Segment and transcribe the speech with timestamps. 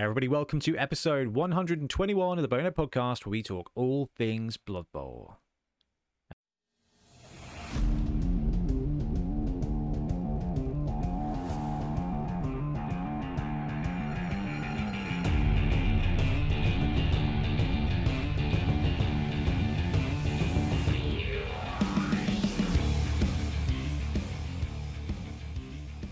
[0.00, 4.86] Everybody, welcome to episode 121 of the Bonehead Podcast, where we talk all things Blood
[4.92, 5.38] Bowl.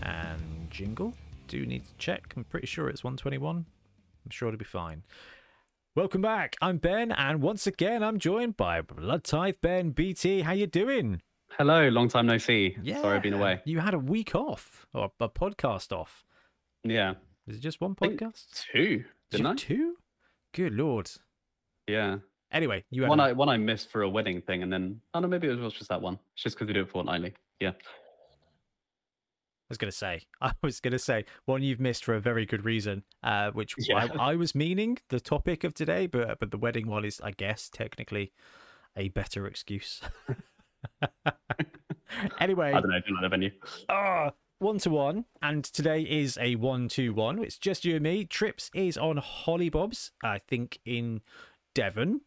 [0.01, 1.13] And jingle.
[1.47, 2.33] Do need to check.
[2.35, 3.57] I'm pretty sure it's 121.
[4.25, 5.03] I'm sure it'll be fine.
[5.95, 6.55] Welcome back.
[6.61, 10.41] I'm Ben, and once again, I'm joined by Blood Tithe Ben BT.
[10.41, 11.21] How you doing?
[11.57, 12.75] Hello, long time no see.
[12.83, 13.61] Yeah, Sorry I've been away.
[13.65, 16.25] You had a week off, or a podcast off.
[16.83, 17.13] Yeah.
[17.47, 18.65] Is it just one podcast?
[18.71, 18.97] Two,
[19.31, 19.55] Did didn't I?
[19.55, 19.95] Two?
[20.53, 21.09] Good lord.
[21.87, 22.17] Yeah.
[22.51, 24.99] Anyway, you had One a- I one I missed for a wedding thing, and then
[25.13, 26.19] oh no, maybe it was just that one.
[26.33, 27.33] It's just because we do it fortnightly.
[27.61, 27.71] Yeah.
[29.69, 32.21] I was going to say, I was going to say one you've missed for a
[32.21, 34.07] very good reason, uh, which Yeah.
[34.17, 37.31] I, I was meaning the topic of today, but but the wedding one is, I
[37.31, 38.31] guess, technically
[38.95, 40.01] a better excuse.
[42.39, 42.99] anyway, I don't know.
[42.99, 43.51] Don't know the venue.
[43.89, 47.43] ah, one to one, and today is a one to one.
[47.43, 48.23] It's just you and me.
[48.25, 51.21] Trips is on Hollybobs, I think in
[51.75, 52.21] Devon,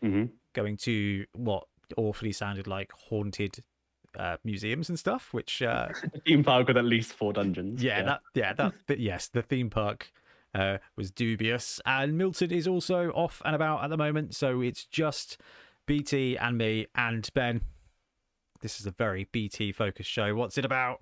[0.00, 1.64] hmm going to what
[1.96, 3.62] awfully sounded like haunted
[4.18, 5.62] uh, museums and stuff, which.
[5.62, 7.82] Uh, A theme park with at least four dungeons.
[7.82, 8.52] yeah, that yeah
[8.86, 10.12] that yes the theme park
[10.54, 14.84] uh was dubious and milton is also off and about at the moment so it's
[14.84, 15.40] just
[15.86, 17.60] bt and me and ben
[18.60, 20.98] this is a very bt focused show what's it about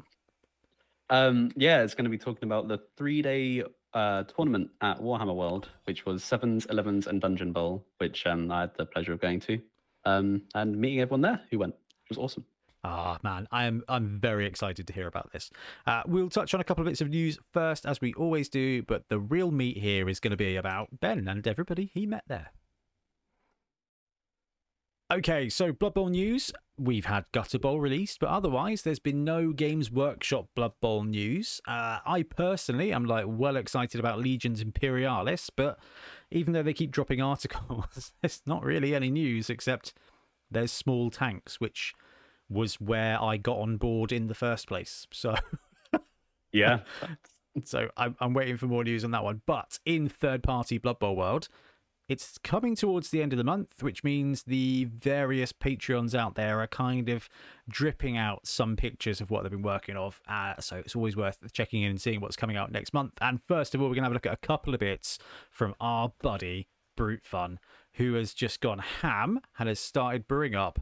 [1.08, 1.50] Um.
[1.56, 3.64] Yeah, it's going to be talking about the three-day
[3.94, 8.60] uh tournament at Warhammer World, which was sevens, elevens, and Dungeon Bowl, which um I
[8.62, 9.58] had the pleasure of going to,
[10.04, 11.74] um and meeting everyone there who went.
[11.74, 12.44] It was awesome.
[12.84, 15.50] Ah man, I am I'm very excited to hear about this.
[15.86, 18.82] Uh, we'll touch on a couple of bits of news first, as we always do,
[18.82, 22.24] but the real meat here is going to be about Ben and everybody he met
[22.28, 22.52] there.
[25.10, 26.52] Okay, so Blood Bowl news.
[26.78, 31.62] We've had Gutter Bowl released, but otherwise, there's been no Games Workshop Blood Bowl news.
[31.66, 35.78] Uh, I personally am like well excited about Legions Imperialis, but
[36.30, 39.94] even though they keep dropping articles, there's not really any news except
[40.50, 41.94] there's small tanks, which
[42.48, 45.06] was where I got on board in the first place.
[45.12, 45.34] So,
[46.52, 46.80] Yeah.
[47.64, 49.42] so I'm, I'm waiting for more news on that one.
[49.46, 51.48] But in third party Blood Bowl world,
[52.08, 56.60] it's coming towards the end of the month, which means the various Patreons out there
[56.60, 57.28] are kind of
[57.68, 60.20] dripping out some pictures of what they've been working of.
[60.26, 63.12] Uh, so it's always worth checking in and seeing what's coming out next month.
[63.20, 65.18] And first of all, we're going to have a look at a couple of bits
[65.50, 67.60] from our buddy Brute Fun,
[67.94, 70.80] who has just gone ham and has started brewing up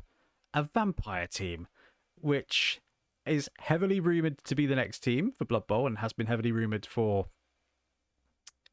[0.56, 1.68] a vampire team,
[2.20, 2.80] which
[3.26, 6.50] is heavily rumored to be the next team for Blood Bowl and has been heavily
[6.50, 7.26] rumored for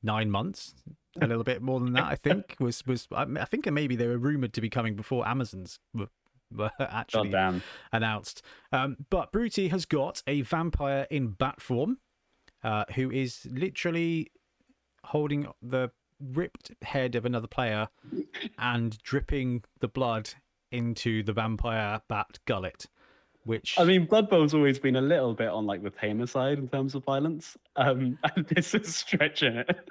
[0.02, 0.74] nine months.
[1.22, 2.56] A little bit more than that, I think.
[2.60, 6.08] Was was I think maybe they were rumored to be coming before Amazon's were,
[6.52, 7.64] were actually God damn.
[7.92, 8.42] announced.
[8.72, 12.00] Um, but Bruty has got a vampire in bat form,
[12.64, 14.32] uh, who is literally
[15.04, 17.90] holding the ripped head of another player
[18.58, 20.32] and dripping the blood
[20.74, 22.88] into the vampire bat gullet.
[23.46, 26.60] Which I mean, Blood Bowl's always been a little bit on like the tamer side
[26.60, 27.58] in terms of violence.
[27.76, 29.90] Um, and this is stretching it.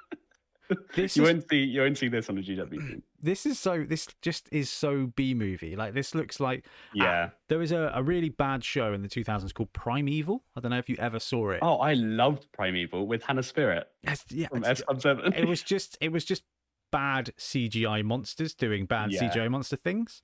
[0.94, 3.84] this you is won't see you won't see this on a GW this is so
[3.86, 5.76] this just is so B movie.
[5.76, 7.30] Like this looks like Yeah.
[7.50, 10.44] there was a, a really bad show in the 2000s called Primeval.
[10.56, 11.58] I don't know if you ever saw it.
[11.60, 15.04] Oh, I loved Primeval with Hannah Spearritt It's- yeah, from it's- S
[15.36, 16.42] it was just it was just
[16.90, 19.28] bad CGI monsters doing bad Yeah.
[19.30, 20.22] CGI monster things.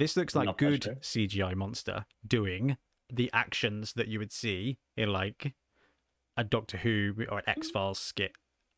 [0.00, 0.94] This looks like Not good show.
[0.94, 2.76] CGI monster doing
[3.12, 5.54] the actions that you would see in like
[6.36, 8.32] a Doctor Who or an X Files skit.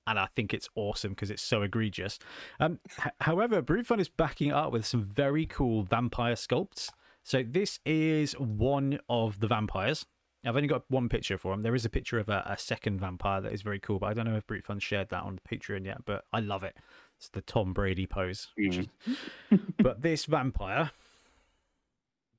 [0.07, 2.19] And I think it's awesome because it's so egregious.
[2.59, 6.89] Um, h- however, Brute Fun is backing it up with some very cool vampire sculpts.
[7.23, 10.05] So this is one of the vampires.
[10.45, 11.63] I've only got one picture for him.
[11.63, 14.15] There is a picture of a, a second vampire that is very cool, but I
[14.15, 16.05] don't know if Brute Fun shared that on Patreon yet.
[16.05, 16.77] But I love it.
[17.17, 18.49] It's the Tom Brady pose.
[18.59, 18.89] Mm.
[19.09, 20.91] is- but this vampire,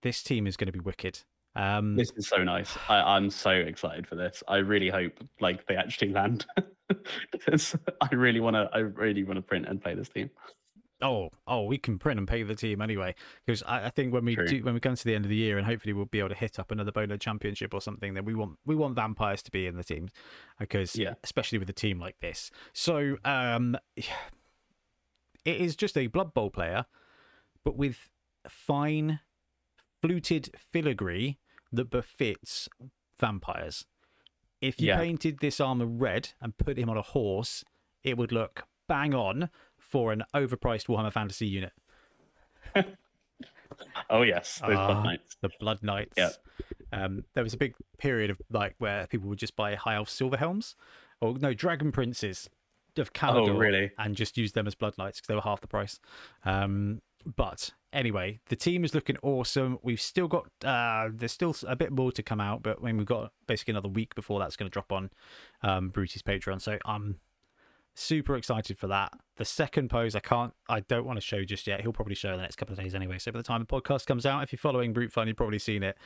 [0.04, 1.20] this team is going to be wicked.
[1.56, 2.78] Um, This is so nice.
[2.90, 4.44] I, I'm so excited for this.
[4.48, 6.46] I really hope like they actually land.
[6.92, 8.70] I really want to.
[8.74, 10.30] I really want to print and play this team.
[11.02, 13.14] Oh, oh, we can print and pay the team anyway.
[13.46, 14.48] Because I, I think when we True.
[14.48, 16.30] do, when we come to the end of the year, and hopefully we'll be able
[16.30, 19.52] to hit up another Bono Championship or something, then we want we want vampires to
[19.52, 20.10] be in the team,
[20.60, 21.16] because Yeah.
[21.24, 22.52] especially with a team like this.
[22.74, 24.06] So, um, it
[25.46, 26.86] is just a Blood Bowl player,
[27.64, 28.10] but with
[28.48, 29.20] fine
[30.04, 31.38] fluted filigree
[31.72, 32.68] that befits
[33.18, 33.86] vampires.
[34.60, 34.98] If you Yeah.
[34.98, 37.64] painted this armor red and put him on a horse,
[38.04, 41.72] it would look bang on for an overpriced Warhammer Fantasy unit.
[44.10, 45.38] Oh yes, those Ah, Blood Knights.
[45.42, 46.14] The Blood Knights.
[46.16, 46.30] Yeah.
[46.92, 50.10] Um, there was a big period of like where people would just buy High Elf
[50.10, 50.76] Silver Helms,
[51.20, 52.50] or no Dragon Princes
[52.98, 53.90] of Caledor, Oh, really?
[53.98, 56.00] and just use them as Blood Knights because they were half the price.
[56.46, 59.80] Um, but anyway, the team is looking awesome.
[59.82, 62.98] We've still got uh, there's still a bit more to come out, but I mean
[62.98, 65.10] we've got basically another week before that's going to drop on
[65.62, 66.62] um, Bruty's Patreon.
[66.62, 67.20] So I'm
[67.96, 69.14] super excited for that.
[69.38, 71.82] The second pose, I can't, I don't want to show just yet.
[71.82, 73.20] He'll probably show in the next couple of days anyway.
[73.20, 75.60] So by the time the podcast comes out, if you're following Brute Fun, you've probably
[75.60, 75.98] seen it.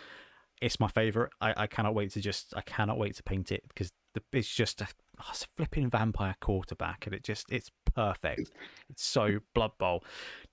[0.61, 1.31] It's my favorite.
[1.39, 4.53] I, I cannot wait to just, I cannot wait to paint it because the, it's
[4.53, 4.87] just a,
[5.19, 8.51] oh, it's a flipping vampire quarterback, and it just, it's perfect.
[8.89, 10.03] It's so Blood Bowl.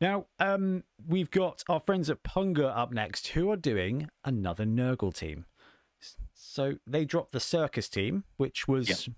[0.00, 5.14] Now, um, we've got our friends at Punga up next, who are doing another Nurgle
[5.14, 5.44] team.
[6.32, 9.08] So they dropped the circus team, which was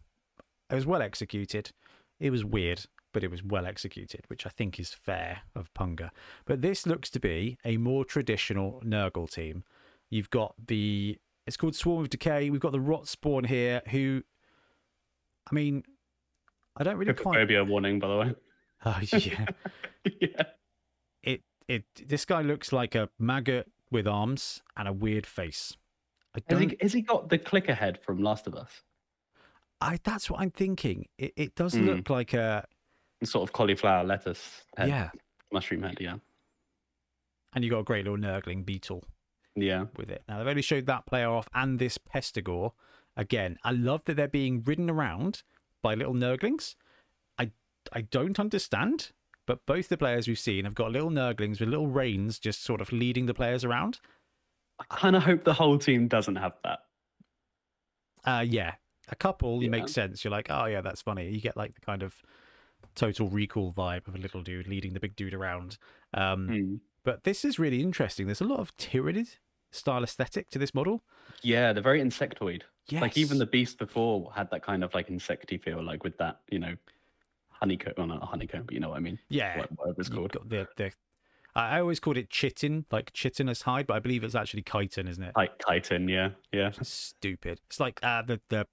[0.71, 1.71] it was well executed.
[2.19, 6.11] It was weird, but it was well executed, which I think is fair of Punga.
[6.47, 9.63] But this looks to be a more traditional Nurgle team.
[10.11, 12.51] You've got the it's called Swarm of Decay.
[12.51, 14.23] We've got the Rot Spawn here, who
[15.49, 15.85] I mean,
[16.77, 17.39] I don't really quite.
[17.49, 18.35] Trypophobia warning, by the way.
[18.85, 19.47] Oh, yeah,
[20.21, 20.43] yeah.
[21.23, 25.77] it it this guy looks like a maggot with arms and a weird face.
[26.35, 26.71] I Has don't.
[26.71, 28.83] he, has he got the clicker head from Last of Us?
[29.81, 31.07] I that's what I'm thinking.
[31.19, 31.87] It it does Hmm.
[31.87, 32.67] look like a
[33.25, 35.11] Sort of cauliflower lettuce head, yeah,
[35.51, 35.97] mushroom head.
[35.99, 36.17] Yeah,
[37.55, 39.05] and you got a great little nurgling beetle.
[39.57, 39.87] yeah.
[39.97, 40.23] with it.
[40.29, 42.73] Now they've only showed that player off and this Pestigore.
[43.17, 45.43] Again, I love that they're being ridden around
[45.83, 46.75] by little nurglings.
[47.39, 47.51] I
[47.93, 49.13] I don't understand,
[49.47, 52.81] but both the players we've seen have got little nurglings with little reins just sort
[52.81, 54.01] of leading the players around.
[54.79, 56.81] I kind of hope the whole team doesn't have that.
[58.25, 58.75] Uh yeah.
[59.09, 59.71] A couple you Yeah.
[59.71, 60.25] make sense.
[60.25, 61.31] You're like, oh yeah, that's funny.
[61.31, 62.15] You get like the kind of
[62.95, 65.79] total recall vibe of a little dude leading the big dude around.
[66.15, 66.75] Um, Hmm.
[67.05, 68.27] But this is really interesting.
[68.27, 69.37] There's a lot of Tyranid
[69.71, 71.03] style aesthetic to this model.
[71.43, 72.63] Yeah, they're very insectoid.
[72.89, 73.03] Yes.
[73.03, 76.41] Like even the beast before had that kind of like insecty feel, like with that,
[76.51, 76.77] you know,
[77.51, 77.95] honeycomb.
[77.97, 79.19] Well, not a honeycomb, but you know what I mean.
[79.29, 80.33] yeah, Wha- Whatever it's called.
[80.33, 80.93] got the the.
[81.55, 85.23] I always called it chitin, like chitinous hide, but I believe it's actually chitin, isn't
[85.25, 85.33] it?
[85.35, 86.71] Like Titan, yeah, yeah.
[86.83, 87.61] Stupid.
[87.67, 88.67] It's like uh, the the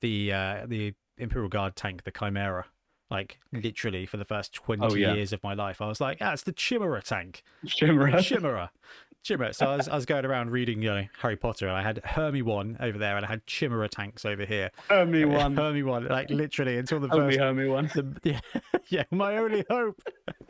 [0.00, 2.66] the uh, the Imperial Guard tank, the Chimera.
[3.10, 5.14] Like literally for the first twenty Oh, yeah.
[5.14, 8.70] years of my life, I was like, ah, it's the Chimera tank, Chimera, Chimera,
[9.26, 9.52] Chimera.
[9.52, 12.00] So I was I was going around reading you know Harry Potter, and I had
[12.04, 14.70] Hermy one over there, and I had Chimera tanks over here.
[14.88, 15.56] Hermy one.
[15.56, 17.86] Hermy one, like literally until the Only first Hermy one.
[17.86, 18.40] the, yeah,
[18.88, 20.00] yeah, my only hope.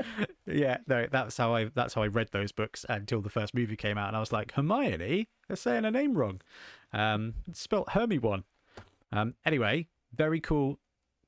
[0.47, 3.77] yeah, no, that's how I that's how I read those books until the first movie
[3.77, 6.43] came out, and I was like, Hermione, they're saying her name wrong.
[6.93, 8.45] Um, it's spelt Hermy one.
[9.11, 10.79] Um, anyway, very cool,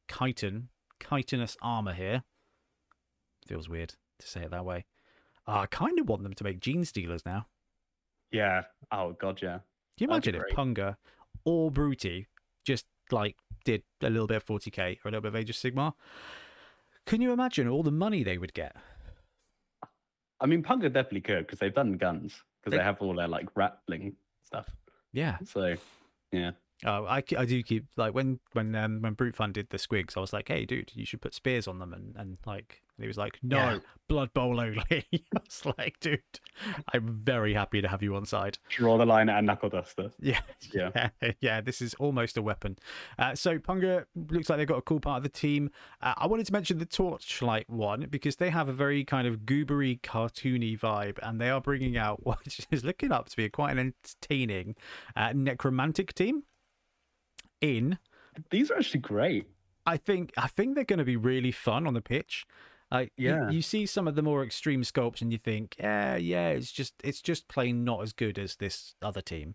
[0.06, 0.68] chitin,
[1.00, 2.24] chitinous armor here.
[3.46, 4.84] Feels weird to say it that way.
[5.48, 7.46] I kind of want them to make gene stealers now.
[8.30, 8.62] Yeah.
[8.92, 9.58] Oh god, yeah.
[9.96, 10.54] Can you imagine if great.
[10.54, 10.96] Punga
[11.44, 12.26] or Bruty
[12.64, 15.56] just like did a little bit of 40k or a little bit of Age of
[15.56, 15.94] Sigmar?
[17.06, 18.76] Can you imagine all the money they would get?
[20.40, 23.28] I mean, Punga definitely could because they've done guns because They- they have all their
[23.28, 24.68] like rattling stuff.
[25.12, 25.74] Yeah, So,
[26.32, 26.50] yeah.
[26.84, 30.16] uh, I, I do keep like when when um, when Brute Fun did the squigs,
[30.18, 33.04] I was like, hey, dude, you should put spears on them, and and like and
[33.04, 33.78] he was like, no, Yeah.
[34.08, 34.82] Blood Bowl only.
[34.90, 36.20] I was like, dude,
[36.92, 38.58] I'm very happy to have you on side.
[38.70, 40.10] Draw the line at a knuckle duster.
[40.18, 40.40] Yeah,
[40.74, 41.10] Yeah.
[41.22, 41.60] yeah, yeah.
[41.60, 42.78] This is almost a weapon.
[43.18, 45.70] Uh, so Punga looks like they've got a cool part of the team.
[46.00, 49.40] Uh, I wanted to mention the Torchlight one because they have a very kind of
[49.40, 52.40] goobery, cartoony vibe, and they are bringing out what
[52.70, 54.74] is looking up to be quite an entertaining
[55.14, 56.44] uh, necromantic team.
[57.60, 57.98] In,
[58.50, 59.46] These are actually great.
[59.84, 62.46] I think, I think they're going to be really fun on the pitch.
[62.90, 63.50] Like you- Yeah.
[63.50, 66.94] you, see some of the more extreme sculpts, and you think, yeah, yeah, it's just
[67.04, 69.54] it's just plain not as good as this other team.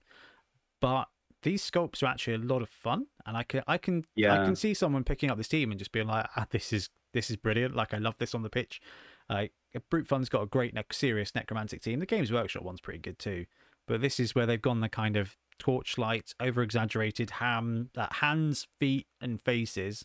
[0.81, 1.07] But
[1.41, 4.05] these sculpts are actually a lot of fun, and I can I can
[4.41, 6.89] I can see someone picking up this team and just being like, ah, this is
[7.13, 7.75] this is brilliant.
[7.75, 8.81] Like I love this on the pitch.
[9.29, 9.53] Like
[9.89, 11.99] Brute Fun's got a great, ne- serious necromantic team.
[11.99, 13.45] The Games Workshop one's pretty good too,
[13.87, 18.67] but this is where they've gone the kind of torchlight, over exaggerated ham, uh, hands,
[18.79, 20.03] feet, and faces.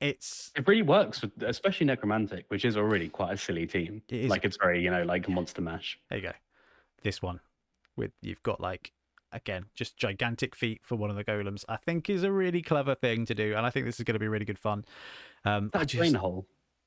[0.00, 4.02] It's It really works, with, especially Necromantic, which is already quite a silly team.
[4.08, 4.30] It is.
[4.30, 5.98] Like it's very, you know, like Monster Mash.
[6.08, 6.32] There you go.
[7.02, 7.40] This one
[7.96, 8.92] with you've got like
[9.32, 11.64] again just gigantic feet for one of the golems.
[11.68, 14.14] I think is a really clever thing to do, and I think this is going
[14.14, 14.84] to be really good fun.
[15.44, 16.46] Um, that I just, drain hole?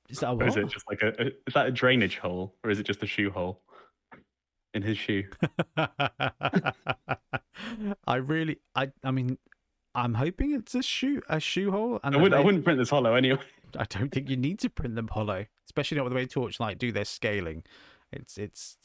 [0.09, 2.55] is that a Or is it just like a, a is that a drainage hole?
[2.63, 3.61] Or is it just a shoe hole?
[4.73, 5.25] In his shoe.
[5.77, 6.71] I
[8.15, 9.37] really, I, I mean,
[9.95, 11.99] I'm hoping it's a shoe a shoe hole.
[12.03, 13.39] And I wouldn't, I wouldn't print this hollow anyway.
[13.77, 16.77] I don't think you need to print them hollow, especially not with the way Torchlight
[16.77, 17.63] do their scaling.
[18.11, 18.77] It's it's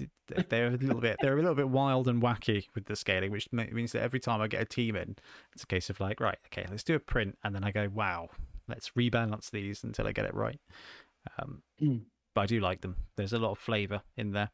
[0.48, 3.48] they're a little bit they're a little bit wild and wacky with the scaling, which
[3.52, 5.16] means that every time I get a team in,
[5.52, 7.88] it's a case of like, right, okay, let's do a print, and then I go,
[7.92, 8.28] wow,
[8.68, 10.60] let's rebalance these until I get it right.
[11.38, 12.04] Um, Mm.
[12.34, 12.96] but I do like them.
[13.16, 14.50] There's a lot of flavour in there,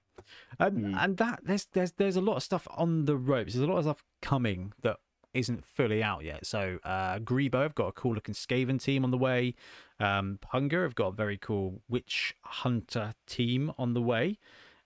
[0.58, 0.96] um, Mm.
[1.04, 3.54] and that there's there's there's a lot of stuff on the ropes.
[3.54, 4.96] There's a lot of stuff coming that
[5.34, 6.46] isn't fully out yet.
[6.46, 9.54] So uh, Grebo have got a cool looking Skaven team on the way.
[10.00, 14.38] Um, Hunger have got a very cool Witch Hunter team on the way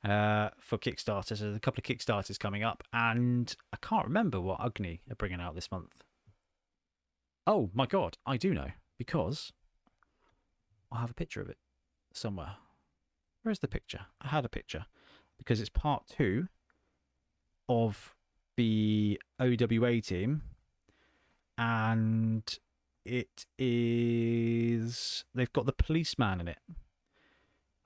[0.05, 1.37] uh, for Kickstarter.
[1.37, 5.17] So there's a couple of Kickstarters coming up, and I can't remember what Agni are
[5.17, 6.05] bringing out this month.
[7.47, 9.53] Oh my god, I do know because
[10.93, 11.59] I have a picture of it
[12.13, 12.57] somewhere.
[13.43, 14.07] Where's the picture?
[14.21, 14.87] I had a picture
[15.39, 16.49] because it's part two
[17.69, 18.15] of
[18.59, 20.43] the OWA team,
[21.57, 22.59] and
[23.05, 26.59] it is they've got the policeman in it.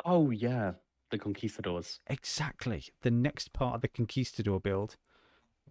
[0.03, 0.73] Oh yeah,
[1.11, 2.01] the conquistadors.
[2.07, 2.85] Exactly.
[3.03, 4.97] The next part of the Conquistador build,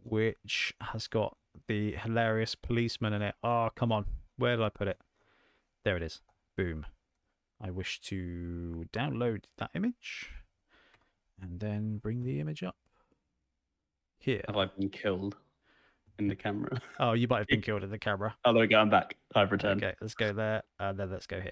[0.03, 1.35] which has got
[1.67, 3.35] the hilarious policeman in it.
[3.43, 4.05] Oh, come on.
[4.37, 4.99] Where did I put it?
[5.83, 6.21] There it is.
[6.55, 6.85] Boom.
[7.59, 10.29] I wish to download that image
[11.41, 12.75] and then bring the image up
[14.21, 14.41] here.
[14.47, 15.35] Have I been killed
[16.19, 16.79] in the camera?
[16.99, 18.35] Oh, you might have been killed in the camera.
[18.45, 18.77] Oh, there we go.
[18.79, 19.15] I'm back.
[19.35, 19.83] I've returned.
[19.83, 21.51] Okay, let's go there, and then let's go here.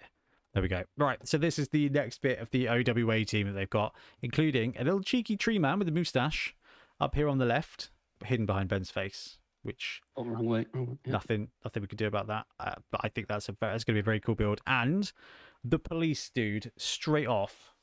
[0.54, 0.84] There we go.
[0.98, 4.76] Right, so this is the next bit of the OWA team that they've got, including
[4.80, 6.56] a little cheeky tree man with a moustache
[7.00, 7.92] up here on the left,
[8.26, 10.66] hidden behind Ben's face, which Oh, wrong way.
[10.74, 10.98] wrong way.
[11.06, 11.12] Yeah.
[11.14, 12.46] nothing, nothing we could do about that.
[12.60, 14.60] Uh, but I think that's a very, that's going to be a very cool build.
[14.66, 15.12] And
[15.64, 17.74] the police dude, straight off,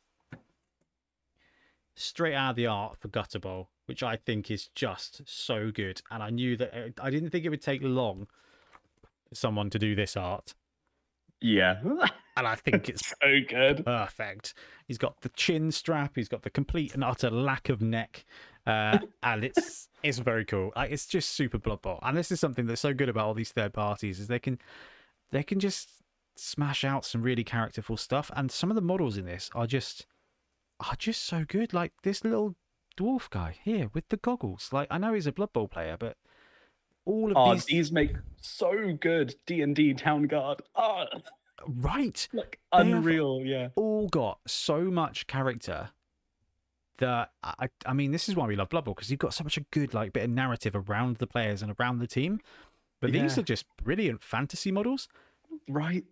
[1.97, 6.03] straight out of the art for Gutter Bowl, which I think is just so good.
[6.11, 8.29] And I knew that it, I didn't think it would take long
[9.29, 10.55] for someone to do this art.
[11.41, 11.81] Yeah.
[12.37, 13.85] And I think it's so good.
[13.85, 14.55] perfect.
[14.87, 16.13] He's got the chin strap.
[16.15, 18.25] He's got the complete and utter lack of neck,
[18.67, 20.73] uh, and it's it's very cool.
[20.77, 23.35] Like, it's just super Blood Bowl, and this is something that's so good about all
[23.35, 24.59] these third parties is they can
[25.31, 25.89] they can just
[26.37, 30.07] smash out some really characterful stuff, and some of the models in this are just
[30.81, 31.73] are just so good.
[31.73, 32.55] Like this little
[32.97, 34.71] dwarf guy here with the goggles.
[34.73, 36.17] Like I know he's a Blood Bowl player, but
[37.05, 40.63] all of Oh, these these make so good D and D town guard.
[40.75, 41.05] Oh,
[41.67, 43.43] right like unreal.
[43.45, 43.69] Yeah.
[43.77, 45.91] all got so much character
[46.99, 49.45] that I, I mean, this is why we love Blood Bowl because you've got so
[49.45, 52.41] much a good like bit of narrative around the players and around the team.
[53.01, 55.07] But these are just brilliant fantasy models.
[55.69, 56.05] Right.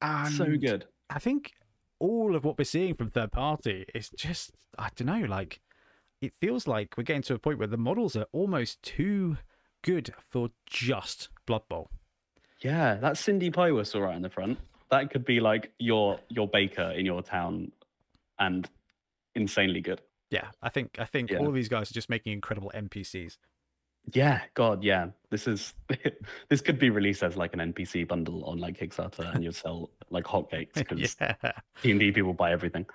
[0.00, 0.86] And so good.
[1.10, 1.52] I think
[2.00, 5.60] all of what we're seeing from third party is just I don't know, like
[6.20, 9.38] it feels like we're getting to a point where the models are almost too
[9.82, 11.90] good for just Blood Bowl.
[12.60, 14.58] Yeah, that Cindy Pie whistle right in the front.
[14.90, 17.70] That could be like your your baker in your town,
[18.38, 18.68] and
[19.34, 20.00] insanely good.
[20.30, 21.38] Yeah, I think I think Yeah.
[21.38, 23.38] all of these guys are just making incredible NPCs.
[24.12, 25.08] Yeah, God, yeah.
[25.30, 25.74] This is
[26.48, 29.90] this could be released as like an NPC bundle on like Kickstarter, and you'd sell
[30.10, 31.34] like hotcakes because yeah.
[31.82, 32.86] D and D people buy everything.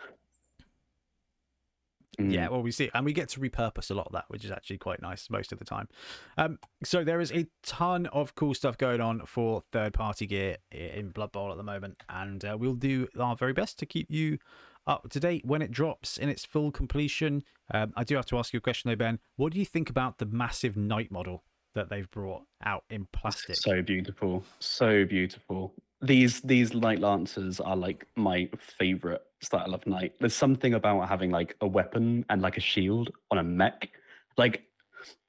[2.18, 2.52] Yeah, Mm.
[2.52, 4.78] well, we see, and we get to repurpose a lot of that, which is actually
[4.78, 5.90] quite nice most of the time.
[6.38, 11.10] Um, so there is a ton of cool stuff going on for third-party gear in
[11.10, 14.38] Blood Bowl at the moment, and uh, we'll do our very best to keep you
[14.88, 17.44] up to date when it drops in its full completion.
[17.74, 19.20] Um, I do have to ask you a question though, Ben.
[19.36, 23.56] What do you think about the massive knight model that they've brought out in plastic?
[23.56, 25.74] So beautiful, so beautiful.
[26.01, 30.13] These these light lancers are like my favorite style of knight.
[30.20, 33.89] There's something about having like a weapon and like a shield on a mech,
[34.38, 34.63] like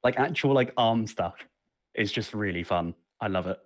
[0.05, 1.35] like actual like arm stuff.
[1.95, 2.95] Is just really fun.
[3.23, 3.59] I love it.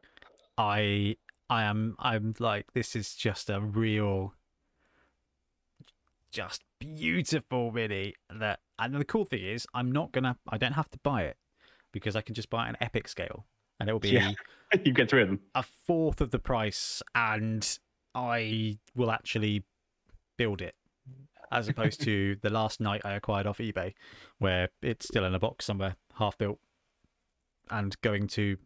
[0.56, 1.16] I
[1.48, 4.34] I am I'm like this is just a real
[6.30, 10.88] just beautiful mini that and the cool thing is I'm not gonna I don't have
[10.90, 11.36] to buy it
[11.92, 13.46] because I can just buy an epic scale
[13.78, 14.32] and it will be Yeah.
[14.84, 15.40] you get three of them.
[15.54, 17.78] a fourth of the price and
[18.14, 19.64] I will actually
[20.36, 20.74] build it
[21.50, 23.94] as opposed to the last knight I acquired off eBay
[24.38, 26.58] where it's still in a box somewhere half built
[27.70, 28.56] and going to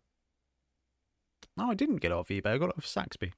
[1.57, 3.33] no I didn't get it off eBay I got it off Saxby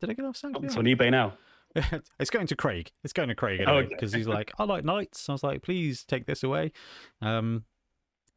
[0.00, 1.34] did I get it off Saxby oh, It's on eBay now.
[2.20, 2.90] it's going to Craig.
[3.04, 3.94] It's going to Craig Oh, anyway okay.
[3.94, 5.28] because he's like, I like knights.
[5.28, 6.72] I was like, please take this away.
[7.22, 7.64] Um,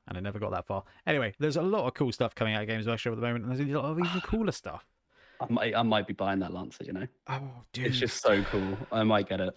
[0.08, 0.84] and I never got that far.
[1.05, 3.46] Anyway, there's a lot of cool stuff coming out of Games Workshop at the moment,
[3.46, 4.86] and there's a lot of even cooler stuff.
[5.41, 6.84] I might I might be buying that lancer.
[6.84, 7.41] You know, Oh,
[7.74, 7.86] dude!
[7.88, 8.77] it's just so cool.
[8.91, 9.53] I might get it.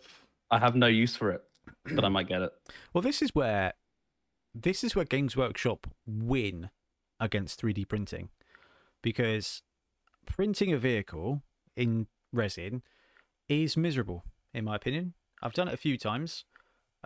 [0.51, 1.43] I have no use for it,
[1.95, 2.53] but I might get it.
[2.95, 3.73] Well, this is where
[4.55, 6.69] this is where Games Workshop win
[7.19, 8.29] against 3D printing
[9.03, 9.62] because
[10.27, 11.43] printing a vehicle
[11.77, 12.83] in resin
[13.49, 15.15] is miserable, in my opinion.
[15.43, 16.45] I've done it a few times.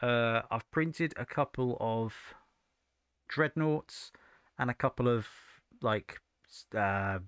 [0.01, 2.35] Uh, I've printed a couple of
[3.29, 4.13] dreadnoughts
[4.59, 5.27] and a couple of
[5.83, 6.21] like
[6.77, 7.19] uh,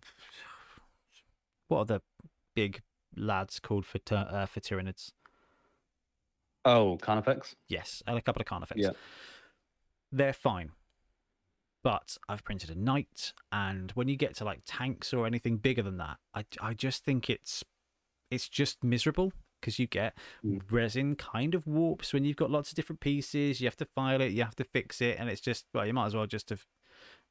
[1.69, 2.03] what are the
[2.55, 2.83] big
[3.17, 5.13] lads called for uh, for Tyranids?
[6.65, 7.57] Oh, Carnifex.
[7.69, 8.81] Yes, and a couple of Carnifex.
[8.81, 8.91] Yeah.
[10.13, 10.73] They're fine.
[11.83, 15.83] But I've printed a knight, and when you get to like tanks or anything bigger
[15.83, 17.65] than that, I, I just think it's
[18.31, 20.61] it's just miserable because you get Mm.
[20.71, 23.61] resin kind of warps when you've got lots of different pieces.
[23.61, 25.93] You have to file it, you have to fix it, and it's just well, you
[25.93, 26.67] might as well just have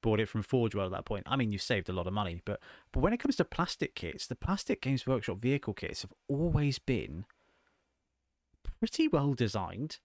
[0.01, 1.23] bought it from Forge World at that point.
[1.25, 2.59] I mean, you saved a lot of money, but
[2.91, 6.79] but when it comes to plastic kits, the plastic Games Workshop vehicle kits have always
[6.79, 7.25] been
[8.79, 9.99] pretty well designed.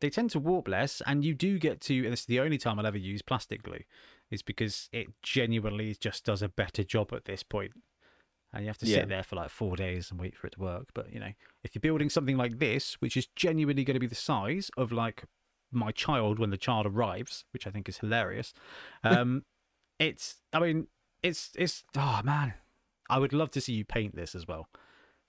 [0.00, 1.96] They tend to warp less, and you do get to.
[2.04, 3.82] And this is the only time I'll ever use plastic glue,
[4.30, 7.72] is because it genuinely just does a better job at this point.
[8.52, 9.00] And you have to Yeah.
[9.00, 10.88] sit there for like four days and wait for it to work.
[10.94, 14.06] But you know, if you're building something like this, which is genuinely going to be
[14.06, 15.24] the size of like
[15.70, 18.52] my child when the child arrives, which I think is hilarious,
[19.04, 19.44] um,
[19.98, 20.36] it's.
[20.52, 20.88] I mean,
[21.22, 21.84] it's it's.
[21.96, 22.54] Oh man,
[23.08, 24.68] I would love to see you paint this as well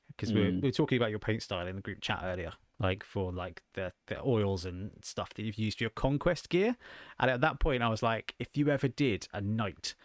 [0.07, 2.51] because we, were, we were talking about your paint style in the group chat earlier
[2.79, 6.75] like for like the the oils and stuff that you've used for your conquest gear
[7.19, 9.95] and at that point i was like if you ever did a knight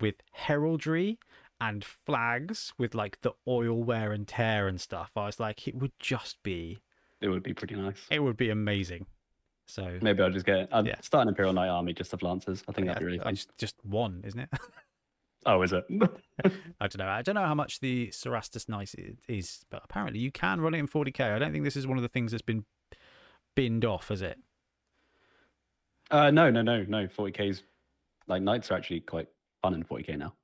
[0.00, 1.18] with heraldry
[1.68, 5.74] and flags with like the oil wear and tear and stuff i was like it
[5.76, 6.78] would just be
[7.20, 8.00] It would be pretty nice.
[8.10, 9.06] it would be amazing
[9.66, 10.68] so Maybe I'll just get.
[10.72, 11.00] I'd Yeah.
[11.00, 12.64] start an Imperial Knight army just of Lancers.
[12.68, 13.34] I think yeah, that'd be really fun.
[13.36, 14.48] just, just one isn't it
[15.46, 15.84] Oh, is it?
[16.80, 17.08] I don't know.
[17.08, 18.94] I don't know how much the Cerastus Knight
[19.28, 21.20] is, but apparently you can run it in 40k.
[21.32, 22.64] I don't think this is one of the things that's been
[23.56, 24.38] binned off, is it?
[26.10, 27.06] uh, no, no, no, no.
[27.06, 27.62] 40k's
[28.28, 29.28] like Knights are actually quite
[29.62, 30.34] fun in 40k now.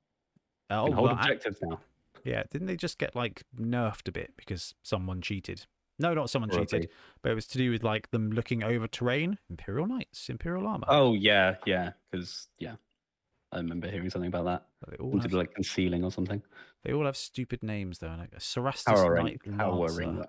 [0.69, 1.79] Oh, can hold well, I- now.
[2.23, 2.43] yeah.
[2.51, 5.65] Didn't they just get like nerfed a bit because someone cheated?
[6.01, 6.89] No, not someone cheated,
[7.21, 9.37] but it was to do with like them looking over terrain.
[9.49, 10.85] Imperial Knights, Imperial armor.
[10.87, 11.91] Oh yeah, yeah.
[12.09, 12.75] Because yeah,
[13.51, 14.65] I remember hearing something about that.
[14.89, 16.41] they all Something have, like concealing or something.
[16.83, 18.15] they all have stupid names though.
[18.17, 18.31] Like
[18.85, 20.23] Towering, Knight towering.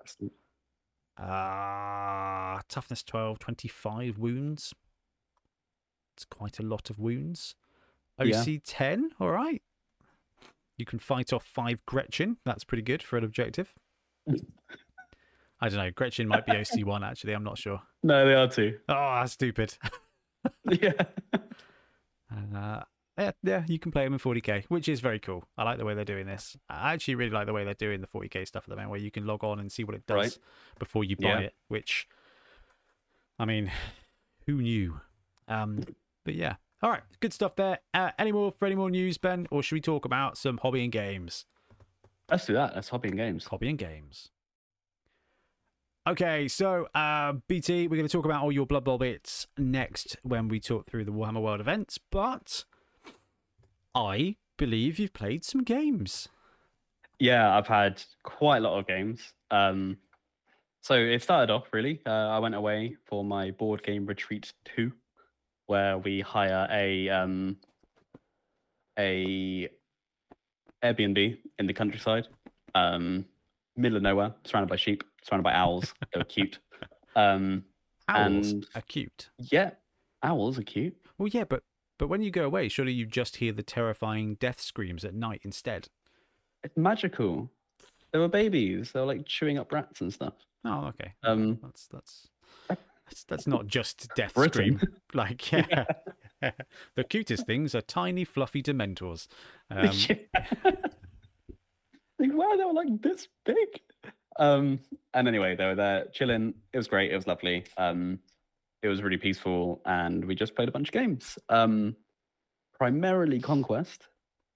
[1.17, 4.73] Ah, toughness 12, 25 wounds.
[6.15, 7.55] It's quite a lot of wounds.
[8.21, 8.41] Yeah.
[8.41, 9.61] OC 10, all right.
[10.81, 12.37] You can fight off five Gretchen.
[12.43, 13.71] That's pretty good for an objective.
[15.61, 15.91] I don't know.
[15.91, 17.33] Gretchen might be OC 1, actually.
[17.33, 17.79] I'm not sure.
[18.01, 18.79] no, they are too.
[18.89, 19.77] Oh, that's stupid.
[20.71, 20.93] yeah.
[22.55, 22.81] Uh,
[23.15, 25.43] yeah, yeah, you can play them in 40k, which is very cool.
[25.55, 26.57] I like the way they're doing this.
[26.67, 28.99] I actually really like the way they're doing the 40k stuff at the moment, where
[28.99, 30.37] you can log on and see what it does Right.
[30.79, 31.39] before you buy Yeah.
[31.41, 31.53] it.
[31.67, 32.07] Which,
[33.37, 33.71] I mean,
[34.47, 34.99] who knew?
[35.47, 35.83] Um,
[36.25, 37.79] but yeah, all right, good stuff there.
[37.93, 40.83] Uh, any more for any more news, Ben, or should we talk about some hobby
[40.83, 41.45] and games?
[42.29, 42.75] Let's do that.
[42.75, 43.45] Let's hobby and games.
[43.45, 44.31] Hobby and games.
[46.07, 50.17] Okay, so uh, BT, we're going to talk about all your Blood Bowl bits next
[50.23, 52.65] when we talk through the Warhammer World events, but
[53.93, 56.27] I believe you've played some games.
[57.19, 59.33] Yeah, I've had quite a lot of games.
[59.51, 59.97] Um,
[60.81, 62.01] so it started off really.
[62.03, 64.91] Uh, I went away for my board game retreat two,
[65.71, 67.55] where we hire a um,
[68.99, 69.69] a
[70.83, 72.27] Airbnb in the countryside,
[72.75, 73.23] um,
[73.77, 75.93] middle of nowhere, surrounded by sheep, surrounded by owls.
[76.13, 76.59] they were cute.
[77.15, 77.63] Um,
[78.09, 79.29] Owls And- are cute.
[79.37, 79.71] yeah,
[80.23, 80.95] owls are cute.
[81.17, 81.63] Well, yeah, but
[81.97, 85.41] but when you go away, surely you just hear the terrifying death screams at night
[85.43, 85.87] instead.
[86.63, 87.49] It's magical.
[88.11, 88.91] They were babies.
[88.91, 90.33] They were like chewing up rats and stuff.
[90.65, 91.13] Oh, okay.
[91.23, 92.27] Um, That's that's
[93.11, 94.77] that's, that's not just death Britain.
[94.79, 94.93] scream.
[95.13, 95.85] Like, yeah.
[96.95, 99.27] the cutest things are tiny, fluffy dementors.
[99.69, 100.15] Um, Yeah.
[102.19, 103.67] like wow, they were like this big.
[104.39, 104.79] Um,
[105.13, 106.53] and anyway, they were there chilling.
[106.71, 107.11] It was great.
[107.11, 107.65] It was lovely.
[107.77, 108.19] Um,
[108.81, 111.37] it was really peaceful, and we just played a bunch of games.
[111.49, 111.95] Um,
[112.73, 114.07] primarily conquest.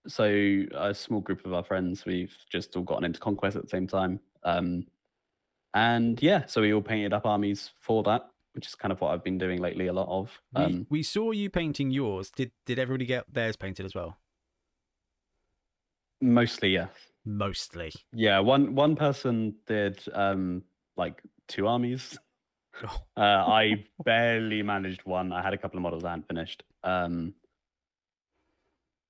[0.07, 3.69] So a small group of our friends, we've just all gotten into conquest at the
[3.69, 4.19] same time.
[4.43, 4.85] Um,
[5.73, 9.11] and yeah, so we all painted up armies for that, which is kind of what
[9.13, 9.87] I've been doing lately.
[9.87, 10.41] A lot of.
[10.55, 12.31] we, Um, we saw you painting yours.
[12.31, 14.17] Did did everybody get theirs painted as well?
[16.21, 16.87] mostly, yeah.
[17.25, 17.91] Mostly.
[18.13, 20.63] Yeah, one one person did um
[20.95, 22.17] like two armies.
[22.83, 25.31] Oh, Uh, I barely managed one.
[25.31, 26.63] I had a couple of models I hadn't finished.
[26.83, 27.33] Um,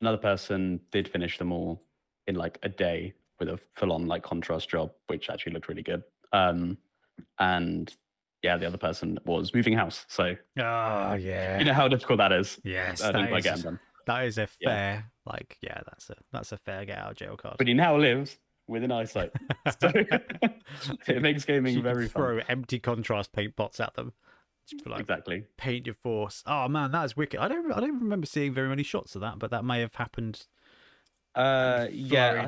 [0.01, 1.81] another person did finish them all
[2.27, 6.03] in like a day with a full-on like contrast job, which actually looked really good.
[6.31, 6.77] Um,
[7.39, 7.91] and
[8.45, 11.59] yeah, the other person was moving house, so oh yeah.
[11.59, 12.59] you know how difficult that is.
[12.63, 13.01] yes.
[13.03, 13.79] I don't that quite get is- them done.
[14.07, 14.69] that is a Yeah.
[14.69, 17.55] fair, like, yeah, that's a that's a fair get out of jail card.
[17.57, 19.31] but he now lives within eyesight.
[19.81, 19.91] So
[21.07, 22.21] it makes gaming You can very fun.
[22.21, 24.13] throw empty contrast paint pots at them.
[24.85, 25.45] Like, Exactly.
[25.57, 26.43] paint your force.
[26.47, 27.39] Oh man, that is wicked.
[27.39, 29.93] I don't I don't remember seeing very many shots of that, but that may have
[29.95, 30.45] happened.
[31.35, 32.45] Uh, yeah,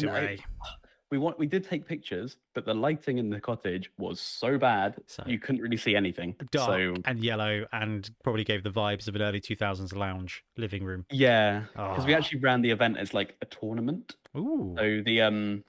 [1.10, 1.18] flurried I- I- away.
[1.18, 4.96] we want we did take pictures, but the lighting in the cottage was so bad
[5.08, 6.36] So- you couldn't really see anything.
[6.52, 10.84] dark So and yellow, and probably gave the vibes of an early 2000s lounge living
[10.84, 11.06] room.
[11.12, 12.18] yeah, because we Ah.
[12.18, 14.16] actually ran the event as like a tournament.
[14.36, 15.64] Ooh, So the um,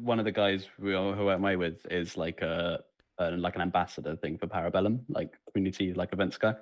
[0.00, 2.82] one of the guys we who I went away with is like a,
[3.18, 6.54] a like an ambassador thing for Parabellum, like community like events guy,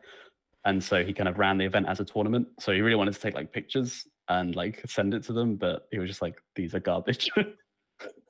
[0.64, 2.46] and so he kind of ran the event as a tournament.
[2.60, 5.86] So he really wanted to take like pictures and like send it to them, but
[5.92, 7.30] he was just like, these are garbage.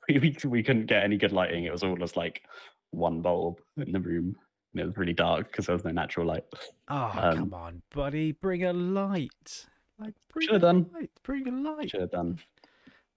[0.07, 1.63] we, we we couldn't get any good lighting.
[1.65, 2.43] It was all just like
[2.91, 4.35] one bulb in the room.
[4.73, 6.43] And it was really dark because there was no natural light.
[6.89, 9.65] oh um, come on, buddy, bring a light.
[9.99, 10.85] Like bring a done.
[10.93, 11.09] light.
[11.23, 11.89] Bring a light.
[11.89, 12.39] Should have done.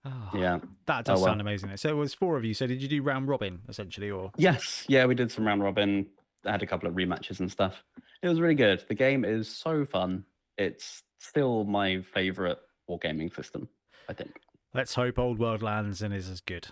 [0.05, 0.61] Oh, Yeah.
[0.87, 1.31] that does Oh, well.
[1.33, 1.77] sound amazing.
[1.77, 2.55] So it was four of you.
[2.55, 6.07] So did you do round robin essentially, or Yes, yeah, we did some round robin.
[6.47, 7.85] I had a couple of rematches and stuff.
[8.23, 8.83] It was really good.
[8.89, 10.25] The game is so fun.
[10.57, 13.69] It's still my favorite wargaming system.
[14.09, 14.31] I think
[14.73, 16.69] let's hope Old World lands and is as good.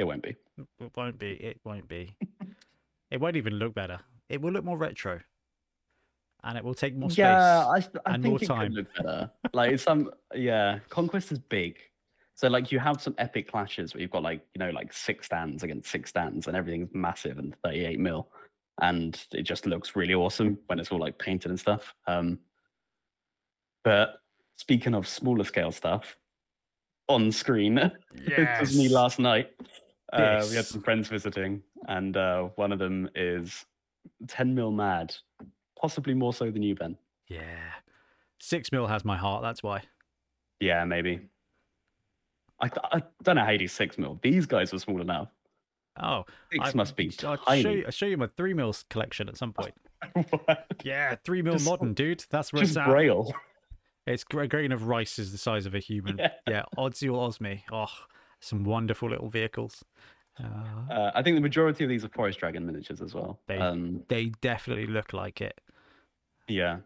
[0.00, 0.34] It won't be.
[0.58, 1.30] It won't be.
[1.32, 2.16] It won't be.
[3.10, 4.00] it won't even look better.
[4.28, 5.20] It will look more retro,
[6.42, 7.18] and it will take more space.
[7.18, 8.68] Yeah, I, th- I and think more it time.
[8.68, 9.30] could look better.
[9.52, 11.76] like some, yeah, Conquest is big.
[12.34, 15.26] So like you have some epic clashes where you've got like you know like six
[15.26, 18.28] stands against six stands and everything's massive and 38 mil,
[18.80, 21.94] and it just looks really awesome when it's all like painted and stuff.
[22.06, 22.38] Um,
[23.84, 24.20] but
[24.56, 26.16] speaking of smaller scale stuff,
[27.08, 27.76] on screen,
[28.14, 29.50] it was me last night.
[30.12, 33.64] Uh, we had some friends visiting, and uh, one of them is
[34.28, 35.14] 10 mil mad,
[35.80, 36.96] possibly more so than you, Ben.
[37.28, 37.42] Yeah,
[38.40, 39.42] six mil has my heart.
[39.42, 39.82] That's why.
[40.58, 41.20] Yeah, maybe.
[42.60, 44.18] I, th- I don't know how you do six mil.
[44.22, 45.28] These guys were small enough.
[46.02, 47.76] Oh, Six I- must be I'll show tiny.
[47.78, 49.74] you, I'll show you my three mils collection at some point.
[50.30, 50.66] What?
[50.82, 52.24] Yeah, three mil Just- modern, dude.
[52.30, 52.86] That's where Just it's at.
[52.88, 53.32] braille.
[54.06, 56.18] It's a grain of rice is the size of a human.
[56.18, 56.30] Yeah.
[56.48, 57.62] Yeah, Oddsy or Osme.
[57.70, 57.86] Oh,
[58.40, 59.84] some wonderful little vehicles.
[60.38, 60.44] Uh,
[60.90, 63.40] Uh, I think the majority of these are forest dragon miniatures as well.
[63.46, 65.60] They- Um, they definitely look like it.
[66.48, 66.78] yeah.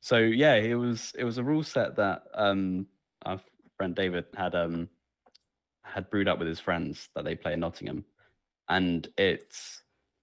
[0.00, 2.88] So yeah, it was it was a rule set that um,
[3.24, 3.40] our
[3.76, 4.88] friend David had um,
[5.84, 8.04] had brewed up with his friends that they play in Nottingham,
[8.68, 9.56] and it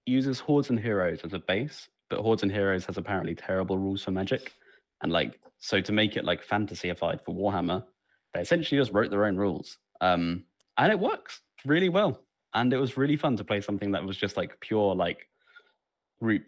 [0.04, 4.02] uses hordes and heroes as a base, but hordes and heroes has apparently terrible rules
[4.04, 4.52] for magic,
[5.00, 7.82] and like so to make it like fantasyified for Warhammer,
[8.34, 10.44] they essentially just wrote their own rules, um,
[10.80, 12.20] and it works really well,
[12.54, 15.28] and it was really fun to play something that was just like pure like
[16.20, 16.42] group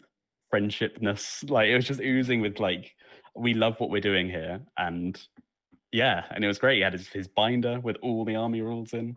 [0.53, 2.95] friendshipness, like it was just oozing with like
[3.35, 5.21] we love what we're doing here, and
[5.93, 6.77] yeah, and it was great.
[6.77, 9.17] He had his, his binder with all the army rules in.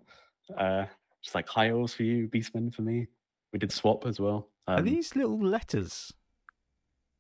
[0.58, 0.86] Uh,
[1.23, 3.08] just like high elves for you, beastmen for me.
[3.51, 4.49] We did swap as well.
[4.67, 6.13] Are Um, these little letters?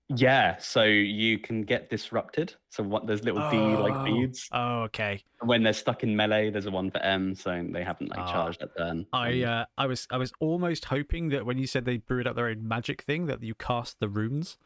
[0.09, 2.53] Yeah, so you can get disrupted.
[2.69, 4.03] So what there's little D like Oh.
[4.05, 4.47] beads.
[4.51, 5.23] Oh, okay.
[5.41, 8.31] When they're stuck in melee, there's a one for M, so they haven't like Ah.
[8.31, 9.05] charged that turn.
[9.13, 12.35] I uh, I was I was almost hoping that when you said they brewed up
[12.35, 14.57] their own magic thing that you cast the runes.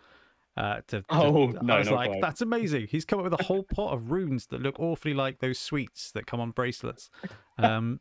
[0.58, 2.22] Uh, to, to- Oh, I was like, quite.
[2.22, 2.88] that's amazing.
[2.90, 6.12] He's come up with a whole pot of runes that look awfully like those sweets
[6.12, 7.10] that come on bracelets.
[7.58, 8.00] Um,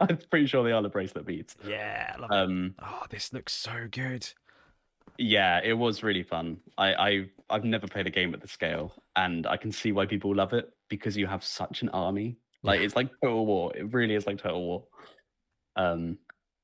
[0.00, 1.54] I'm pretty sure they are the bracelet beads.
[1.66, 2.34] yeah, I love it.
[2.34, 4.28] Um, Oh, this looks so good.
[5.18, 6.58] Yeah, it was really fun.
[6.78, 10.06] I, I I've never played a game at the scale, and I can see why
[10.06, 12.36] people love it because you have such an army.
[12.62, 13.72] Like it's like Total War.
[13.76, 14.84] It really is like Total War.
[15.76, 16.18] Um,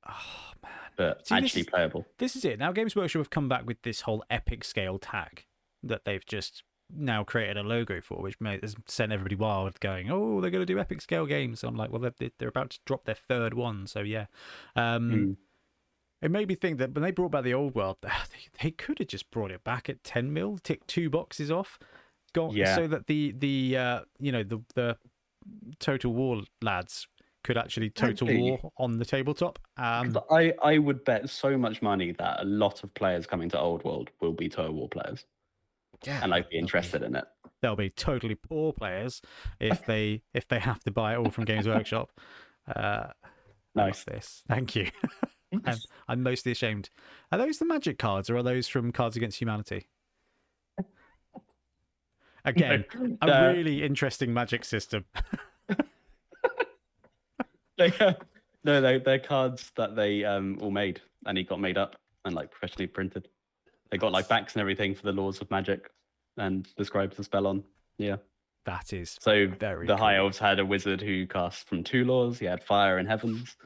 [0.09, 0.73] Oh man.
[0.97, 2.07] but See, this actually is- playable.
[2.19, 2.59] This is it.
[2.59, 5.45] Now Games Workshop have come back with this whole epic scale tag
[5.85, 10.41] that they've just now created a logo for, which has sent everybody wild, going, "Oh,
[10.41, 13.05] they're going to do epic scale games." I'm like, well, they're they're about to drop
[13.05, 14.27] their third one, so yeah.
[14.77, 15.37] Um, Mm.
[16.23, 18.11] It made me think that when they brought back the old world, they,
[18.63, 21.79] they could have just brought it back at 10 mil, tick two boxes off,
[22.33, 22.75] got Yeah.
[22.77, 24.97] so that the the uh, you know the the
[25.81, 27.09] Total War lads
[27.43, 29.59] could actually Total Actually- War on the tabletop.
[29.77, 33.59] Um, I I would bet so much money that a lot of players coming to
[33.59, 35.27] Old World will be Total War players
[36.07, 37.25] yeah, and like be interested in it.
[37.61, 39.21] they'll be totally poor players
[39.59, 42.11] if they if they have to buy it all from Games Workshop.
[42.73, 43.09] Uh,
[43.75, 44.05] Nice.
[44.05, 44.45] this.
[44.49, 44.87] Thank you.
[45.67, 46.91] I'm, I'm mostly ashamed.
[47.31, 49.87] Are those the magic cards or are those from Cards Against Humanity?
[52.45, 52.85] Again,
[53.23, 55.05] a Uh, really interesting magic system.
[57.79, 57.91] They,
[58.65, 62.35] no, they, they're cards that they um all made and he got made up and
[62.35, 63.29] like professionally printed.
[63.91, 65.91] They got like backs and everything for the laws of magic
[66.37, 67.65] and describes the spell on.
[67.99, 68.17] Yeah.
[68.67, 72.39] That is So very the high elves had a wizard who cast from two laws.
[72.39, 73.57] He had fire and heavens,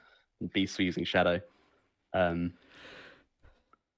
[0.41, 1.41] and beasts were using shadow.
[2.13, 2.55] Um,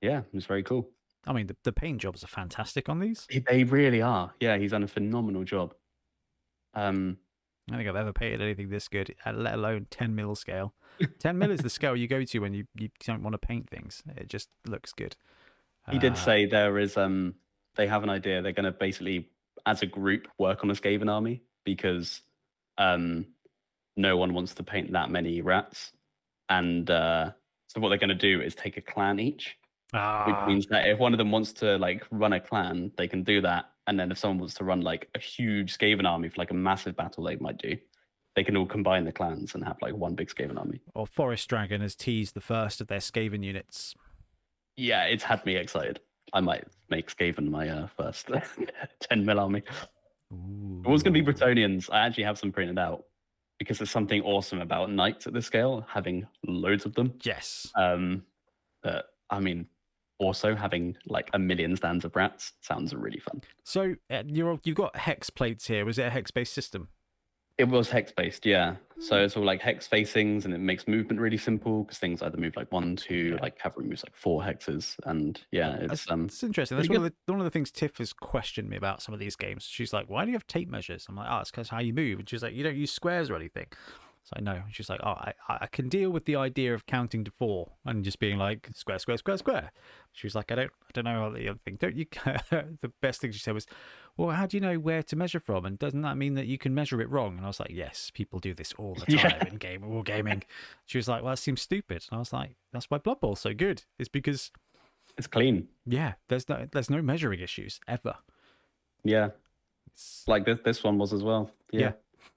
[0.01, 0.89] yeah, it's very cool.
[1.27, 3.27] I mean, the, the paint jobs are fantastic on these.
[3.49, 4.33] They really are.
[4.41, 5.75] Yeah, he's done a phenomenal job.
[6.75, 7.19] Um,
[7.69, 10.75] I don't think I've ever painted anything this good, uh, let alone 10 mil scale.
[11.19, 13.69] 10 mil is the scale you go to when you, you don't want to paint
[13.69, 14.03] things.
[14.17, 15.17] It just looks good.
[15.91, 17.35] he did Uh, say there is um
[17.77, 19.29] they have an idea they're going to basically
[19.67, 22.23] as a group work on a Skaven army because
[22.79, 23.27] um
[23.97, 25.93] no one wants to paint that many rats
[26.49, 27.33] and uh
[27.79, 29.57] so what they're going to do is take a clan each
[29.95, 33.07] ah, which means that if one of them wants to like run a clan they
[33.07, 36.29] can do that and then if someone wants to run like a huge Skaven army
[36.29, 37.77] for like a massive battle they might do
[38.35, 41.49] they can all combine the clans and have like one big Skaven army or Forest
[41.49, 43.95] Dragon has teased the first of their Skaven units.
[44.77, 46.01] yeah it's had me excited
[46.33, 48.29] I might make Skaven my uh, first
[49.01, 49.63] 10 mil army
[50.31, 51.33] It was going to be Ooh.
[51.33, 51.89] Bretonnians.
[51.91, 53.05] I actually have some printed out
[53.59, 57.15] because there's something awesome about knights at this scale, having loads of them.
[57.23, 57.67] Yes.
[57.77, 58.25] Um,
[58.83, 59.67] but I mean,
[60.19, 63.41] also having like a million stands of rats sounds really fun.
[63.65, 65.85] So uh, you're you've got hex plates here.
[65.85, 66.89] Was it a hex based system?
[67.59, 68.77] It was hex based, yeah.
[69.01, 72.37] So it's all like hex facings, and it makes movement really simple because things either
[72.37, 73.43] move like one, two, Yeah.
[73.43, 76.77] like cavalry moves like four hexes, and yeah, That's, it's um, it's interesting.
[76.79, 79.21] That's one of, the, one of the things Tiff has questioned me about some of
[79.21, 79.65] these games.
[79.65, 81.93] She's like, "Why do you have tape measures?" I'm like, "Oh, it's because how you
[81.93, 83.67] move." And she's like, "You don't use squares or anything."
[84.29, 84.63] So I know.
[84.71, 88.05] She's like, "Oh, I, I can deal with the idea of counting to four and
[88.05, 89.73] just being like square, square, square, square."
[90.13, 91.77] She was like, "I don't, I don't know the other thing.
[91.81, 92.05] Don't you?"
[92.51, 93.67] the best thing she said was,
[94.19, 95.65] "Well, how do you know where to measure from?
[95.65, 98.11] And doesn't that mean that you can measure it wrong?" And I was like, "Yes,
[98.13, 99.49] people do this all the time Yeah.
[99.49, 100.43] in game war gaming."
[100.85, 103.41] She was like, "Well, that seems stupid." And I was like, "That's why Blood Bowl's
[103.41, 103.85] so good.
[103.99, 104.51] It's because."
[105.17, 105.69] it's clean.
[105.87, 108.17] Yeah, there's no there's no measuring issues ever.
[109.05, 109.31] Yeah,
[109.87, 111.51] It's, like this this one was as well.
[111.73, 111.81] Yeah.
[111.81, 111.93] Yeah,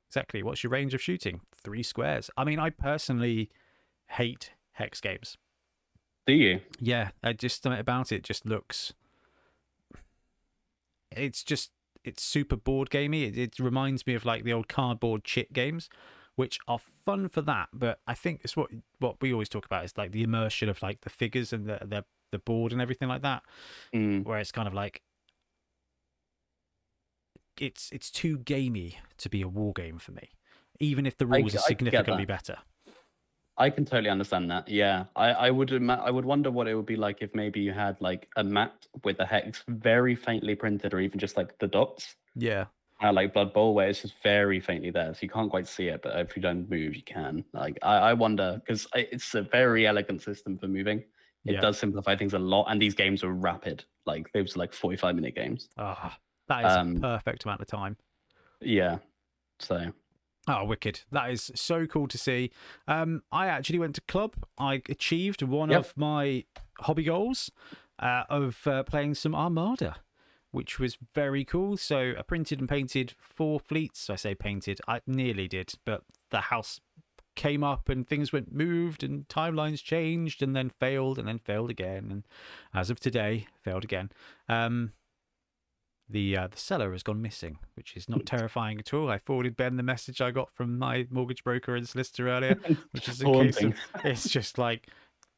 [0.07, 0.41] exactly.
[0.43, 1.41] What's your range of shooting?
[1.63, 2.29] Three squares.
[2.37, 3.49] I mean, I personally
[4.07, 5.37] hate hex games.
[6.27, 6.61] do you?
[6.79, 8.93] Yeah, I just something about it just looks.
[11.11, 11.71] It's just
[12.03, 13.25] it's super board gamey.
[13.25, 15.89] It, it reminds me of like the old cardboard chit games,
[16.35, 17.69] which are fun for that.
[17.73, 18.69] But I think it's what
[18.99, 21.79] what we always talk about is like the immersion of like the figures and the
[21.85, 23.43] the, the board and everything like that.
[23.93, 24.25] Mm.
[24.25, 25.01] where it's kind of like
[27.59, 30.29] it's it's too gamey to be a war game for me
[30.81, 32.57] even if the rules g- are significantly better
[33.57, 34.67] I can totally understand that.
[34.69, 37.59] Yeah, I, I would ima- I would wonder what it would be like if maybe
[37.59, 41.59] you had like a map with the hex very faintly printed, or even just like
[41.59, 42.65] the dots, yeah
[43.03, 45.87] uh, like Blood Bowl, where it's just very faintly there, so you can't quite see
[45.89, 46.01] it.
[46.01, 47.43] But if you don't move, you can.
[47.53, 50.99] Like I, I wonder because it's a very elegant system for moving.
[51.45, 51.61] It Yeah.
[51.61, 53.83] does simplify things a lot, and these games are rapid.
[54.05, 55.69] Like those are like forty five minute games.
[55.77, 56.17] ah
[56.47, 57.97] that is Um, a perfect amount of time
[58.61, 58.97] Yeah,
[59.59, 59.91] so
[60.47, 61.01] oh wicked.
[61.11, 62.51] That is so cool to see.
[62.87, 64.35] Um i actually went to club.
[64.57, 65.79] I achieved one Yep.
[65.79, 66.45] of my
[66.79, 67.51] hobby goals
[67.99, 69.97] uh, of uh, playing some armada
[70.51, 71.77] which was very cool.
[71.77, 74.09] So i printed and painted four fleets.
[74.09, 76.79] I say painted i nearly did but the house
[77.35, 81.69] came up and things went moved and timelines changed and then failed and then failed
[81.69, 82.07] again.
[82.11, 82.23] And
[82.73, 84.11] as of today failed again.
[84.49, 84.91] Um
[86.11, 89.09] the uh, the seller has gone missing which is not terrifying at all.
[89.09, 92.55] I forwarded ben the message i got from my mortgage broker and solicitor earlier
[92.91, 94.87] which is a case of it's just like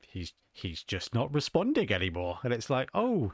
[0.01, 2.39] he's he's just not responding anymore.
[2.43, 3.33] And it's like oh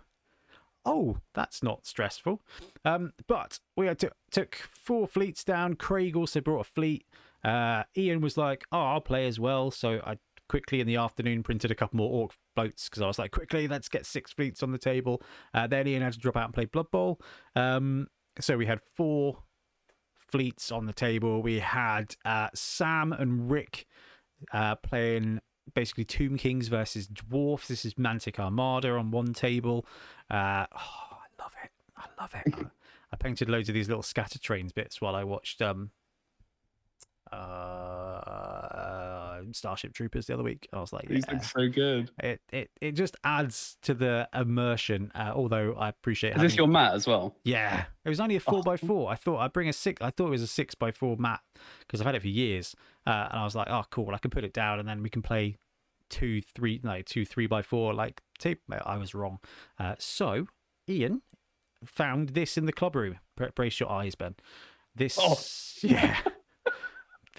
[0.86, 2.41] oh that's not stressful.
[2.86, 5.75] Um but we had to, took four fleets down.
[5.75, 7.06] Craig also brought a fleet.
[7.43, 9.71] Uh ian was like oh i'll play as well.
[9.71, 10.17] So i
[10.49, 13.67] quickly in the afternoon printed a couple more orc boats because i was like quickly
[13.67, 15.21] let's get six fleets on the table
[15.53, 17.19] uh, then ian had to drop out and play blood bowl
[17.55, 18.07] um
[18.39, 19.38] so we had four
[20.17, 23.85] fleets on the table we had uh sam and rick
[24.53, 25.39] uh, playing
[25.73, 27.67] basically Tomb Kings versus Dwarfs.
[27.67, 29.85] This is Mantic Armada on one table.
[30.29, 31.71] Uh, oh, I love it.
[31.97, 32.53] I love it.
[32.55, 32.65] I,
[33.12, 35.91] I painted loads of these little scatter trains bits while I watched um,
[37.31, 37.35] uh,
[39.54, 40.67] Starship Troopers the other week.
[40.73, 41.34] I was like, these yeah.
[41.36, 42.12] look so good.
[42.21, 45.12] it, it it just adds to the immersion.
[45.15, 47.36] Uh, although I appreciate Is having this your mat as well?
[47.43, 48.63] yeah, it was only a four Oh.
[48.63, 49.10] by four.
[49.12, 50.02] I thought I'd bring a six.
[50.02, 51.41] I thought it was a six by four mat
[51.82, 52.75] because I've had it for years,
[53.08, 54.13] uh, and I was like, oh, cool.
[54.13, 55.58] I can put it down, and then we can play
[56.10, 57.93] two, three, no, two, three by four.
[57.93, 58.62] Like tape.
[58.86, 59.39] I was wrong.
[59.78, 60.47] Uh, so
[60.89, 61.21] Ian
[61.86, 63.19] found this in the club room.
[63.56, 64.36] Brace your eyes, Ben.
[64.95, 65.39] This, Oh.
[65.88, 66.17] yeah.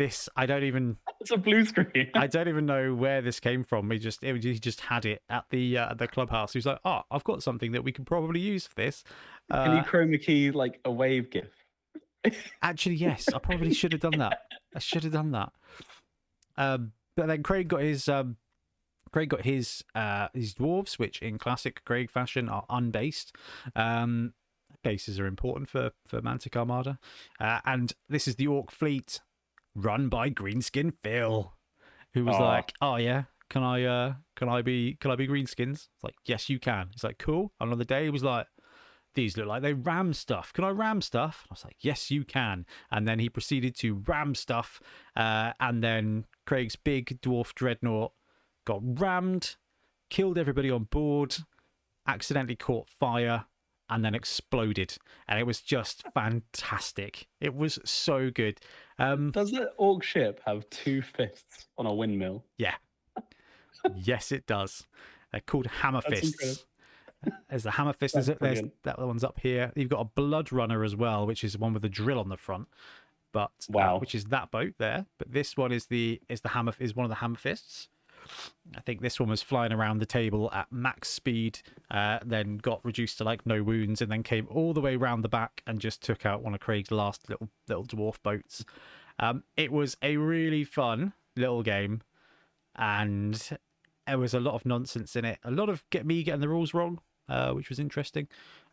[0.00, 2.10] This I don't even It's a blue screen.
[2.14, 3.90] I don't even know where this came from.
[3.90, 6.54] He just it, he just had it at the uh, the clubhouse.
[6.54, 9.04] He was like, "Oh, I've got something that we can probably use for this."
[9.52, 11.50] Can you Uh, chroma key like a wave gif?
[12.62, 14.40] Actually, yes, I probably should have done that.
[14.74, 15.52] I should have done that.
[16.56, 18.38] Um, but then Craig got his um,
[19.12, 23.36] Craig got his uh, his dwarves, which in classic Craig fashion are unbased.
[23.76, 24.32] Um,
[24.82, 26.98] bases are important for for Mantic Armada,
[27.38, 29.20] uh, and this is the Orc fleet
[29.74, 31.54] run by Greenskin Phil,
[32.14, 32.44] who was Aw.
[32.44, 36.16] like, "Oh yeah, can I uh can I be can I be Greenskins?" It's like,
[36.24, 38.46] "Yes, you can." He's like, "Cool." The day, he was like.
[39.16, 40.52] These look like they ram stuff.
[40.52, 41.44] Can I ram stuff?
[41.50, 42.64] I was like, yes, you can.
[42.92, 44.80] And then he proceeded to ram stuff.
[45.16, 48.12] Uh, and then Craig's big dwarf dreadnought
[48.64, 49.56] got rammed,
[50.10, 51.38] killed everybody on board,
[52.06, 53.46] accidentally caught fire,
[53.88, 54.96] and then exploded.
[55.26, 57.26] And it was just fantastic.
[57.40, 58.60] It was so good.
[59.00, 62.44] Um, Does the orc ship have two fists on a windmill?
[62.58, 62.74] yeah.
[63.96, 64.86] yes, it does.
[65.32, 66.34] They're called hammer That's fists.
[66.34, 67.44] incredible.
[67.50, 68.14] There's the hammer fist.
[68.14, 69.72] There's, there's that one's up here.
[69.76, 72.36] You've got a blood runner as well, which is one with a drill on the
[72.38, 72.68] front.
[73.32, 73.98] But uh, Wow.
[73.98, 75.04] which is that boat there.
[75.18, 77.88] But this one is the is the hammer is one of the hammer fists.
[78.76, 82.84] I think this one was flying around the table at max speed, uh, then got
[82.84, 85.80] reduced to like no wounds, and then came all the way around the back and
[85.80, 88.64] just took out one of Craig's last little little dwarf boats.
[89.18, 92.02] Um, it was a really fun little game,
[92.76, 93.58] and
[94.06, 95.38] there was a lot of nonsense in it.
[95.44, 98.28] A lot of get me getting the rules wrong, uh, which was interesting.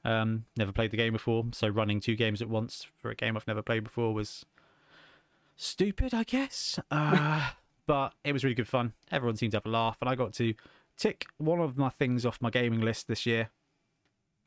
[0.05, 3.35] Um, never played the game before, so running two games at once for a game
[3.35, 4.45] I've never played before was
[5.55, 6.79] stupid, I guess.
[6.89, 7.49] Uh,
[7.87, 8.93] but it was really good fun.
[9.11, 10.53] Everyone seemed to have a laugh, and I got to
[10.97, 13.49] tick one of my things off my gaming list this year.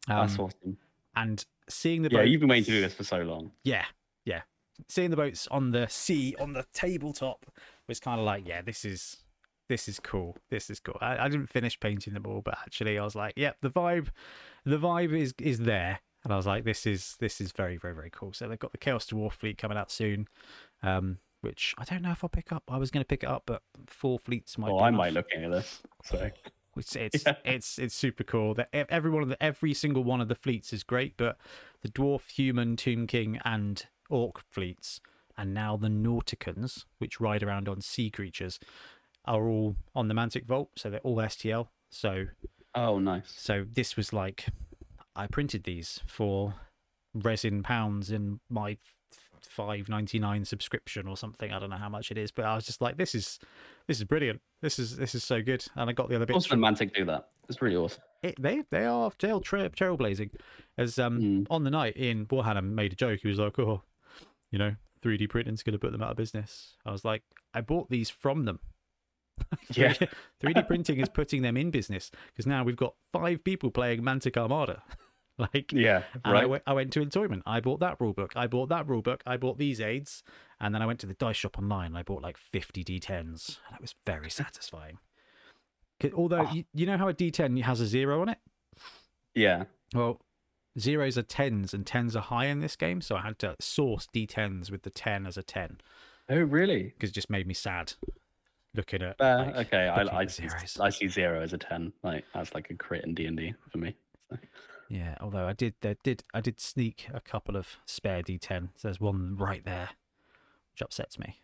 [0.09, 0.77] Um, That's awesome.
[1.17, 3.53] and seeing the Yeah, you've been waiting to do this for so long.
[3.65, 3.85] yeah,
[4.25, 4.43] yeah.
[4.89, 7.47] Seeing the boats on the sea on the tabletop
[7.87, 9.19] was kind of like, yeah, this is
[9.69, 10.37] this is cool.
[10.51, 10.97] This is cool.
[11.01, 14.09] I, I didn't finish painting them all, but actually, I was like, yep, the vibe,
[14.65, 17.95] the vibe is is there, and I was like, this is this is very very
[17.95, 18.33] very cool.
[18.33, 20.27] So they've got the Chaos Dwarf fleet coming out soon,
[20.83, 22.65] um, which I don't know if I'll pick up.
[22.69, 24.69] I was going to pick it up, but four fleets might.
[24.69, 24.99] Well, be I enough.
[24.99, 25.81] might looking at this.
[26.05, 26.31] So
[26.77, 27.35] It's it's Yeah.
[27.45, 28.55] it's it's super cool.
[28.55, 31.37] That every one of the every single one of the fleets is great, but
[31.83, 35.01] the dwarf, human, tomb king, and orc fleets,
[35.37, 38.61] and now the Nauticans, which ride around on sea creatures,
[39.25, 41.69] are all on the Mantic Vault, so they're all STL.
[41.91, 42.27] So
[42.75, 43.33] Oh, nice.
[43.37, 44.47] so this was like,
[45.17, 46.55] I printed these for
[47.13, 48.79] resin pounds in my
[49.49, 51.53] five ninety nine subscription or something.
[51.53, 53.39] I don't know how much it is, but I was just like, this is
[53.87, 54.41] this is brilliant.
[54.63, 56.35] This is this is so good, and I got the other bits.
[56.35, 57.29] Also, from- Mantic do that.
[57.49, 58.03] It's really awesome.
[58.23, 60.31] it, they they are trail, trail trailblazing.
[60.79, 61.47] As um Mm.
[61.51, 63.21] on the night, in Warhanam made a joke.
[63.23, 63.83] He was like, "Oh,
[64.51, 67.23] you know, 3D printing's going to put them out of business." I was like,
[67.55, 68.61] "I bought these from them."
[69.75, 69.95] Yeah.
[70.43, 74.37] 3D printing is putting them in business because now we've got five people playing Mantic
[74.37, 74.83] Armada.
[75.55, 76.49] like, Yeah, I right.
[76.49, 77.43] went, I went to Entoyment.
[77.47, 78.33] I bought that rule book.
[78.37, 79.23] I bought that rule book.
[79.27, 80.23] I bought these aids.
[80.61, 83.59] And then I went to the dice shop online and I bought like 50 D10s.
[83.67, 84.99] And it was very satisfying.
[86.15, 86.53] Although, Oh.
[86.53, 88.39] you, you know how a D10 has a zero on it?
[89.35, 89.65] Yeah.
[89.95, 90.21] Well,
[90.79, 93.01] zeros are tens and tens are high in this game.
[93.01, 95.79] So I had to source D10s with the 10 as a 10
[96.29, 96.85] Oh, really?
[96.85, 97.95] because it just made me sad
[98.75, 99.21] looking at.
[99.21, 100.49] Uh, like, okay, I, looking I, at see.
[100.81, 101.93] I see zero as a ten.
[102.05, 103.97] Like that's like a crit in D and D for me.
[104.31, 104.39] So.
[104.91, 108.71] Yeah, although I did, there did, I did sneak a couple of spare D10.
[108.77, 109.91] So there's one right there,
[110.73, 111.39] which upsets me.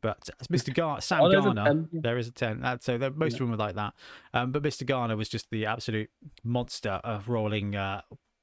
[0.00, 0.72] But uh, Mr.
[0.74, 2.62] Gar, Sam Oh, Garner, there is a ten.
[2.62, 3.36] That, so most Yeah.
[3.36, 3.92] of them were like that.
[4.32, 4.86] Um, but Mr.
[4.86, 6.10] Garner was just the absolute
[6.42, 8.00] monster of rolling, uh,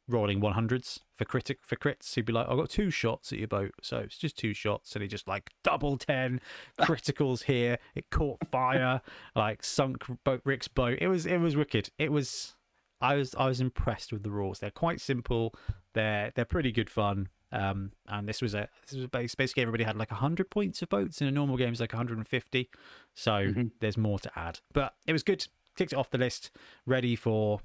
[0.08, 2.13] rolling one hundreds for critic for crits.
[2.13, 4.93] He'd be like, I've got two shots at your boat, so it's just two shots,"
[4.93, 6.39] and he just like double 10
[6.80, 7.80] criticals here.
[7.95, 9.02] It caught fire,
[9.36, 10.99] like sunk boat Rick's boat.
[11.02, 11.89] It was it was wicked.
[11.97, 12.54] It was
[13.01, 14.59] I was I was impressed with the rules.
[14.59, 15.53] They're quite simple.
[15.93, 17.29] They're they're pretty good fun.
[17.51, 21.21] Um, and this was a this was basically everybody had like hundred points of boats
[21.21, 22.69] in a normal game is like 150.
[23.15, 23.71] So Mhm.
[23.79, 24.59] there's more to add.
[24.73, 25.47] But it was good.
[25.75, 26.51] Ticked it off the list.
[26.85, 27.62] Ready for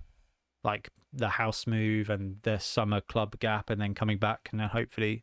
[0.62, 4.68] like the house move and the summer club gap, and then coming back, and then
[4.70, 5.22] hopefully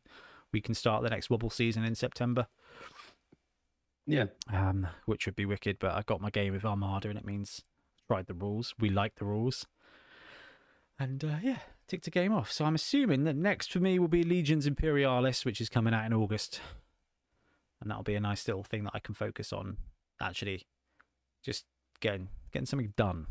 [0.53, 2.47] we can start the next wobble season in September
[4.05, 4.25] Yeah.
[4.51, 5.79] um, which would be wicked.
[5.79, 7.63] But I got my game with Armada, and it means
[8.07, 8.73] tried the rules.
[8.79, 9.65] We like the rules,
[10.99, 12.51] and uh, yeah, ticked the game off.
[12.51, 16.05] So I'm assuming that next for me will be Legions Imperialis, which is coming out
[16.05, 16.59] in August,
[17.81, 19.77] and that'll be a nice little thing that I can focus on.
[20.21, 20.63] Actually,
[21.43, 21.65] just
[21.99, 23.27] getting getting something done.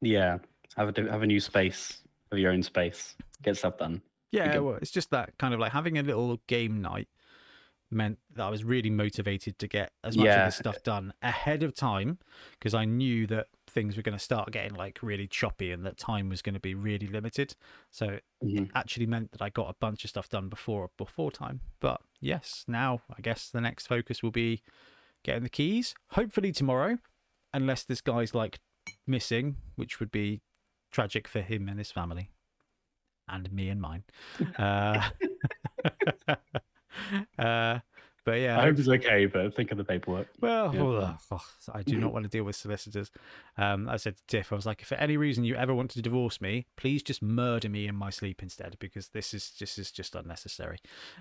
[0.00, 0.38] Yeah.
[0.76, 2.00] Have a have a new space
[2.30, 3.14] of your own space.
[3.42, 4.00] Get stuff done.
[4.30, 7.08] Yeah, well, it's just that kind of like having a little game night
[7.90, 10.46] meant that I was really motivated to get as much Yeah.
[10.46, 12.16] of this stuff done ahead of time
[12.52, 15.96] because I knew that things were going to start getting like really choppy and that
[15.96, 17.54] time was going to be really limited.
[17.90, 18.70] So Mhm.
[18.74, 21.60] actually meant that I got a bunch of stuff done before before time.
[21.80, 24.62] But yes, now I guess the next focus will be
[25.22, 25.94] getting the keys.
[26.10, 26.98] Hopefully tomorrow,
[27.54, 28.60] unless this guy's like
[29.06, 30.42] missing, which would be
[30.90, 32.30] tragic for him and his family,
[33.28, 34.04] and me and mine.
[34.58, 35.08] Uh,
[37.38, 37.78] uh,
[38.24, 40.28] but yeah, I hope it's okay, but think of the paperwork.
[40.40, 40.82] well, Yeah.
[40.82, 41.40] ugh, ugh,
[41.74, 43.10] I do not want to deal with solicitors.
[43.56, 45.90] Um, I said to Tiff, I was like, if for any reason you ever want
[45.92, 49.78] to divorce me, please just murder me in my sleep instead, because this is just
[49.78, 50.78] is just unnecessary.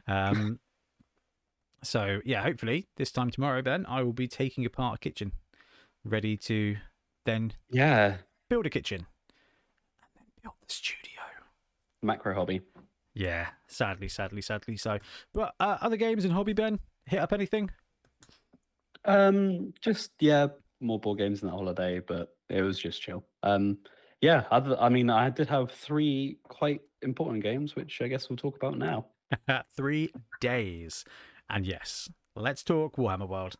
[0.08, 0.60] Um,
[1.84, 5.32] so yeah, hopefully this time tomorrow, Ben, I will be taking apart a kitchen,
[6.04, 6.78] ready to
[7.26, 8.18] then Yeah,
[8.49, 9.06] build a kitchen
[10.02, 11.22] and then build the studio.
[12.04, 12.62] macro hobby.
[13.14, 14.78] Yeah, sadly, sadly, sadly.
[14.78, 14.97] So,
[15.34, 17.70] but uh, other games and hobby, Ben, hit up anything?
[19.06, 20.47] Um, just yeah,
[20.80, 23.26] more board games than the holiday, but it was just chill.
[23.43, 23.80] Um,
[24.22, 28.38] yeah, other, I mean, I did have three quite important games, which I guess we'll
[28.38, 29.08] talk about now.
[29.76, 31.06] Three days.
[31.49, 33.56] And yes, let's talk Warhammer World.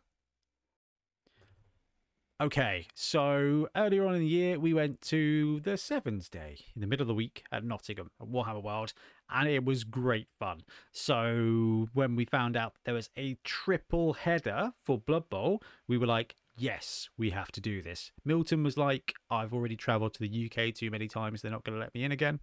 [2.40, 6.88] Okay, so earlier on in the year, we went to the Sevens Day in the
[6.88, 8.94] middle of the week at Nottingham at Warhammer World,
[9.32, 10.62] and it was great fun.
[10.92, 16.06] So when we found out there was a triple header for Blood Bowl, we were
[16.06, 18.12] like, yes, we have to do this.
[18.24, 21.76] Milton was like, I've already travelled to the UK too many times, they're not going
[21.76, 22.40] to let me in again.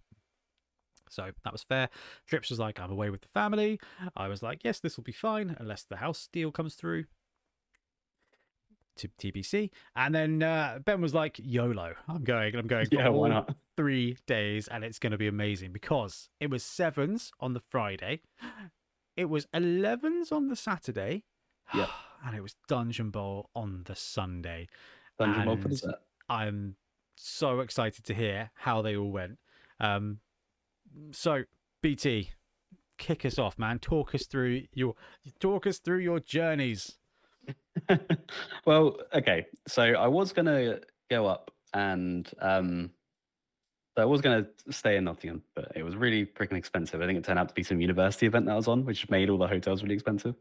[1.10, 1.90] So that was fair.
[2.28, 3.80] Trips was like, I'm away with the family.
[4.16, 7.06] I was like, yes, this will be fine unless the house deal comes through.
[9.00, 9.70] To TBC.
[9.96, 11.94] And then uh, Ben was like, YOLO.
[12.08, 12.56] I'm going.
[12.56, 13.56] I'm going for Yeah, why not?
[13.78, 18.20] three days and it's going to be amazing because it was sevens on the Friday.
[19.16, 21.24] It was 11s on the Saturday.
[21.74, 21.90] Yep.
[22.26, 24.68] And it was Dungeon Bowl on the Sunday.
[25.18, 25.96] Dungeon Bowl for dessert.
[26.28, 26.76] I'm
[27.16, 29.38] so excited to hear how they all went.
[29.80, 30.20] Um,
[31.12, 31.44] so
[31.82, 32.32] BT,
[32.98, 33.80] kick us off, man.
[33.80, 34.96] Talk us through your
[35.40, 36.98] talk us through your journeys.
[38.66, 39.46] well, okay.
[39.68, 40.80] So I was gonna
[41.10, 42.92] go up and um
[43.96, 47.02] so I was gonna stay in Nottingham, but it was really freaking expensive.
[47.02, 49.10] I think it turned out to be some university event that I was on, which
[49.10, 50.36] made all the hotels really expensive.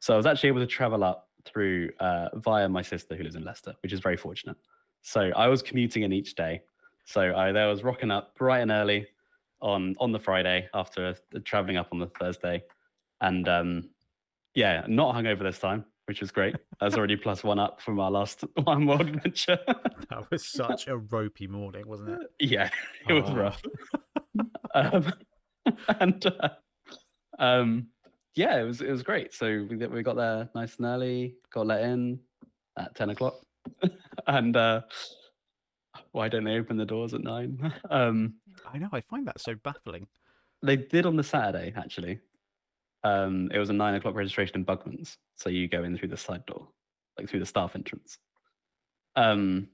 [0.00, 3.36] So I was actually able to travel up through uh via my sister who lives
[3.36, 4.56] in Leicester, which is very fortunate.
[5.02, 6.62] So I was commuting in each day.
[7.04, 9.06] So I there was rocking up bright and early
[9.60, 12.64] on on the Friday after traveling up on the Thursday.
[13.20, 13.90] And um
[14.54, 16.54] yeah, not hungover this time, which was great.
[16.80, 19.58] That's already plus one up from our last one world adventure.
[20.10, 22.30] That was such a ropey morning, wasn't it?
[22.38, 22.70] yeah,
[23.08, 23.34] it was Oh.
[23.34, 23.62] rough.
[24.74, 25.12] um,
[26.00, 26.48] and uh,
[27.38, 27.88] um,
[28.34, 29.32] yeah, it was it was great.
[29.32, 32.20] So we got, we got there nice and early, got let in
[32.78, 33.34] at ten o'clock,
[34.26, 34.82] and uh,
[36.12, 37.72] why don't they open the doors at nine?
[37.90, 38.34] Um,
[38.72, 38.88] I know.
[38.92, 40.06] I find that so baffling.
[40.62, 42.20] they did on the Saturday actually.
[43.04, 46.16] Um, it was a nine o'clock registration in Bugman's, so you go in through the
[46.16, 46.68] side door,
[47.18, 48.18] like through the staff entrance.
[49.14, 49.68] Um.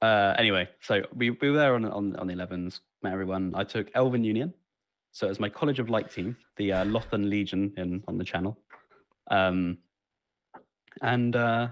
[0.00, 0.34] Uh.
[0.38, 3.52] Anyway, so we, we were there on on on the 11s, met everyone.
[3.54, 4.54] I took Elven Union,
[5.12, 8.24] so it was my College of Light team, the uh, Lothern Legion in on the
[8.24, 8.56] channel.
[9.30, 9.78] Um.
[11.02, 11.68] And uh,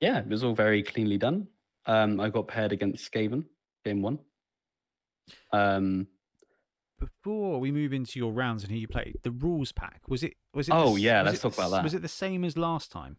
[0.00, 1.48] yeah, it was all very cleanly done.
[1.86, 3.44] Um, I got paired against Skaven,
[3.84, 4.18] game one.
[5.52, 6.06] Um,
[6.98, 10.34] Before we move into your rounds and who you played, the rules pack was it?
[10.54, 10.72] Was it?
[10.74, 11.84] Oh, s- yeah, let's it talk about that.
[11.84, 13.16] Was it the same as last time?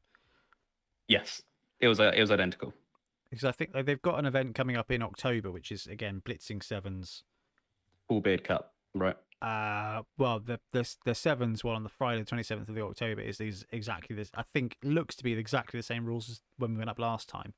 [1.07, 1.41] yes,
[1.79, 2.73] it was uh, it was identical.
[3.29, 6.63] Because I think they've got an event coming up in October, which is again blitzing
[6.63, 7.23] sevens.
[8.07, 9.15] Full beard cup, right?
[9.41, 13.21] Uh, well, the the the sevens one on the Friday, twenty seventh of the October,
[13.21, 14.29] is these exactly this.
[14.33, 17.29] I think looks to be exactly the same rules as when we went up last
[17.29, 17.53] time.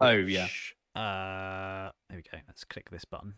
[0.00, 0.44] Oh, yeah.
[0.44, 2.38] which, Uh, there we go.
[2.46, 3.34] Let's click this button.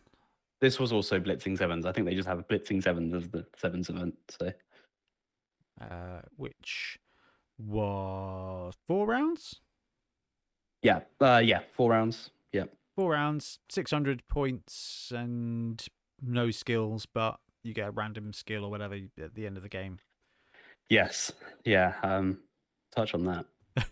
[0.61, 1.87] This was also blitzing sevens.
[1.87, 4.15] I think they just have a blitzing sevens as the sevens event.
[4.29, 4.53] So
[5.81, 6.99] Uh, which
[7.59, 9.61] was four rounds.
[10.83, 12.31] yeah, uh, yeah, four rounds.
[12.53, 12.65] Yeah,
[12.97, 15.83] Four rounds, six hundred points, and
[16.21, 19.69] no skills, but you get a random skill or whatever at the end of the
[19.69, 19.99] game.
[20.91, 21.33] yes,
[21.65, 21.95] yeah.
[22.03, 22.41] Um,
[22.95, 23.47] touch on that.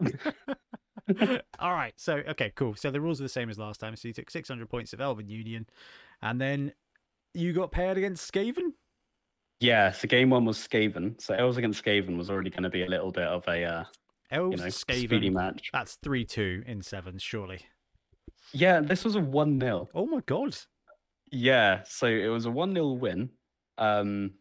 [1.58, 1.94] All right.
[1.96, 2.74] So, okay, cool.
[2.74, 3.96] So the rules are the same as last time.
[3.96, 5.66] So you took 600 points of Elven Union,
[6.22, 6.72] and then
[7.34, 8.72] you got paired against Skaven.
[9.60, 11.20] Yeah, so game one was Skaven.
[11.20, 13.84] So Elves against Skaven was already going to be a little bit of a uh,
[14.30, 15.04] Elves, you know Skaven.
[15.04, 15.70] speedy match.
[15.72, 17.60] That's 3 2 in sevens, surely.
[18.52, 20.56] Yeah, this was a one 0 Oh my God.
[21.30, 23.30] Yeah, so it was a one 0 win.
[23.76, 24.32] Um,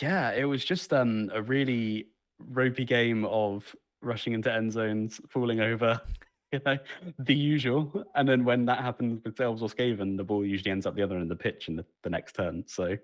[0.00, 2.08] yeah, it was just um a really
[2.38, 6.00] ropey game of rushing into end zones, falling over,
[6.52, 6.78] you know,
[7.18, 8.04] the usual.
[8.14, 11.02] And then when that happens with Elves or Skaven, the ball usually ends up the
[11.02, 12.64] other end of the pitch in the, the next turn.
[12.66, 12.96] So,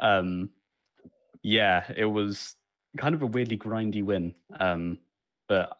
[0.00, 0.50] um,
[1.42, 2.56] yeah, it was
[2.96, 4.34] kind of a weirdly grindy win.
[4.58, 4.98] Um,
[5.48, 5.76] but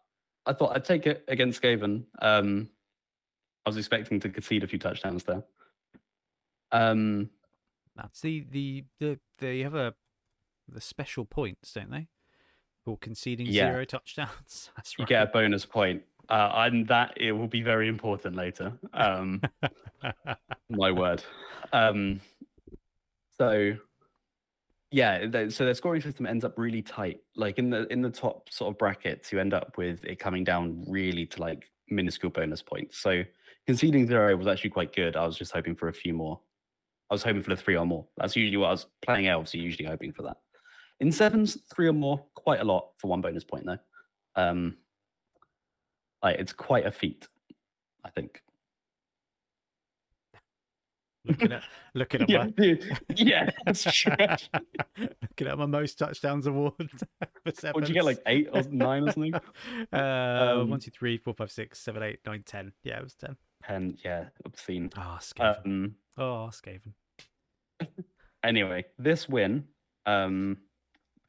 [0.46, 2.04] I thought I'd take it against Skaven.
[2.20, 2.68] Um,
[3.66, 5.44] I was expecting to concede a few touchdowns there.
[6.72, 7.30] Um,
[7.96, 9.94] That's the the the they have a
[10.68, 12.08] the special points, don't they?
[12.84, 13.72] For conceding Yeah.
[13.72, 14.70] zero touchdowns.
[14.76, 15.02] That's right.
[15.04, 18.72] you get a bonus point, uh, and that it will be very important later.
[18.94, 19.42] Um,
[20.70, 21.22] my word.
[21.72, 22.20] Um,
[23.38, 23.76] so
[24.92, 27.20] yeah, so their scoring system ends up really tight.
[27.36, 30.42] Like in the in the top sort of brackets, you end up with it coming
[30.44, 32.98] down really to like minuscule bonus points.
[32.98, 33.22] So
[33.66, 35.16] conceding zero was actually quite good.
[35.16, 36.40] I was just hoping for a few more.
[37.10, 38.06] I was hoping for the three or more.
[38.16, 39.54] That's usually what I was playing elves.
[39.54, 40.36] You're usually hoping for that.
[41.00, 43.78] In sevens, three or more, quite a lot for one bonus point though.
[44.36, 44.76] Um,
[46.22, 47.26] like it's quite a feat,
[48.04, 48.42] I think.
[51.24, 51.62] looking at
[51.94, 52.96] looking at Yeah, my dude.
[53.16, 54.12] yeah, that's true.
[54.98, 57.74] looking at my most touchdowns award for sevens.
[57.74, 59.34] Would you get like eight or nine or something?
[59.92, 59.96] Uh,
[60.60, 62.72] Um, one, two, three, four, five, six, seven, eight, nine, ten.
[62.84, 63.36] Yeah, it was ten.
[63.66, 64.90] Ten, yeah, obscene.
[64.96, 65.64] Oh, Skaven.
[65.66, 66.92] Um, oh, Skaven.
[68.44, 69.64] anyway, this win
[70.06, 70.58] um,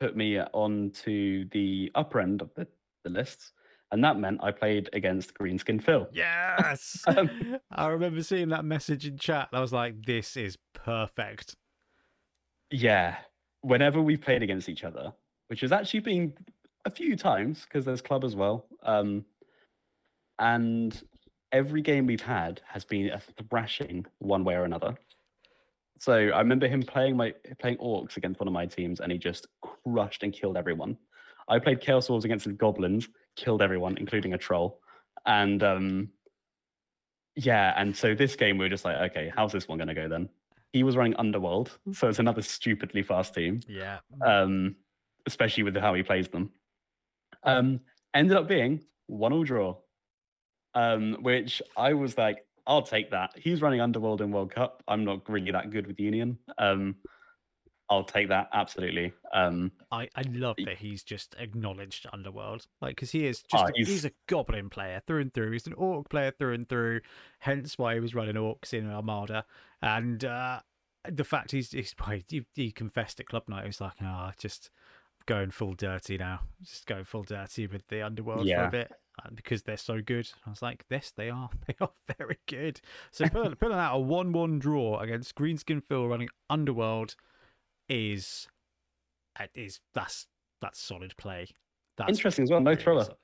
[0.02, 2.68] put me on to the upper end of the,
[3.04, 3.52] the lists,
[3.92, 6.08] and that meant I played against Greenskin Phil.
[6.12, 7.04] Yes.
[7.08, 7.30] Um,
[7.70, 9.50] I remember seeing that message in chat.
[9.54, 11.56] I was like, "This is perfect."
[12.72, 13.18] Yeah,
[13.62, 15.14] whenever we've played against each other,
[15.48, 16.34] which has actually been
[16.86, 19.26] a few times because there's club as well, um,
[20.40, 21.00] and
[21.52, 24.96] every game we've had has been a thrashing one way or another.
[26.02, 29.20] So I remember him playing my playing orcs against one of my teams, and he
[29.20, 30.98] just crushed and killed everyone.
[31.48, 34.80] I played chaos wolves against the goblins, killed everyone, including a troll,
[35.28, 36.10] and um,
[37.36, 39.94] yeah, and so this game we were just like, okay, how's this one going to
[39.94, 40.28] go then?
[40.74, 44.00] He was running Underworld, so it's another stupidly fast team Yeah.
[44.26, 44.78] um,
[45.28, 46.50] especially with how he plays them.
[47.44, 47.82] Um,
[48.16, 49.76] ended up being one all draw,
[50.74, 53.32] um, which I was like, I'll take that.
[53.36, 54.84] He's running Underworld in World Cup.
[54.88, 56.38] I'm not really that good with Union.
[56.58, 56.96] Um,
[57.90, 59.12] I'll take that absolutely.
[59.34, 63.70] Um, I, I love that he's just acknowledged Underworld, like because he is Ah, just
[63.70, 63.88] a, he's...
[63.88, 65.52] he's- a goblin player through and through.
[65.52, 67.02] He's an orc player through and through.
[67.40, 69.44] Hence why he was running orcs in Armada,
[69.82, 70.62] and uh,
[71.10, 71.94] the fact he's he's
[72.30, 73.64] he, he confessed at club night.
[73.64, 74.70] He was like, "Oh, just
[75.26, 76.42] going full dirty now.
[76.64, 80.30] Just going full dirty with the Underworld for a bit." Uh, Because they're so good,
[80.46, 81.50] I was like, "Yes, they are.
[81.68, 82.82] They are very good."
[83.12, 87.16] So pulling, pulling out a one-one draw against Greenskin Phil running Underworld
[87.90, 88.48] is
[89.38, 90.28] that is that's
[90.62, 91.48] that's solid play.
[91.98, 92.62] That's interesting as well.
[92.62, 93.04] No really thrower.
[93.04, 93.18] solid.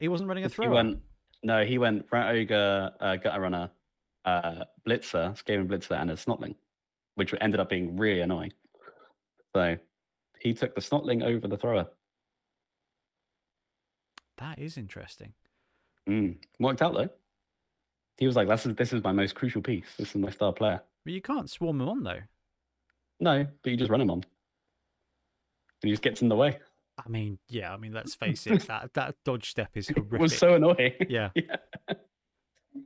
[0.00, 0.70] He wasn't running a He thrower.
[0.74, 0.98] went
[1.42, 3.70] no, he went Rat Ogre, uh, Gutter Runner,
[4.24, 6.56] uh, Blitzer, Skaven Blitzer, and a Snotling,
[7.14, 8.52] which ended up being really annoying.
[9.54, 9.76] So
[10.40, 11.86] he took the Snotling over the thrower.
[14.38, 15.32] That is interesting.
[16.08, 16.36] Mm.
[16.58, 17.08] Worked out though.
[18.16, 19.86] He was like, "This is this is my most crucial piece.
[19.98, 22.20] This is my star player." But you can't swarm him on though.
[23.20, 24.18] No, but you just run him on.
[24.18, 24.24] And
[25.82, 26.58] he just gets in the way.
[27.04, 27.72] I mean, yeah.
[27.72, 28.66] I mean, let's face it.
[28.66, 30.14] That that dodge step is horrific.
[30.14, 30.94] It was so annoying.
[31.08, 31.30] Yeah.
[31.34, 31.56] yeah.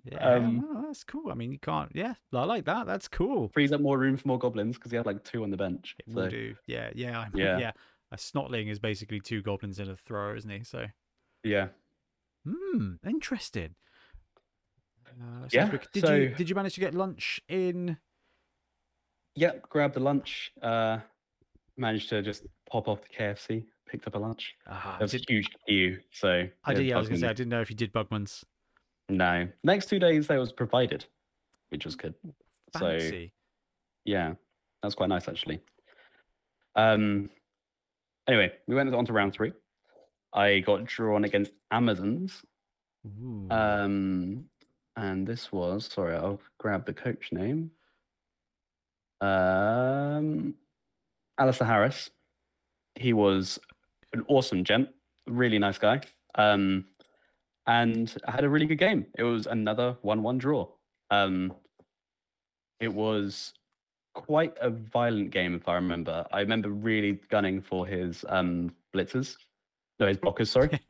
[0.04, 1.30] Yeah, um, that's cool.
[1.30, 1.90] I mean, you can't.
[1.94, 2.86] Yeah, I like that.
[2.86, 3.50] That's cool.
[3.52, 5.94] Frees up more room for more goblins because he had like two on the bench.
[5.98, 6.54] It will do.
[6.66, 7.58] Yeah, yeah, I, Yeah.
[7.58, 7.72] yeah.
[8.10, 10.64] A snotling is basically two goblins in a thrower, isn't he?
[10.64, 10.86] So,
[11.44, 11.68] yeah.
[12.46, 13.74] hmm, interesting.
[15.08, 15.70] Uh, Yeah.
[15.92, 17.96] Did you did you manage to get lunch in?
[19.36, 20.52] Yep, grabbed a lunch.
[20.62, 20.98] Uh
[21.76, 24.54] managed to just pop off the KFC, picked up a lunch.
[24.66, 26.86] Ah, There was did, a huge queue, so I did.
[26.86, 27.28] Yeah, I was gonna say.
[27.28, 28.44] I didn't know if you did Bugman's.
[29.08, 29.48] No.
[29.64, 31.04] Next two days there was provided,
[31.70, 32.14] which was good.
[32.78, 33.32] So Fancy.
[34.04, 34.34] yeah,
[34.82, 35.60] that's quite nice actually.
[36.76, 37.28] Um
[38.26, 39.52] anyway, we went on to round three.
[40.34, 42.42] I got drawn against Amazons.
[43.06, 43.48] Ooh.
[43.50, 44.44] Um
[44.96, 47.70] and this was sorry, I'll grab the coach name.
[49.20, 50.54] Um
[51.38, 52.10] Alistair Harris.
[52.94, 53.58] He was
[54.12, 54.88] an awesome gent,
[55.26, 56.00] really nice guy.
[56.34, 56.86] Um
[57.66, 59.06] and had a really good game.
[59.16, 60.68] It was another 1-1 draw.
[61.10, 61.54] Um
[62.80, 63.52] it was
[64.14, 66.26] quite a violent game if I remember.
[66.32, 69.36] I remember really gunning for his um blitzers.
[70.02, 70.80] No, his blockers, sorry.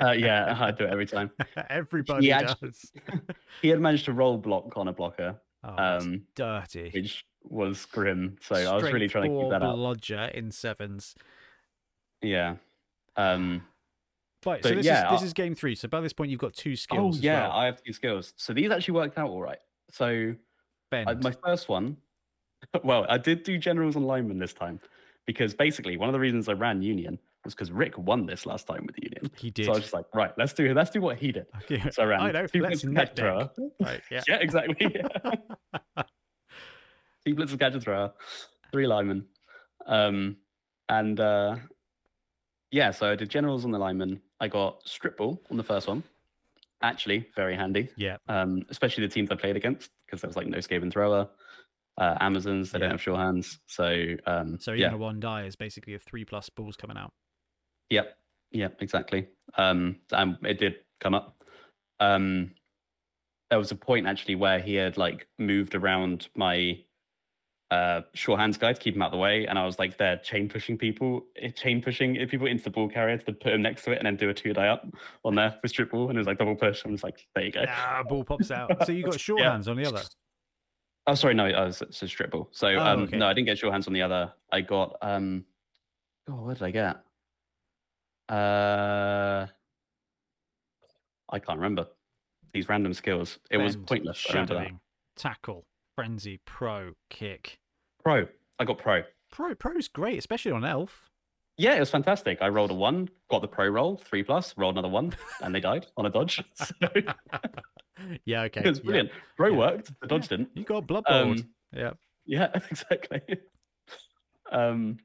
[0.00, 1.30] Uh, yeah, I do it every time.
[1.70, 2.92] Everybody actu- does.
[3.62, 6.90] He had managed to roll block on a blocker, Oh, um, dirty.
[6.92, 8.36] which was grim.
[8.42, 9.76] So I was really trying to keep that up.
[9.76, 11.14] Lodger in sevens.
[12.22, 12.56] Yeah.
[13.16, 13.62] Um,
[14.46, 15.74] Right, so But this yeah, is this I- is game three.
[15.74, 17.16] So by this point, you've got two skills.
[17.16, 17.52] as yeah, well.
[17.52, 18.34] I have two skills.
[18.36, 19.58] So these actually worked out all right.
[19.90, 20.34] So.
[20.92, 21.96] I, my first one,
[22.84, 24.78] well, I did do generals and linemen this time
[25.26, 28.66] because basically one of the reasons I ran Union was because Rick won this last
[28.66, 29.30] time with the Union.
[29.38, 29.66] he did.
[29.66, 30.74] So I was just like, right, let's do it.
[30.74, 31.46] let's do what he did.
[31.70, 32.46] Okay, So I ran I know.
[32.46, 33.50] two blitz catch thrower.
[33.80, 34.00] Right.
[34.10, 34.22] Yeah.
[34.26, 34.76] Yeah, exactly.
[37.26, 38.12] two blitz and catch thrower,
[38.72, 39.26] three linemen.
[39.86, 40.36] Um,
[40.88, 41.56] and uh,
[42.70, 44.20] yeah, so I did generals on the linemen.
[44.40, 46.02] I got strip ball on the first one.
[46.82, 47.88] Actually, very handy.
[47.96, 48.16] Yeah.
[48.28, 51.28] Um, especially the teams I played against because there was like no Skaven thrower.
[51.96, 52.80] Uh, Amazons, they Yeah.
[52.84, 53.60] don't have sure hands.
[53.66, 56.96] So um, So yeah, even a one die is basically a three plus balls coming
[56.96, 57.12] out.
[57.90, 58.18] Yep.
[58.52, 58.82] Yep.
[58.82, 59.28] Exactly.
[59.56, 61.42] Um, and it did come up.
[62.00, 62.54] Um,
[63.50, 66.82] there was a point actually where he had like moved around my
[67.70, 69.96] uh short hands guy to keep him out of the way, and I was like
[69.96, 73.62] there chain pushing people, eh, chain pushing people into the ball carrier to put him
[73.62, 74.86] next to it, and then do a two die up
[75.24, 76.84] on there for strip ball, and it was like double push.
[76.84, 77.64] I'm just like, there you go.
[77.68, 78.84] Ah, ball pops out.
[78.86, 79.52] So you got short Yeah.
[79.52, 80.02] hands on the other.
[81.06, 82.48] Oh, sorry, no, uh, it's, it's a strip ball.
[82.52, 83.18] So Oh, um, okay.
[83.18, 84.32] no, I didn't get short hands on the other.
[84.52, 85.44] I got um,
[86.28, 87.03] oh, what did I get?
[88.28, 89.46] Uh,
[91.30, 91.86] I can't remember
[92.52, 93.38] these random skills.
[93.50, 94.16] It was pointless.
[94.16, 94.80] Shadowing,
[95.16, 97.58] tackle, frenzy, pro, kick.
[98.02, 98.26] Pro,
[98.58, 99.02] I got pro.
[99.30, 101.10] Pro pro's great, especially on elf.
[101.56, 102.38] Yeah, it was fantastic.
[102.40, 105.60] I rolled a one, got the pro roll, three plus, rolled another one, and they
[105.60, 106.42] died on a dodge.
[106.54, 106.74] So
[108.24, 108.60] yeah, okay.
[108.64, 108.84] It was yeah.
[108.84, 109.10] brilliant.
[109.36, 109.58] Pro Yeah.
[109.58, 110.48] worked, the dodge didn't.
[110.54, 111.40] You got blood board.
[111.40, 111.92] Um, yeah.
[112.26, 113.20] Yeah, exactly.
[114.50, 114.98] um,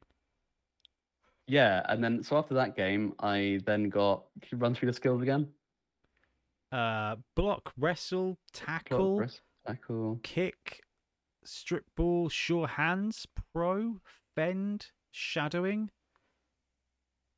[1.50, 4.24] yeah, and then so after that game, I then got.
[4.41, 5.47] Can you run through the skills again?
[6.72, 9.28] Uh, block, wrestle, Block, tackle,
[9.66, 10.20] tackle.
[10.22, 10.82] kick,
[11.43, 13.97] strip ball, sure hands, pro,
[14.36, 15.89] fend, shadowing.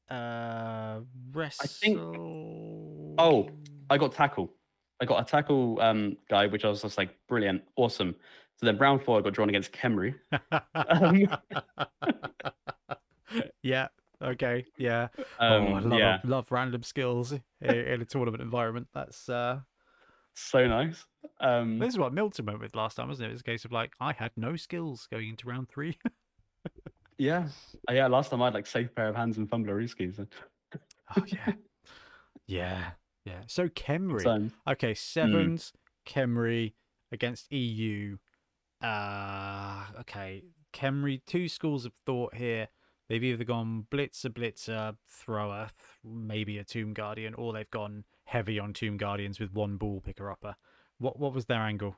[0.10, 1.00] Uh,
[1.32, 1.68] wrestle.
[1.68, 3.50] think- Oh,
[3.90, 4.52] I got tackle.
[5.02, 8.16] I got a tackle um, guy, which I was just like, brilliant, awesome.
[8.58, 10.14] So then round four, I got drawn against Khemri.
[10.76, 11.28] Um,
[13.64, 13.88] yeah.
[14.22, 14.66] Okay.
[14.78, 15.08] Yeah.
[15.40, 18.88] Um, oh, I love, yeah, love random skills in, a tournament environment.
[18.94, 19.60] That's uh,
[20.36, 21.06] so nice.
[21.40, 23.30] Um, this is what Milton went with last time, wasn't it?
[23.30, 25.98] It was a case of like I had no skills going into round three.
[27.18, 27.48] yeah,
[27.90, 28.08] Uh, yeah.
[28.08, 30.20] Last time I had like safe pair of hands and fumbler skis.
[31.18, 31.54] oh yeah.
[32.48, 32.92] Yeah.
[33.26, 33.42] Yeah.
[33.48, 34.24] So Khemri.
[34.24, 35.74] So, Okay, sevens,
[36.08, 36.74] Khemri
[37.12, 38.18] against EU.
[38.82, 40.44] Uh okay.
[40.74, 42.70] Khemri, two schools of thought here.
[43.12, 48.58] They've either gone blitzer, blitzer, thrower, th- maybe a tomb guardian, or they've gone heavy
[48.58, 50.56] on tomb guardians with one ball picker upper.
[50.98, 51.98] What what was their angle?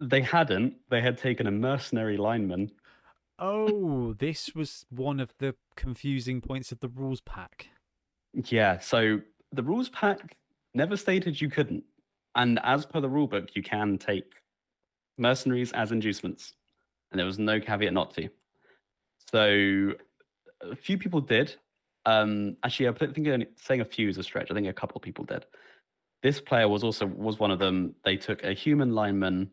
[0.00, 0.76] they hadn't.
[0.88, 2.70] They had taken a mercenary lineman.
[3.38, 7.68] Oh, this was one of the confusing points of the rules pack.
[8.32, 8.78] Yeah.
[8.78, 9.20] So
[9.52, 10.38] the rules pack
[10.72, 11.84] never stated you couldn't,
[12.34, 14.40] and as per the rule book, you can take
[15.18, 16.54] mercenaries as inducements,
[17.12, 18.30] and there was no caveat not to.
[19.34, 19.94] So
[20.60, 21.56] a few people did.
[22.06, 24.48] Um, actually, I think only- saying a few is a stretch.
[24.48, 25.44] I think a couple people did.
[26.22, 27.96] This player was also was one of them.
[28.04, 29.50] They took a human lineman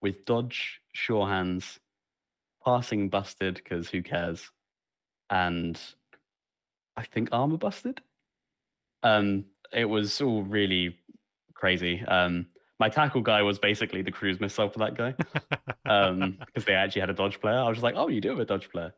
[0.00, 1.80] with dodge, sure hands,
[2.64, 4.52] passing busted because who cares,
[5.30, 5.80] and
[6.96, 8.02] I think armor busted.
[9.02, 10.96] Um, it was all really
[11.54, 12.04] crazy.
[12.04, 12.46] Um,
[12.78, 15.14] my tackle guy was basically the cruise missile for that guy
[15.86, 17.58] um, because they actually had a dodge player.
[17.58, 18.94] I was just like, oh, you do have a dodge player.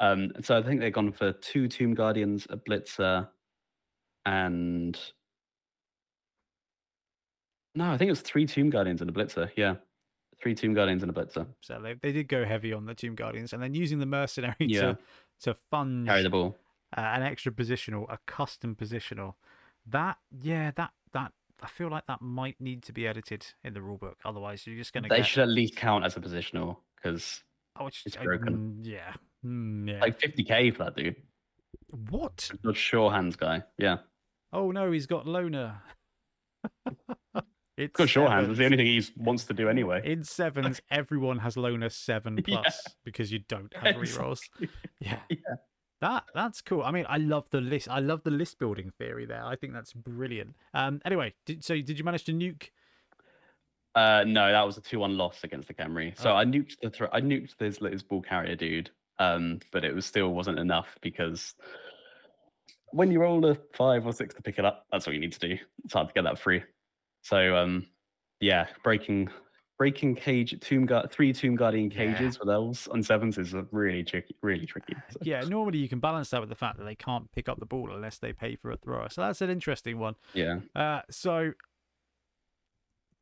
[0.00, 3.28] Um, so I think they've gone for two Tomb Guardians, a Blitzer,
[4.26, 4.98] and
[7.74, 9.50] no, I think it was three Tomb Guardians and a Blitzer.
[9.56, 9.76] Yeah,
[10.40, 11.46] three Tomb Guardians and a Blitzer.
[11.60, 14.54] So they, they did go heavy on the tomb guardians, and then using the mercenary
[14.60, 14.80] Yeah.
[14.80, 14.98] to
[15.42, 16.56] to fund Carry the ball.
[16.96, 19.34] uh, an extra positional, a custom positional.
[19.86, 21.32] That yeah, that that
[21.62, 24.14] I feel like that might need to be edited in the rulebook.
[24.24, 27.42] Otherwise, you're just going to They get should at least count as a positional because
[27.78, 28.76] oh, it's, it's uh, broken.
[28.82, 29.14] mm, yeah,
[29.44, 30.00] mm, yeah.
[30.00, 31.16] like 50k for that dude.
[32.10, 32.50] what?
[32.62, 33.62] Not sure hands guy.
[33.78, 33.98] Yeah.
[34.52, 35.80] Oh no, he's got loner.
[37.76, 38.48] it's Got hands.
[38.50, 40.00] It's the only thing he wants to do anyway.
[40.04, 42.60] In sevens, everyone has loner seven Yeah.
[42.62, 44.40] plus because you don't have rerolls.
[45.00, 45.18] Yeah.
[45.28, 45.36] Yeah.
[46.00, 46.82] That that's cool.
[46.82, 47.88] I mean, I love the list.
[47.88, 49.44] I love the list building theory there.
[49.44, 50.54] I think that's brilliant.
[50.74, 51.00] Um.
[51.04, 52.70] Anyway, did, so did you manage to nuke?
[53.94, 56.18] Uh, no, that was a two-one loss against the Khemri.
[56.18, 56.36] So Oh.
[56.36, 58.90] I nuked the thro- I nuked this his ball carrier dude.
[59.18, 61.54] Um, but it was still wasn't enough because
[62.90, 65.32] when you roll a five or six to pick it up, that's what you need
[65.32, 65.56] to do.
[65.84, 66.62] It's hard to get that free.
[67.22, 67.86] So um,
[68.40, 69.28] yeah, breaking
[69.76, 72.14] breaking cage tomb guard three tomb guardian Yeah.
[72.14, 74.94] cages with elves on sevens is really tricky, really tricky.
[75.10, 75.18] so.
[75.22, 77.66] Yeah, normally you can balance that with the fact that they can't pick up the
[77.66, 79.08] ball unless they pay for a thrower.
[79.08, 80.14] So that's an interesting one.
[80.32, 80.60] yeah.
[80.76, 81.52] Uh, so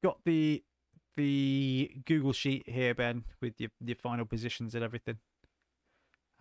[0.03, 0.63] got the
[1.17, 5.19] the Google sheet here, Ben, with your your final positions and everything.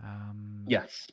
[0.03, 1.07] Um, Yes.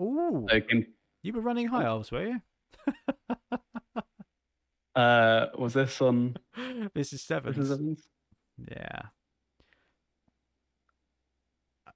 [0.00, 0.86] Ooh, So can,
[1.22, 2.40] you were running high elves, were you?
[4.96, 6.36] uh, was this on?
[6.94, 8.08] this is This is sevens?
[8.70, 9.02] Yeah.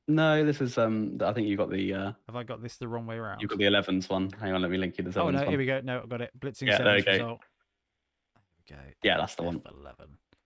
[0.06, 1.16] No, this is um.
[1.24, 3.40] I think you got the uh, Have I got this the wrong way around?
[3.40, 4.28] you got the elevens one.
[4.38, 5.48] Hang on, let me link you the oh no, one.
[5.48, 5.80] here we go.
[5.82, 6.30] No, I got it.
[6.38, 7.12] Blitzing Yeah, there sevens we go.
[7.12, 7.40] result.
[8.68, 8.94] There we go.
[9.02, 9.60] Yeah, that's the one.
[9.60, 9.94] F11.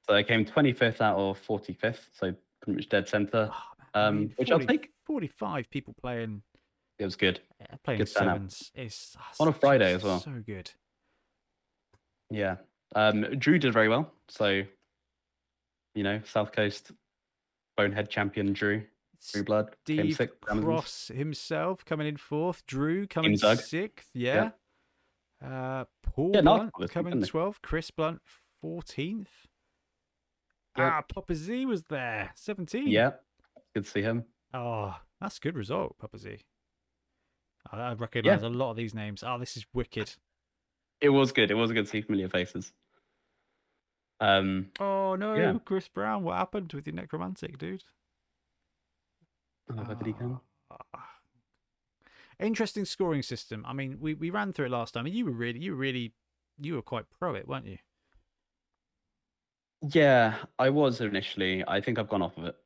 [0.09, 2.33] So I came twenty fifth out of forty fifth, so
[2.63, 3.51] pretty much dead center.
[3.53, 4.91] Oh, man, I Um, mean, which I'll take.
[5.07, 6.43] 45 people playing
[6.99, 7.41] It was good.
[7.61, 10.21] uh, playing Good sevens is ah, On a Friday as well.
[10.21, 10.71] So good.
[12.31, 12.57] Yeah.
[12.95, 14.13] Um, Drew did very well.
[14.29, 14.63] So,
[15.95, 16.93] you know, South Coast
[17.77, 18.85] Bonehead champion Drew.
[19.33, 20.41] Drew Blood Steve sixth.
[20.41, 22.65] Cross himself coming in fourth.
[22.67, 24.11] Drew coming sixth.
[24.15, 24.51] Yeah.
[25.45, 27.57] Uh, Paul Yeah, Blunt coming 12th.
[27.63, 28.21] Chris Blunt
[28.65, 29.27] 14th.
[30.77, 30.93] Yep.
[30.93, 32.31] Ah, Papa Z was there.
[32.37, 32.89] 17.
[32.89, 33.13] Yeah.
[33.75, 34.25] Good to see him.
[34.55, 36.39] Oh, that's a good result, Papa Z.
[37.71, 39.23] I, I recognize a lot of these names.
[39.27, 40.15] Oh, this is wicked.
[41.01, 41.51] It was good.
[41.51, 42.73] It was a good to see familiar faces.
[44.21, 45.55] Um, Oh no, Yeah.
[45.65, 47.85] Chris Brown, what happened with your necromantic, dude?
[49.71, 50.41] oh, where did he come?
[50.71, 51.11] Ah.
[52.41, 53.65] Interesting scoring system.
[53.67, 55.79] I mean, we, we ran through it last time, and you were really, you were
[55.79, 56.15] really,
[56.61, 57.79] you were quite pro it, weren't you?
[59.83, 61.63] Yeah, I was initially.
[61.67, 62.57] I think I've gone off of it.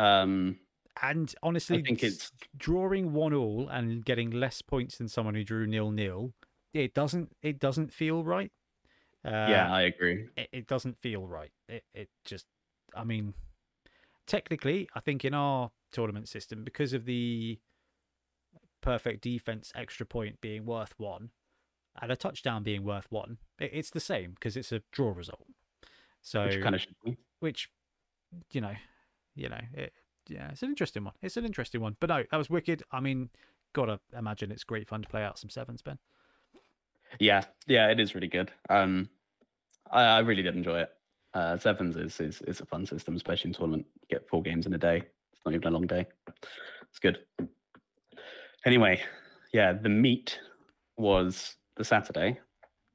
[0.00, 0.58] Um,
[1.02, 5.66] And honestly, think it's- drawing one all and getting less points than someone who drew
[5.66, 6.34] nil nil.
[6.72, 8.52] It doesn't, it doesn't feel right.
[9.24, 10.28] Uh, yeah, I agree.
[10.36, 11.52] it, it doesn't feel right.
[11.68, 12.46] It it just,
[12.94, 13.34] I mean,
[14.26, 17.58] technically, I think in our tournament system, because of the
[18.80, 21.30] perfect defense extra point being worth one,
[22.00, 25.46] and a touchdown being worth one, it, it's the same because it's a draw result.
[26.22, 27.16] So, Which kind of should be.
[27.40, 27.70] which,
[28.52, 28.74] you know,
[29.34, 29.92] you know, it,
[30.28, 31.14] yeah, it's an interesting one.
[31.22, 31.96] It's an interesting one.
[32.00, 32.82] But no, that was wicked.
[32.92, 33.30] I mean,
[33.72, 35.98] gotta imagine it's great fun to play out some sevens, Ben.
[37.18, 38.50] Yeah, yeah, it is really good.
[38.68, 39.08] Um,
[39.90, 40.90] I, I really did enjoy it.
[41.34, 43.86] Uh, sevens is, is is a fun system, especially in tournament.
[44.02, 45.02] You get four games in a day.
[45.32, 46.06] It's not even a long day.
[46.88, 47.18] It's good.
[48.66, 49.00] Anyway,
[49.52, 50.38] yeah, the meet
[50.96, 52.38] was the Saturday.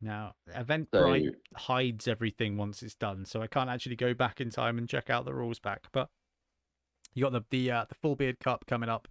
[0.01, 4.49] Now, Eventbrite So hides everything once it's done, so I can't actually go back in
[4.49, 5.87] time and check out the rules back.
[5.91, 6.09] But
[7.15, 9.07] you got the the uh, the Full Beard Cup coming up,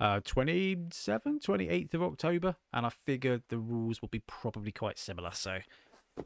[0.00, 5.30] uh, 27th, 28th of October, and I figured the rules will be probably quite similar.
[5.32, 5.58] So,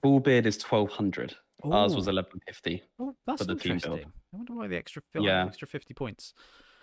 [0.03, 1.37] full beard is twelve hundred.
[1.63, 2.83] Ours was eleven fifty.
[2.99, 3.85] oh, that's the team build.
[3.85, 4.13] interesting.
[4.33, 5.45] I wonder why the extra fill Yeah.
[5.47, 6.33] extra 50 points.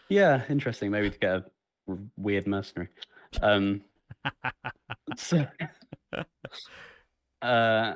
[0.09, 0.91] Yeah, interesting.
[0.91, 1.45] Maybe to get a
[2.15, 2.89] weird mercenary.
[3.41, 3.81] Um,
[5.17, 5.47] so,
[7.41, 7.93] uh,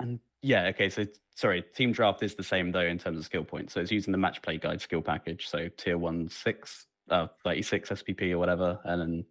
[0.00, 0.88] and yeah, okay.
[0.90, 3.72] So sorry, team draft is the same though in terms of skill points.
[3.74, 5.48] So it's using the match play guide skill package.
[5.48, 9.24] So tier one six, uh, thirty six SPP or whatever, and then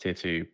[0.00, 0.46] tier two.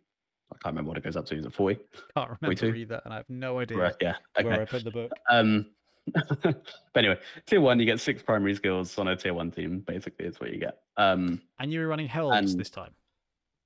[0.53, 1.37] I can't remember what it goes up to.
[1.37, 1.79] Is it forty?
[2.17, 2.75] Can't remember too.
[2.75, 3.95] either, and I have no idea Right.
[4.01, 4.15] Yeah.
[4.41, 4.67] where I Okay.
[4.71, 5.13] put the book.
[5.31, 5.67] Um.
[6.43, 6.63] but
[6.97, 9.81] anyway, tier one, you get six primary skills on a tier one team.
[9.81, 10.79] Basically, is what you get.
[10.99, 11.41] Um.
[11.59, 12.91] And you were running Helms And- this time.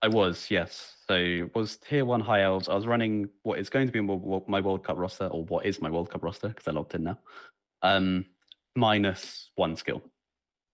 [0.03, 0.96] I was, yes.
[1.09, 2.68] So was tier one high elves.
[2.68, 5.80] I was running what is going to be my World Cup roster, or what is
[5.80, 7.18] my World Cup roster because I logged in now.
[7.82, 8.26] Um,
[8.76, 10.03] minus one skill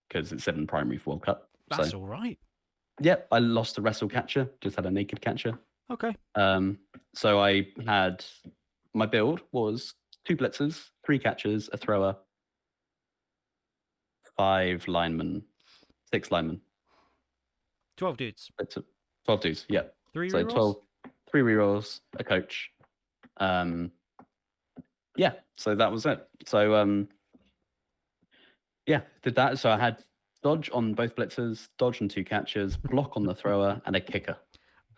[0.09, 1.49] because it's seven primary for World Cup.
[1.69, 2.39] That's so, all right.
[3.01, 4.51] Yep, I lost a wrestle catcher.
[4.61, 5.59] Just had a naked catcher.
[5.91, 6.15] Okay.
[6.35, 6.79] Um,
[7.15, 8.25] so I had
[8.95, 9.95] my build was
[10.25, 12.17] two blitzers, three catchers, a thrower,
[14.37, 15.45] five linemen,
[16.13, 16.61] six linemen,
[17.97, 18.51] twelve dudes.
[19.25, 19.83] 12 twos, yeah.
[20.13, 20.55] Three so re-rolls?
[20.55, 20.77] 12,
[21.31, 22.71] three rerolls, a coach.
[23.39, 23.91] Um,
[25.17, 26.27] yeah, so that was it.
[26.47, 27.09] So, um,
[28.87, 29.59] yeah, did that.
[29.59, 30.03] So I had
[30.43, 34.37] dodge on both blitzers, dodge on two catches, block on the thrower, and a kicker.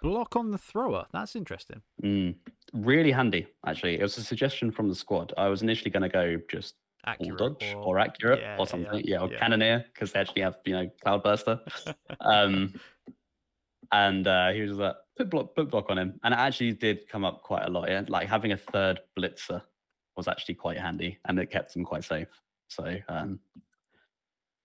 [0.02, 1.06] Block on the thrower.
[1.12, 1.80] That's interesting.
[2.02, 2.34] Mm,
[2.74, 3.98] really handy, actually.
[3.98, 5.32] It was a suggestion from the squad.
[5.38, 6.74] I was initially going to go just
[7.06, 9.00] accurate or dodge or, or accurate yeah, or something.
[9.04, 9.38] Yeah, yeah or yeah.
[9.38, 11.60] cannoneer because they actually have you know cloudburster.
[12.20, 12.74] um,
[13.93, 17.09] and uh he was like put block put block on him and it actually did
[17.09, 18.03] come up quite a lot yeah?
[18.09, 19.62] like having a third blitzer
[20.16, 22.28] was actually quite handy and it kept him quite safe
[22.68, 23.39] so um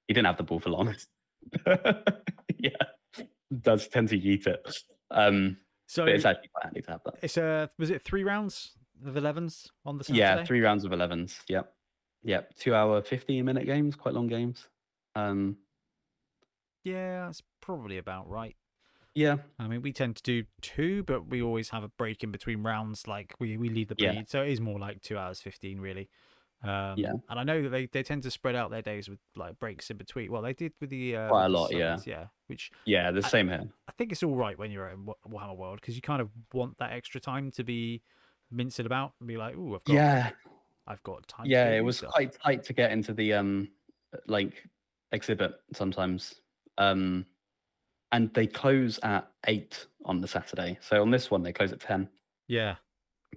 [0.07, 0.95] he didn't have the ball for long
[2.57, 2.69] yeah
[3.61, 4.65] does tend to yeet it
[5.11, 5.57] um
[5.87, 8.71] So but it's actually quite handy to have that it's uh was it three rounds
[9.05, 10.19] of 11s on the Saturday?
[10.19, 11.73] yeah three rounds of 11s yep
[12.23, 12.55] Yep.
[12.55, 14.67] two hour, 15 minute games, quite long games.
[15.15, 15.57] Um,
[16.83, 18.55] Yeah, that's probably about right.
[19.13, 22.31] Yeah, I mean, we tend to do two, but we always have a break in
[22.31, 23.07] between rounds.
[23.07, 24.11] Like we, we leave the Yeah.
[24.13, 26.09] bleed, so it is more like two hours fifteen, really.
[26.63, 27.13] Um, Yeah.
[27.29, 29.89] and I know that they, they tend to spread out their days with like breaks
[29.89, 30.31] in between.
[30.31, 31.95] Well, they did with the uh, Quite a lot, yeah.
[31.95, 32.27] summons, yeah.
[32.47, 33.63] Which yeah, the I- same here.
[33.87, 36.29] I think it's all right when you're in Wa- Warhammer World because you kind of
[36.53, 38.01] want that extra time to be
[38.51, 40.29] mincing about and be like, oh, I've got, Yeah,
[40.87, 43.67] I've got time." yeah, it was stuff." quite tight to get into the um
[44.27, 44.63] like
[45.11, 46.41] exhibit sometimes.
[46.77, 47.25] Um
[48.11, 50.77] and they close at eight on the Saturday.
[50.81, 52.09] So on this one they close at ten.
[52.47, 52.75] Yeah,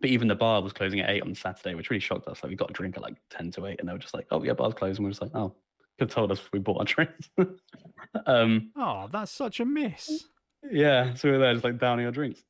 [0.00, 2.42] But even the bar was closing at eight on Saturday, which really shocked us.
[2.42, 4.26] Like we got a drink at like ten to eight, and they were just like,
[4.30, 5.54] "Oh yeah, bar's closed." And we were just like, "Oh,
[5.98, 7.30] could have told us if we bought our drinks."
[8.26, 10.24] um, Oh, that's such a miss.
[10.70, 12.42] yeah, so we were there just like downing our drinks.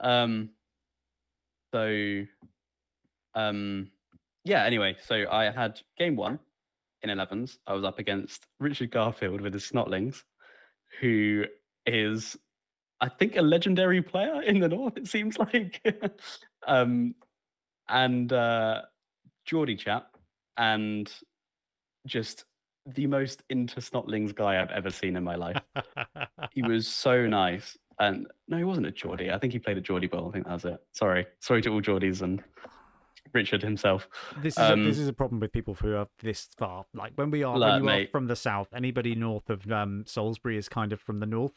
[0.00, 0.50] Um,
[1.74, 2.22] so,
[3.34, 3.90] um,
[4.44, 4.64] yeah.
[4.64, 6.38] Anyway, so I had game one
[7.02, 7.58] in 11s.
[7.66, 10.22] I was up against Richard Garfield with his Snotlings,
[11.00, 11.44] who
[11.86, 12.36] is,
[13.00, 14.96] I think, a legendary player in the North.
[14.96, 15.80] It seems like,
[16.66, 17.14] um,
[17.88, 18.82] and uh,
[19.44, 20.16] Geordie chap,
[20.56, 21.12] and
[22.06, 22.44] just
[22.86, 25.60] the most into Snotlings guy I've ever seen in my life
[26.52, 27.76] he was so nice.
[27.98, 29.30] And no, he wasn't a Geordie.
[29.30, 30.28] I think he played at Geordie Bowl.
[30.28, 30.78] I think that was it.
[30.92, 32.42] Sorry, sorry to all Geordies and
[33.32, 34.08] Richard himself.
[34.38, 36.86] This is a, this Um, is a problem with people who are this far.
[36.94, 38.08] Like when we are when you mate.
[38.08, 41.52] are from the south, anybody north of um, Salisbury is kind of from the north.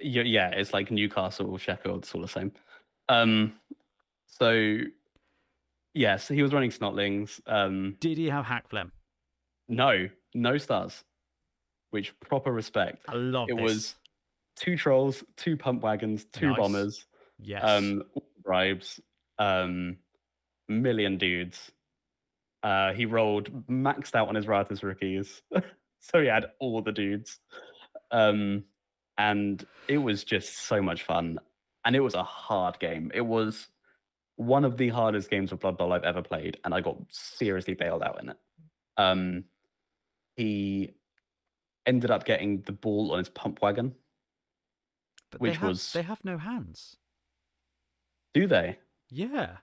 [0.00, 2.52] Yeah, yeah, it's like Newcastle, Sheffield, it's all the same.
[3.08, 3.54] Um,
[4.26, 4.78] so
[5.94, 7.40] yeah, so he was running Snotlings.
[7.46, 8.92] Um, Did he have hack phlegm?
[9.68, 11.02] no, no stars,
[11.90, 13.04] which proper respect.
[13.08, 13.62] I love It this.
[13.62, 13.94] was
[14.56, 16.56] two trolls, two pump wagons, two Nice.
[16.58, 17.06] bombers.
[17.38, 17.62] yes.
[17.64, 18.02] um
[18.44, 19.00] bribes
[19.38, 19.96] um
[20.80, 21.70] million dudes.
[22.62, 25.42] Uh he rolled maxed out on his Ratus rookies.
[26.04, 27.38] So he had all the dudes.
[28.10, 28.64] Um
[29.18, 31.38] and it was just so much fun.
[31.84, 33.12] And it was a hard game.
[33.14, 33.68] It was
[34.36, 37.74] one of the hardest games of blood bowl i've ever played and i got seriously
[37.74, 38.36] bailed out in it.
[38.96, 39.44] Um
[40.34, 40.94] he
[41.86, 43.94] ended up getting the ball on his pump wagon
[45.30, 46.96] But they which have, was- they have no hands.
[48.34, 48.78] do they?
[49.10, 49.58] Yeah.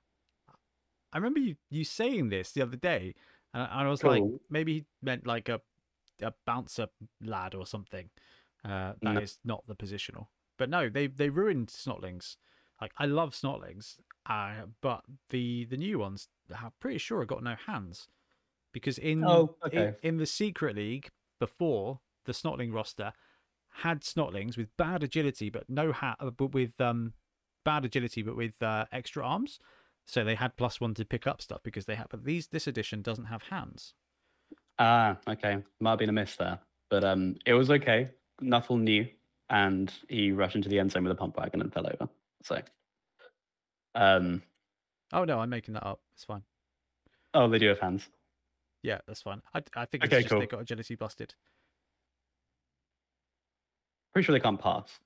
[1.13, 3.15] I remember you, you saying this the other day,
[3.53, 5.61] and I, and I was like, maybe he meant like a
[6.21, 6.87] a bouncer
[7.21, 8.09] lad or something.
[8.63, 9.55] Uh, that is No.
[9.55, 10.27] not the positional.
[10.57, 12.37] But no, they they ruined Snotlings.
[12.81, 17.43] Like I love Snotlings, uh, but the the new ones, I'm pretty sure, have got
[17.43, 18.07] no hands,
[18.73, 23.13] because in Oh, in, in the secret league before the Snotling roster
[23.69, 27.13] had Snotlings with bad agility but no hat, but with um
[27.65, 29.59] bad agility but with uh, extra arms.
[30.09, 32.07] So they had plus one to pick up stuff because they had.
[32.09, 33.93] But these this edition doesn't have hands.
[34.79, 35.63] Ah, okay.
[35.79, 36.59] Might have been a miss there.
[36.89, 38.09] But um it was okay.
[38.41, 39.07] Nuffle knew
[39.51, 42.09] and he rushed into the end zone with a pump wagon and fell over.
[42.41, 42.59] So
[43.93, 44.41] um
[45.13, 46.01] Oh no, I'm making that up.
[46.13, 46.41] It's fine.
[47.35, 48.09] oh they do have hands.
[48.81, 49.43] Yeah, that's fine.
[49.53, 51.35] I, I think it's Okay, just they got agility busted.
[54.13, 54.99] Pretty sure they can't pass.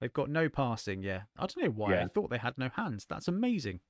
[0.00, 1.02] They've got no passing.
[1.02, 2.00] Yeah, I don't know why.
[2.00, 3.06] I thought they had no hands.
[3.08, 3.80] That's amazing.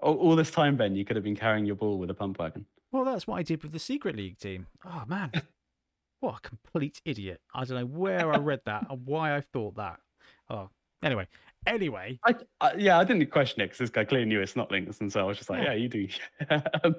[0.00, 2.38] All, all this time, Ben, you could have been carrying your ball with a pump
[2.38, 2.64] wagon.
[2.92, 4.66] Well, that's what I did with the secret league team.
[4.84, 5.30] Oh man,
[6.20, 7.40] what a complete idiot!
[7.54, 10.00] I don't know where I read that and why I thought that.
[10.48, 10.70] Oh,
[11.02, 11.26] anyway,
[11.66, 15.12] anyway, I, I yeah, I didn't question it because this guy clearly knew Snotlings, and
[15.12, 15.72] so I was just like, Yeah.
[15.72, 16.08] yeah, you do.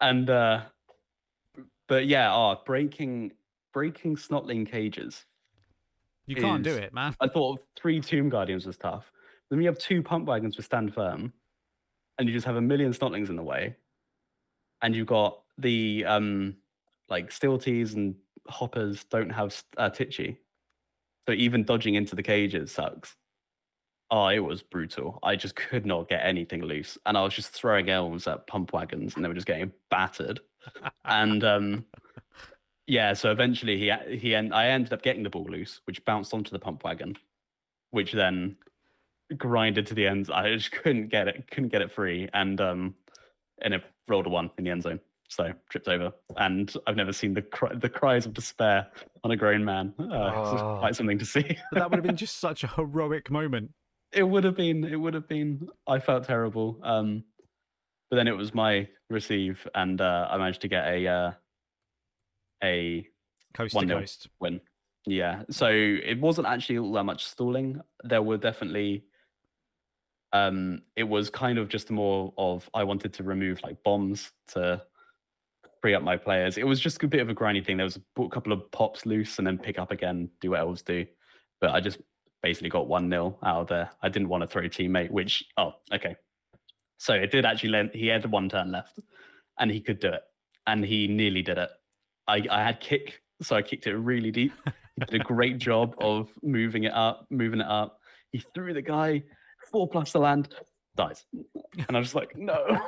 [0.00, 0.60] And uh
[1.88, 3.32] but yeah, oh, breaking
[3.72, 5.24] breaking snotling cages.
[6.26, 7.14] you can't do it, man.
[7.20, 9.10] I thought three Tomb Guardians was tough.
[9.48, 11.32] Then you have two pump wagons for stand firm,
[12.18, 13.76] and you just have a million snotlings in the way,
[14.82, 16.56] and you've got the um
[17.08, 18.14] like stilties and
[18.48, 20.36] hoppers don't have uh, titchy,
[21.28, 23.16] so even dodging into the cages sucks.
[24.10, 25.18] Oh, it was brutal.
[25.24, 28.72] I just could not get anything loose, and I was just throwing elves at pump
[28.72, 30.40] wagons, and they were just getting battered.
[31.04, 31.84] and um,
[32.86, 36.32] yeah, so eventually he he and I ended up getting the ball loose, which bounced
[36.32, 37.16] onto the pump wagon,
[37.90, 38.56] which then
[39.36, 40.30] grinded to the ends.
[40.30, 42.94] I just couldn't get it, couldn't get it free, and um,
[43.62, 46.12] and it rolled a one in the end zone, so tripped over.
[46.36, 48.88] And I've never seen the cry- the cries of despair
[49.24, 49.94] on a grown man.
[49.98, 50.04] Uh,
[50.52, 50.76] It's Oh.
[50.78, 51.56] quite something to see.
[51.72, 53.70] That would have been just such a heroic moment.
[54.12, 57.24] it would have been it would have been i felt terrible um
[58.08, 61.32] but then it was my receive and uh i managed to get a uh
[62.62, 63.06] a
[63.52, 64.28] Coast One to coast.
[64.40, 64.60] win
[65.06, 69.04] yeah so it wasn't actually all that much stalling there were definitely
[70.36, 74.82] um, it was kind of just more of I wanted to remove like bombs to
[75.80, 76.58] free up my players.
[76.58, 77.76] It was just a bit of a grindy thing.
[77.76, 80.82] There was a couple of pops loose and then pick up again, do what elves
[80.82, 81.06] do.
[81.60, 81.98] But I just
[82.42, 83.90] basically got one nil out of there.
[84.02, 86.16] I didn't want to throw teammate, which oh okay.
[86.98, 87.70] So it did actually.
[87.70, 88.98] Lend, he had one turn left,
[89.58, 90.22] and he could do it,
[90.66, 91.70] and he nearly did it.
[92.26, 94.52] I I had kick, so I kicked it really deep.
[94.96, 98.00] He did a great job of moving it up, moving it up.
[98.32, 99.22] He threw the guy
[99.70, 100.54] four plus the land,
[100.96, 101.26] dies,
[101.88, 102.78] and I was like, no.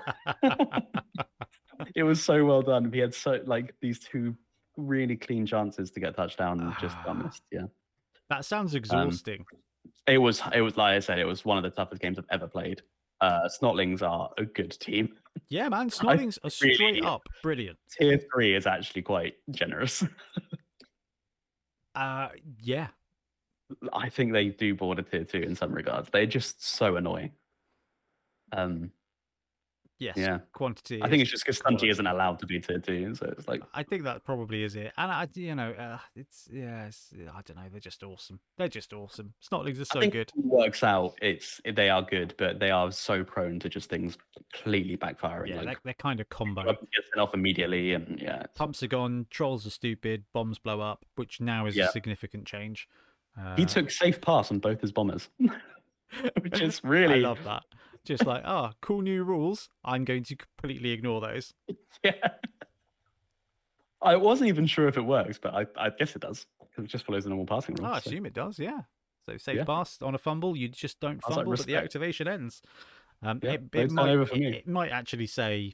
[1.95, 2.93] it was so well done.
[2.93, 4.35] He had so like these two
[4.76, 7.43] really clean chances to get touchdown and just got missed.
[7.51, 7.66] Yeah.
[8.31, 9.45] That sounds exhausting.
[9.53, 9.59] Um,
[10.07, 10.43] it was.
[10.55, 11.18] It was like I said.
[11.18, 12.83] It was one of the toughest games I've ever played.
[13.20, 15.11] Uh, Snotlings are a good team.
[15.49, 15.91] Yeah, man.
[15.91, 17.79] Snotlings are straight really, up brilliant.
[17.91, 20.05] Tier three is actually quite generous.
[21.95, 22.29] uh,
[22.61, 22.89] yeah.
[23.93, 26.11] I think they do border tier two in some regards.
[26.11, 27.33] They're just so annoying.
[28.53, 28.93] Um,
[29.99, 30.16] Yes.
[30.16, 30.39] Yeah.
[30.53, 31.03] Quantity.
[31.03, 33.62] I think it's just because Stunty isn't allowed to be tier two, so it's like.
[33.75, 37.41] I think that probably is it, and I, you know, uh, it's yeah, it's, I
[37.43, 37.64] don't know.
[37.71, 38.39] They're just awesome.
[38.57, 39.35] They're just awesome.
[39.43, 40.31] Snotlings are so good.
[40.37, 41.14] works out.
[41.21, 44.16] It's they are good, but they are so prone to just things
[44.53, 45.49] completely backfiring.
[45.49, 46.77] Yeah, like, they're, they're kind of combo.
[47.16, 48.45] Off immediately, and yeah.
[48.55, 49.27] Pumps are gone.
[49.31, 50.25] Trolls are stupid.
[50.33, 51.87] Bombs blow up, which now is yeah.
[51.87, 52.89] a significant change.
[53.39, 55.28] Uh, he took safe pass on both his bombers,
[56.41, 57.24] which is really.
[57.24, 57.62] I love that.
[58.05, 59.68] Just like, oh, cool new rules.
[59.84, 61.53] I'm going to completely ignore those.
[62.05, 62.12] Yeah.
[64.01, 66.89] I wasn't even sure if it works, but I, I guess it does because it
[66.89, 67.91] just follows the normal passing rules.
[67.91, 68.09] Oh, I so.
[68.09, 68.82] assume it does, yeah.
[69.26, 69.64] So safe yeah.
[69.64, 72.62] pass on a fumble, you just don't fumble, like but the activation ends.
[73.20, 75.72] Um, yeah, it, it, might, it, it, might, actually say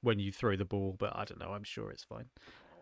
[0.00, 1.52] when you throw the ball, but I don't know.
[1.52, 2.26] I'm sure it's fine.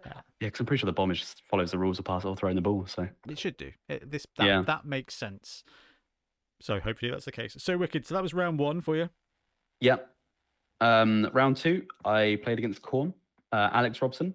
[0.06, 2.56] Yeah, because I'm pretty sure the bomber just follows the rules of pass or throwing
[2.56, 2.86] the ball.
[2.86, 3.70] So it should do.
[3.88, 4.62] this that, yeah.
[4.62, 5.64] that makes sense.
[6.60, 7.56] So hopefully that's the case.
[7.58, 8.06] So wicked.
[8.06, 9.08] So that was round one for you.
[9.80, 10.08] Yep.
[10.80, 13.12] Um, round two, I played against Khorne,
[13.52, 14.34] uh, Alex Robson,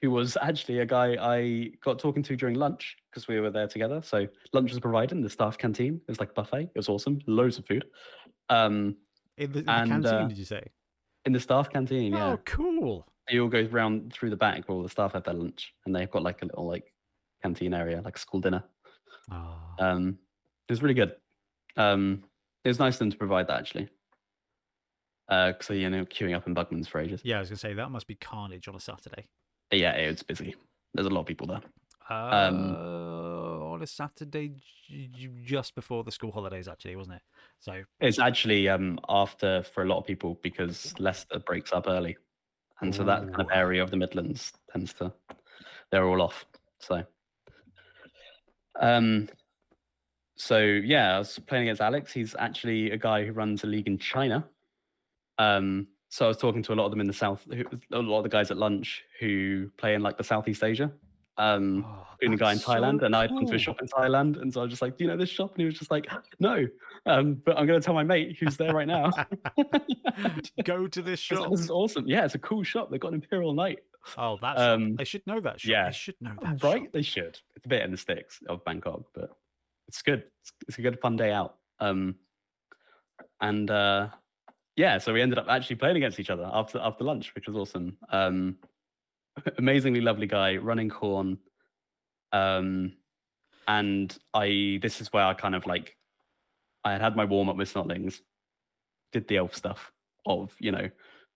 [0.00, 3.68] who was actually a guy I got talking to during lunch because we were there
[3.68, 4.00] together.
[4.02, 6.00] So lunch was provided in the staff canteen.
[6.06, 6.70] It was like a buffet.
[6.74, 7.20] It was awesome.
[7.26, 7.84] Loads of food.
[8.48, 8.96] Um,
[9.38, 10.62] in the, in and, the canteen, uh, did you say?
[11.24, 12.32] In the staff canteen, yeah.
[12.32, 13.06] Oh, cool.
[13.28, 15.94] You all go round through the back where all the staff have their lunch, and
[15.94, 16.92] they've got like a little like
[17.42, 18.64] canteen area, like school dinner.
[19.30, 19.56] Oh.
[19.78, 20.18] Um,
[20.68, 21.14] it was really good.
[21.76, 22.24] Um,
[22.64, 23.88] it was nice of them to provide that actually.
[25.28, 27.20] Uh, you know, queuing up in Bugman's for ages.
[27.24, 29.28] Yeah, I was gonna say that must be carnage on a Saturday.
[29.70, 30.54] Yeah, it's busy.
[30.94, 31.62] There's a lot of people there.
[32.10, 32.74] Uh, um,
[33.72, 34.52] on a Saturday,
[35.44, 37.22] just before the school holidays, actually, wasn't it?
[37.60, 42.16] So it's actually um after for a lot of people because Leicester breaks up early,
[42.82, 45.12] and so that kind of area of the Midlands tends to
[45.90, 46.44] they're all off.
[46.78, 47.04] So
[48.80, 49.28] um
[50.36, 52.12] so yeah, I was playing against Alex.
[52.12, 54.44] He's actually a guy who runs a league in China.
[55.38, 57.98] Um, so I was talking to a lot of them in the south, who, a
[57.98, 60.90] lot of the guys at lunch who play in like the Southeast Asia.
[61.38, 64.40] Um, oh, a guy in Thailand, so and I'd gone to a shop in Thailand,
[64.40, 65.90] and so I was just like, "Do you know this shop?" And he was just
[65.90, 66.06] like,
[66.40, 66.66] "No,"
[67.06, 69.10] um, but I'm going to tell my mate who's there right now.
[70.64, 71.50] Go to this shop.
[71.50, 72.06] This is awesome.
[72.06, 72.90] Yeah, it's a cool shop.
[72.90, 73.80] They've got an Imperial Knight.
[74.18, 75.70] Oh, that's um, they should know that shop.
[75.70, 76.62] Yeah, they should know that.
[76.62, 76.92] Right, shop.
[76.92, 77.38] they should.
[77.56, 79.30] It's a bit in the sticks of Bangkok, but
[79.88, 80.24] it's good.
[80.42, 81.56] It's, it's a good fun day out.
[81.80, 82.16] Um,
[83.40, 84.08] and uh,
[84.76, 87.56] yeah, so we ended up actually playing against each other after after lunch, which was
[87.56, 87.96] awesome.
[88.10, 88.56] Um,
[89.58, 91.38] amazingly lovely guy running Khorne.
[92.32, 92.94] Um,
[93.68, 95.96] and I this is where I kind of like
[96.84, 98.20] I had had my warm up with Snotlings,
[99.12, 99.92] did the elf stuff
[100.26, 100.88] of you know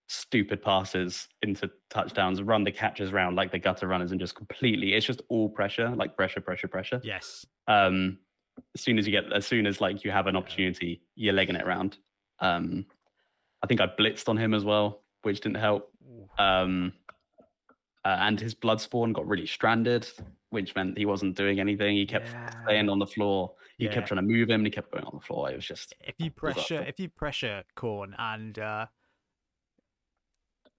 [0.08, 4.94] stupid passes into touchdowns, run the catches around like the gutter runners, and just completely
[4.94, 7.00] it's just all pressure, like pressure, pressure, pressure.
[7.02, 7.44] Yes.
[7.68, 8.18] Um,
[8.74, 11.56] as soon as you get, as soon as like you have an opportunity, you're legging
[11.56, 11.98] it around.
[12.40, 12.86] Um,
[13.62, 15.90] I think I blitzed on him as well, which didn't help.
[16.38, 16.92] Um,
[18.06, 20.08] uh, and his blood spawn got really stranded,
[20.50, 21.96] which meant he wasn't doing anything.
[21.96, 22.50] He kept yeah.
[22.62, 23.52] staying on the floor.
[23.78, 23.94] He yeah.
[23.94, 24.60] kept trying to move him.
[24.60, 25.50] And he kept going on the floor.
[25.50, 28.86] It was just if you pressure, if you pressure Khorne, and uh,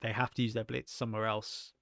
[0.02, 1.74] they have to use their blitz somewhere else,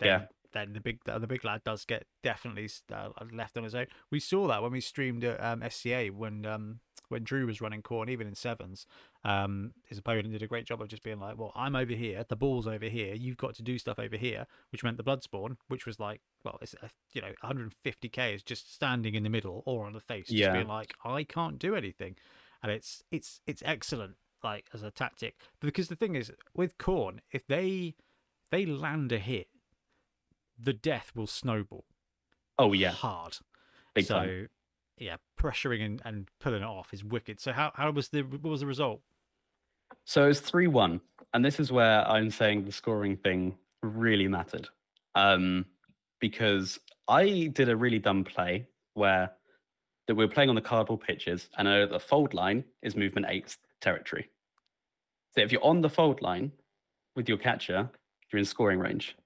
[0.00, 0.22] then yeah
[0.52, 3.86] then the big the big lad does get definitely uh, left on his own.
[4.10, 7.82] We saw that when we streamed at um, SCA when um, when Drew was running
[7.82, 8.86] Khorne, even in sevens.
[9.24, 12.24] Um, his opponent did a great job of just being like, "Well, I'm over here,
[12.28, 13.14] the ball's over here.
[13.14, 16.20] You've got to do stuff over here," which meant the blood spawn, which was like,
[16.44, 20.00] well, it's a, you know 150k is just standing in the middle or on the
[20.00, 20.52] face, just yeah.
[20.52, 22.16] being like, "I can't do anything,"
[22.62, 27.18] and it's it's it's excellent like as a tactic because the thing is with Khorne,
[27.32, 27.94] if they
[28.50, 29.48] they land a hit
[30.58, 31.84] the death will snowball.
[32.58, 33.38] Oh yeah, hard.
[33.94, 34.48] Big so time.
[35.00, 37.40] Yeah, pressuring and, and pulling it off is wicked.
[37.40, 39.00] So how how was the what was the result?
[40.04, 41.00] So it's three one,
[41.32, 44.68] and this is where I'm saying the scoring thing really mattered,
[45.14, 45.66] um,
[46.20, 46.78] because
[47.08, 49.32] I did a really dumb play where
[50.06, 52.96] that we are playing on the cardboard pitches, and I know the fold line is
[52.96, 54.30] movement eight territory.
[55.34, 56.52] So if you're on the fold line
[57.14, 57.90] with your catcher,
[58.32, 59.16] you're in scoring range.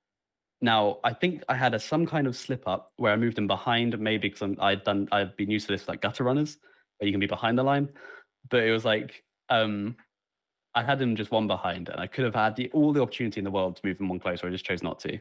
[0.63, 3.49] Now, I think I had a, some kind of slip up where I moved him
[3.49, 6.57] behind, maybe because I'd done, I'd been used to this like gutter runners,
[6.99, 7.89] where you can be behind the line.
[8.49, 9.97] But it was like, um,
[10.75, 13.41] I had him just one behind, and I could have had the, all the opportunity
[13.41, 14.47] in the world to move him one closer.
[14.47, 15.19] I just chose not to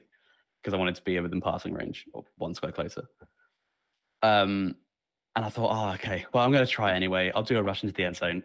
[0.61, 3.03] because I wanted to be within passing range or one square closer.
[4.21, 4.75] Um,
[5.35, 7.31] and I thought, oh, okay, well, I'm going to try anyway.
[7.33, 8.43] I'll do a rush into the end zone.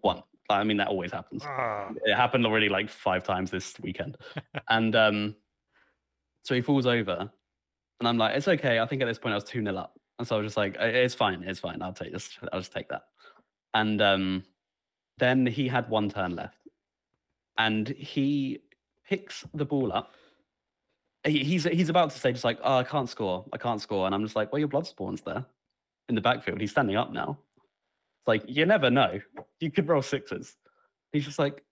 [0.00, 0.22] One.
[0.48, 1.42] I mean, that always happens.
[1.44, 1.90] Ah.
[2.04, 4.16] It happened already like five times this weekend.
[4.68, 5.34] and um,
[6.46, 7.28] so he falls over,
[7.98, 8.78] and I'm like, it's okay.
[8.78, 9.98] I think at this point I was 2 0 up.
[10.20, 11.42] And so I was just like, it's fine.
[11.42, 11.82] It's fine.
[11.82, 12.38] I'll take this.
[12.52, 13.02] I'll just take that.
[13.74, 14.44] And um,
[15.18, 16.56] then he had one turn left.
[17.58, 18.60] And he
[19.08, 20.14] picks the ball up.
[21.24, 23.44] He, he's he's about to say just like, oh, I can't score.
[23.52, 24.06] I can't score.
[24.06, 25.44] And I'm just like, well, your blood spawns there
[26.08, 26.60] in the backfield.
[26.60, 27.38] He's standing up now.
[27.56, 29.18] It's like, you never know.
[29.58, 30.56] You could roll sixes.
[31.12, 31.64] He's just like,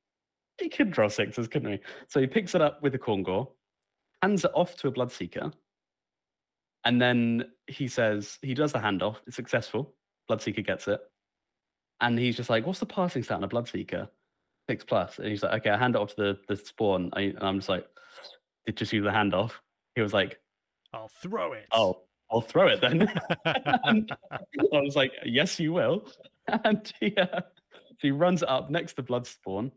[0.59, 1.79] he could draw sixes, couldn't he?
[2.09, 3.47] So he picks it up with the Khorngor,
[4.25, 5.53] hands it off to a Bloodseeker,
[6.85, 9.17] and then he says, he does the handoff.
[9.27, 9.95] It's successful.
[10.31, 11.01] Bloodseeker gets it.
[12.01, 14.09] And he's just like, what's the passing stat on a Bloodseeker?
[14.69, 15.19] Six plus.
[15.19, 17.11] And he's like, okay, I hand it off to the, the spawn.
[17.13, 17.87] I, and I'm just like,
[18.65, 19.53] did just use the handoff.
[19.95, 20.41] He was like,
[20.95, 21.67] I'll throw it.
[21.73, 22.01] oh,
[22.31, 23.03] I'll throw it then.
[23.85, 26.09] and I was like, yes, you will.
[26.47, 27.41] And he, uh,
[28.03, 29.73] he runs it up next to Bloodspawn,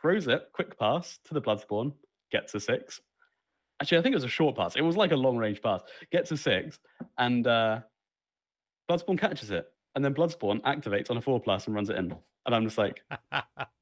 [0.00, 1.92] throws it, quick pass to the Bloodspawn,
[2.32, 3.02] gets a six.
[3.80, 4.76] Actually, I think it was a short pass.
[4.76, 5.82] It was like a long range pass.
[6.10, 6.78] Gets a six,
[7.18, 7.80] and uh,
[8.90, 9.66] Bloodspawn catches it.
[9.94, 12.14] And then Bloodspawn activates on a four plus and runs it in.
[12.46, 13.02] And I'm just like,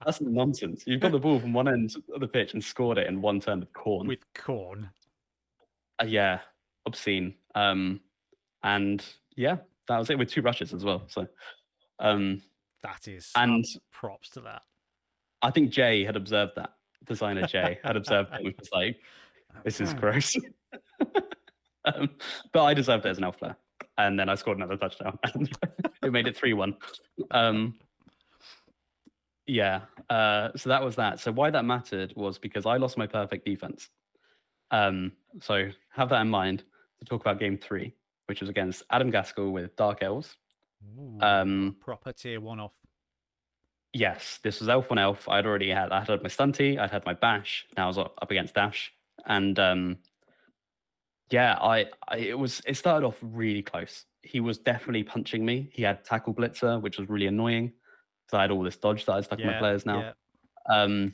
[0.05, 0.85] that's nonsense.
[0.87, 3.41] You've got the ball from one end of the pitch and scored it in one
[3.41, 4.07] turn with Khorne.
[4.07, 4.89] With Khorne.
[6.01, 6.41] Uh, yeah,
[6.87, 7.35] obscene.
[7.55, 8.01] Um,
[8.63, 9.05] and
[9.37, 9.57] yeah,
[9.89, 11.03] that was it with two rushes as well.
[11.09, 11.27] So,
[11.99, 12.41] um,
[12.83, 14.63] That is And- props to that.
[15.43, 16.71] I think Jay had observed that.
[17.05, 18.97] Designer Jay had observed it and was like,
[19.63, 20.37] this is gross.
[21.85, 22.11] um,
[22.53, 23.57] but I deserved it as an elf player.
[23.97, 25.49] And then I scored another touchdown and
[26.03, 26.77] it made it 3 1.
[27.31, 27.75] Um,
[29.47, 29.83] yeah.
[30.11, 31.21] Uh, so that was that.
[31.21, 33.91] So why that mattered was because I lost my perfect defense.
[34.71, 36.65] Um, so have that in mind
[36.99, 37.95] to talk about game three,
[38.27, 40.37] which was against Adam Gaskell with Dark Elves.
[40.99, 42.73] Ooh, Um, proper tier one off.
[43.93, 45.29] Yes, this was elf on elf.
[45.29, 47.67] I'd already had I had my stunty, I'd had my bash.
[47.77, 48.93] Now I was up up against dash,
[49.27, 49.99] and um,
[51.31, 54.05] yeah, I, I it was it started off really close.
[54.23, 55.71] He was definitely punching me.
[55.73, 57.73] He had tackle blitzer, which was really annoying.
[58.31, 60.01] So I had all this dodge that I stuck in my players now.
[60.01, 60.13] Yeah.
[60.75, 61.13] Um,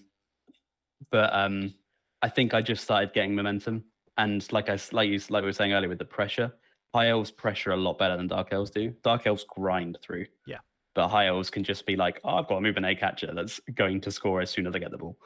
[1.11, 1.75] but um,
[2.23, 3.85] I think I just started getting momentum,
[4.17, 6.53] and like I like you like we were saying earlier with the pressure,
[6.95, 8.95] high elves pressure a lot better than dark elves do.
[9.03, 10.27] Dark elves grind through.
[10.47, 10.59] Yeah.
[10.95, 13.33] But high elves can just be like, oh, I've got a move an A catcher
[13.33, 15.17] that's going to score as soon as I get the ball,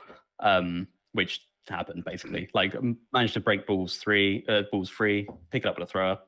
[0.41, 2.49] um, which happened basically.
[2.55, 5.91] Like m- managed to break balls three, uh, balls free, pick it up with a
[5.91, 6.19] thrower,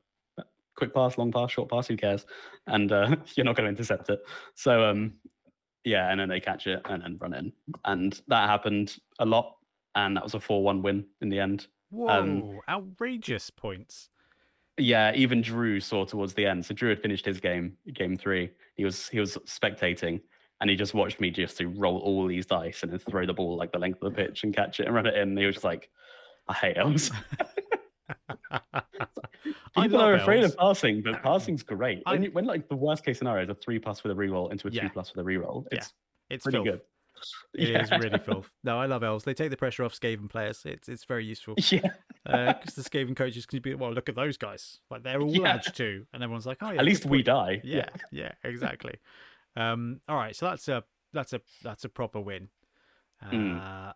[0.75, 2.25] quick pass, long pass, short pass, who cares?
[2.67, 4.19] And uh, you're not going to intercept it.
[4.55, 5.13] So um,
[5.83, 7.53] yeah, and then they catch it and then run in,
[7.85, 9.55] and that happened a lot,
[9.95, 11.67] and that was a four-one win in the end.
[11.89, 14.09] Whoa, Um, outrageous points.
[14.79, 16.63] Yeah, even Drew saw towards the end.
[16.65, 18.51] So Drew had finished his game, game three.
[18.75, 20.21] He was he was spectating,
[20.61, 23.33] and he just watched me just to roll all these dice and then throw the
[23.33, 25.29] ball like the length of the pitch and catch it and run it in.
[25.29, 25.89] And he was just like,
[26.47, 27.11] "I hate elves."
[29.75, 30.53] People are afraid elves.
[30.53, 32.01] of passing, but passing's great.
[32.05, 34.15] I- When, you, when like the worst case scenario is a three plus with a
[34.15, 34.83] reroll into a Yeah.
[34.83, 35.77] two plus with a reroll, Yeah.
[35.79, 35.93] it's
[36.29, 36.65] It's pretty filth.
[36.65, 36.81] good.
[37.55, 37.97] It is Yeah.
[37.97, 38.49] really filth.
[38.63, 39.23] No, I love elves.
[39.23, 40.61] They take the pressure off Skaven players.
[40.65, 41.81] It's it's very useful Yeah,
[42.25, 43.91] uh, because the Skaven coaches can be well.
[43.93, 44.79] Look at those guys.
[44.89, 45.55] Like they're all Yeah.
[45.55, 46.79] edge too, and everyone's like, oh yeah.
[46.79, 47.61] at least we point." die.
[47.63, 48.95] Yeah, yeah, exactly.
[49.57, 52.49] Um, all right, so that's a that's a that's a proper win.
[53.21, 53.93] Uh, Mm.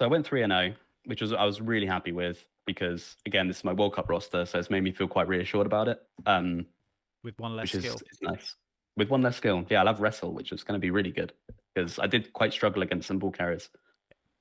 [0.00, 0.74] So I went three and zero,
[1.06, 4.44] which was I was really happy with because again, this is my World Cup roster,
[4.46, 6.00] so it's made me feel quite reassured about it.
[6.26, 6.66] Um,
[7.24, 8.00] with one less which is, skill.
[8.10, 8.54] is nice.
[8.96, 11.32] With one less skill, yeah, I love wrestle, which is going to be really good
[11.74, 13.70] because I did quite struggle against some ball carriers.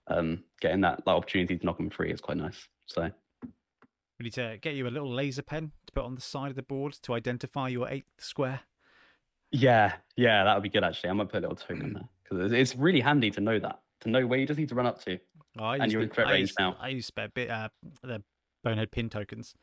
[0.07, 2.67] Um, getting that, that opportunity to knock them free is quite nice.
[2.85, 3.09] So
[4.19, 6.55] We need to get you a little laser pen to put on the side of
[6.55, 8.61] the board to identify your eighth square.
[9.51, 11.09] Yeah, yeah, that would be good actually.
[11.09, 14.09] I might put a little token there because it's really handy to know that to
[14.09, 15.17] know where you just need to run up to.
[15.59, 16.75] Oh, I And you're in I range use- now.
[16.79, 17.69] I use spare bit uh,
[18.03, 18.21] the
[18.63, 19.55] bonehead pin tokens.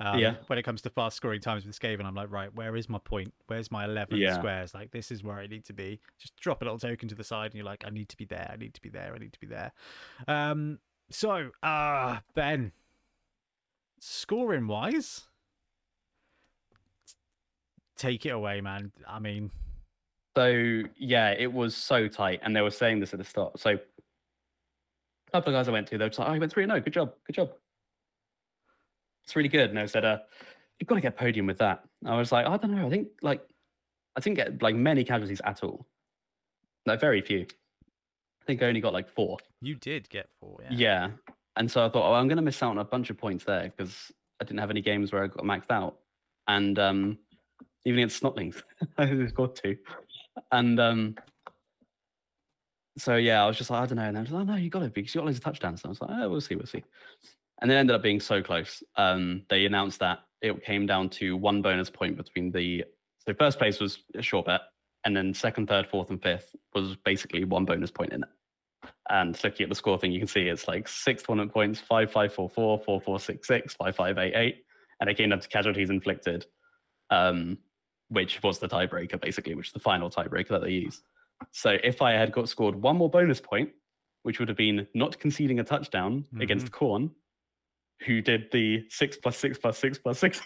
[0.00, 0.34] Um, Yeah.
[0.48, 2.98] When it comes to fast scoring times with Skaven, I'm like, right, where is my
[2.98, 3.32] point?
[3.46, 4.34] Where's my 11 Yeah.
[4.34, 4.74] squares?
[4.74, 6.00] Like, this is where I need to be.
[6.18, 8.24] Just drop a little token to the side, and you're like, I need to be
[8.24, 8.50] there.
[8.52, 9.14] I need to be there.
[9.14, 9.72] I need to be there.
[10.26, 10.80] Um.
[11.10, 12.72] So, uh, Ben,
[14.00, 15.28] scoring wise,
[18.02, 18.92] take it away, man.
[19.08, 19.50] I mean,
[20.36, 23.58] So yeah, it was so tight, and they were saying this at the start.
[23.58, 23.78] So a
[25.32, 26.72] couple of guys I went to, they were just like, "Oh, you went three, and
[26.72, 27.50] no, good job, good job."
[29.24, 30.18] It's really good, and they said, "Uh,
[30.78, 33.08] you've got to get podium with that." I was like, "I don't know, I think
[33.22, 33.42] like
[34.16, 35.86] I didn't get like many casualties at all,
[36.86, 37.46] No, very few.
[38.42, 39.38] I think I only got like four.
[39.60, 40.58] you did get four.
[40.62, 40.68] Yeah.
[40.72, 41.10] Yeah.
[41.56, 43.44] And so I thought, oh, I'm going to miss out on a bunch of points
[43.44, 44.10] there because
[44.40, 45.98] I didn't have any games where I got maxed out.
[46.48, 47.18] And um,
[47.84, 48.62] even against Snotlings,
[48.98, 49.76] I scored two.
[50.50, 51.16] And um,
[52.98, 54.04] so, yeah, I was just like, I don't know.
[54.04, 55.82] And I was like, oh, no, you got it because you got loads of touchdowns.
[55.82, 56.84] And I was like, oh, we'll see, we'll see.
[57.60, 58.82] And it ended up being so close.
[58.96, 62.84] Um, they announced that it came down to one bonus point between the.
[63.26, 64.62] So, first place was a short bet.
[65.04, 68.28] And then second, third, fourth, and fifth was basically one bonus point in it.
[69.10, 72.10] And looking at the score thing, you can see it's like six tournament points, five
[72.10, 74.64] five four four, four four six six, five five eight eight,
[75.00, 76.46] and it came down to casualties inflicted,
[77.10, 77.58] um,
[78.12, 81.02] which was the tiebreaker basically, which is the final tiebreaker that they use.
[81.50, 83.70] So if I had got scored one more bonus point,
[84.22, 86.42] which would have been not conceding a touchdown mm-hmm.
[86.42, 87.10] against Khorne,
[88.06, 90.40] who did the six plus six plus six plus six.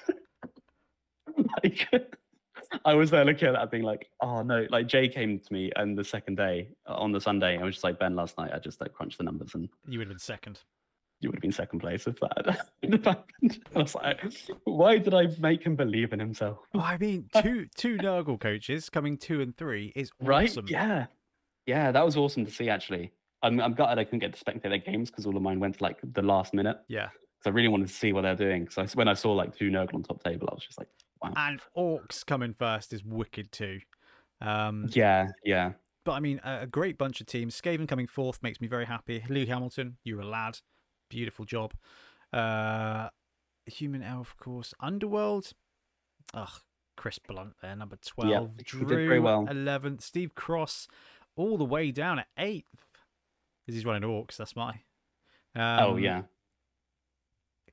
[1.62, 1.88] like,
[2.84, 5.70] I was there looking at that, being like, "Oh no!" Like Jay came to me,
[5.76, 8.58] and the second day on the Sunday, I was just like, "Ben, last night I
[8.58, 10.60] just like crunched the numbers, and You would have been second.
[11.20, 14.20] You would have been second place if that had happened." I was like,
[14.64, 18.88] "Why did I make him believe in himself?" Oh, I mean, two two Nurgle coaches
[18.90, 20.54] coming two and three is Right?
[20.66, 21.06] Yeah,
[21.66, 22.68] yeah, that was awesome to see.
[22.68, 23.12] Actually,
[23.42, 25.78] I'm I'm gutted I couldn't get to spectate their games because all of mine went
[25.78, 26.78] to like the last minute.
[26.88, 27.08] Yeah.
[27.42, 28.68] So I really wanted to see what they're doing.
[28.70, 30.88] So I, when I saw like two Nurgle on top table, I was just like,
[31.22, 33.80] "Wow." And Orcs coming first is wicked too.
[34.40, 35.72] Um, Yeah, yeah,
[36.06, 37.60] but I mean, a, a great bunch of teams.
[37.60, 39.24] Skaven coming fourth makes me very happy.
[39.28, 40.58] Lou Hamilton, you're a lad.
[41.08, 41.72] Beautiful job.
[42.32, 43.08] Uh,
[43.66, 44.74] Human Elf, of course.
[44.80, 45.52] Underworld.
[46.34, 46.48] Ugh,
[46.96, 48.50] Chris Blunt there, number 12.
[48.56, 49.46] he Drew, well.
[49.46, 50.02] 11th.
[50.02, 50.88] Steve Cross,
[51.36, 52.64] all the way down at 8th.
[53.64, 54.82] Because he's running Orcs, that's why.
[55.54, 56.22] Um, oh yeah.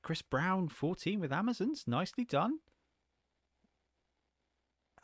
[0.02, 1.84] Chris Brown, 14 with Amazons.
[1.86, 2.58] Nicely done.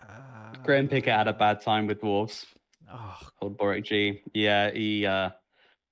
[0.00, 2.46] Uh, Graham Pickett had a bad time with dwarves.
[2.92, 4.22] oh, Old Boric G.
[4.34, 5.30] Yeah, he uh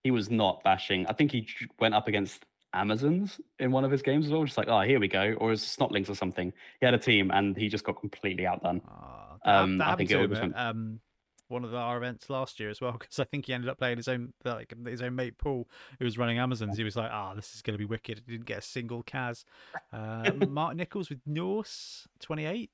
[0.09, 1.06] he was not bashing.
[1.06, 1.47] I think he
[1.78, 4.98] went up against Amazons in one of his games as well, just like, oh, here
[4.98, 6.51] we go, or as Snotlings or something.
[6.80, 8.80] He had a team and he just got completely outdone.
[8.89, 11.01] Ah, that, Um, that I think it was um,
[11.48, 13.98] one of our events last year as well, because I think he ended up playing
[13.98, 15.68] his own like his own mate Paul,
[15.98, 16.78] who was running Amazons.
[16.78, 19.02] He was like, "Ah, this is going to be wicked." He didn't get a single
[19.02, 19.44] Kaz.
[19.93, 22.72] Uh, Mark Nichols with Norse, twenty eighth.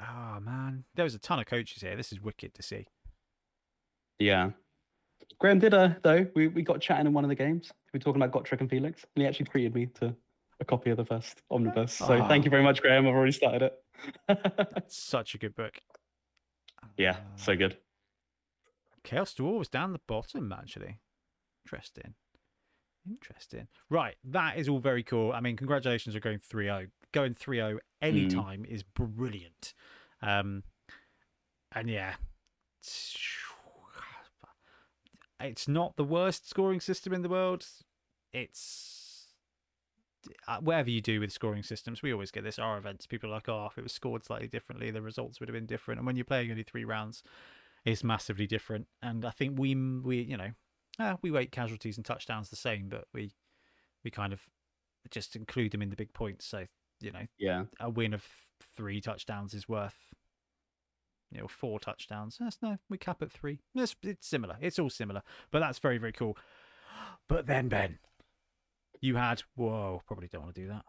[0.00, 1.94] Oh man, there was a ton of coaches here.
[1.94, 2.88] This is wicked to see.
[4.18, 4.50] Yeah.
[5.38, 6.26] Graham did uh though.
[6.34, 7.70] We we got chatting in one of the games.
[7.92, 9.04] We were talking about Gotrek and Felix.
[9.14, 10.14] And he actually treated me to
[10.60, 11.94] a copy of the first omnibus.
[11.94, 12.44] So thank Ah.
[12.44, 13.06] you very much, Graham.
[13.06, 13.70] I've already started
[14.28, 14.84] it.
[14.88, 15.78] Such a good book.
[16.96, 17.78] yeah, so good.
[19.04, 20.98] Chaos Dwarves down the bottom, actually.
[21.64, 22.14] Interesting.
[23.08, 23.66] Interesting.
[23.88, 24.16] Right.
[24.24, 25.32] That is all very cool.
[25.32, 26.86] I mean, congratulations on going 3 0.
[27.12, 29.72] Going 3 0 anytime is brilliant.
[30.20, 30.64] Um,
[31.72, 32.14] and yeah,
[32.82, 33.16] it's
[35.68, 37.66] not the worst scoring system in the world.
[38.32, 39.28] It's
[40.46, 42.58] uh, whatever you do with scoring systems, we always get this.
[42.58, 45.48] Our events, people are like, oh, if it was scored slightly differently, the results would
[45.48, 45.98] have been different.
[45.98, 47.22] And when you're playing only three rounds,
[47.84, 48.86] it's massively different.
[49.02, 50.50] And I think we, we, you know,
[50.98, 53.32] uh, we weight casualties and touchdowns the same, but we,
[54.04, 54.40] we kind of
[55.10, 56.44] just include them in the big points.
[56.46, 56.66] So
[57.00, 57.64] you know, Yeah.
[57.80, 58.22] a win of
[58.76, 59.96] three touchdowns is worth,
[61.30, 62.38] you know, four touchdowns.
[62.40, 63.60] Yes, no, we cap at three.
[63.74, 64.56] It's, it's similar.
[64.60, 66.36] It's all similar, but that's very, very cool.
[67.28, 68.00] But then, Ben,
[69.00, 70.84] you had, whoa, probably don't want to do that.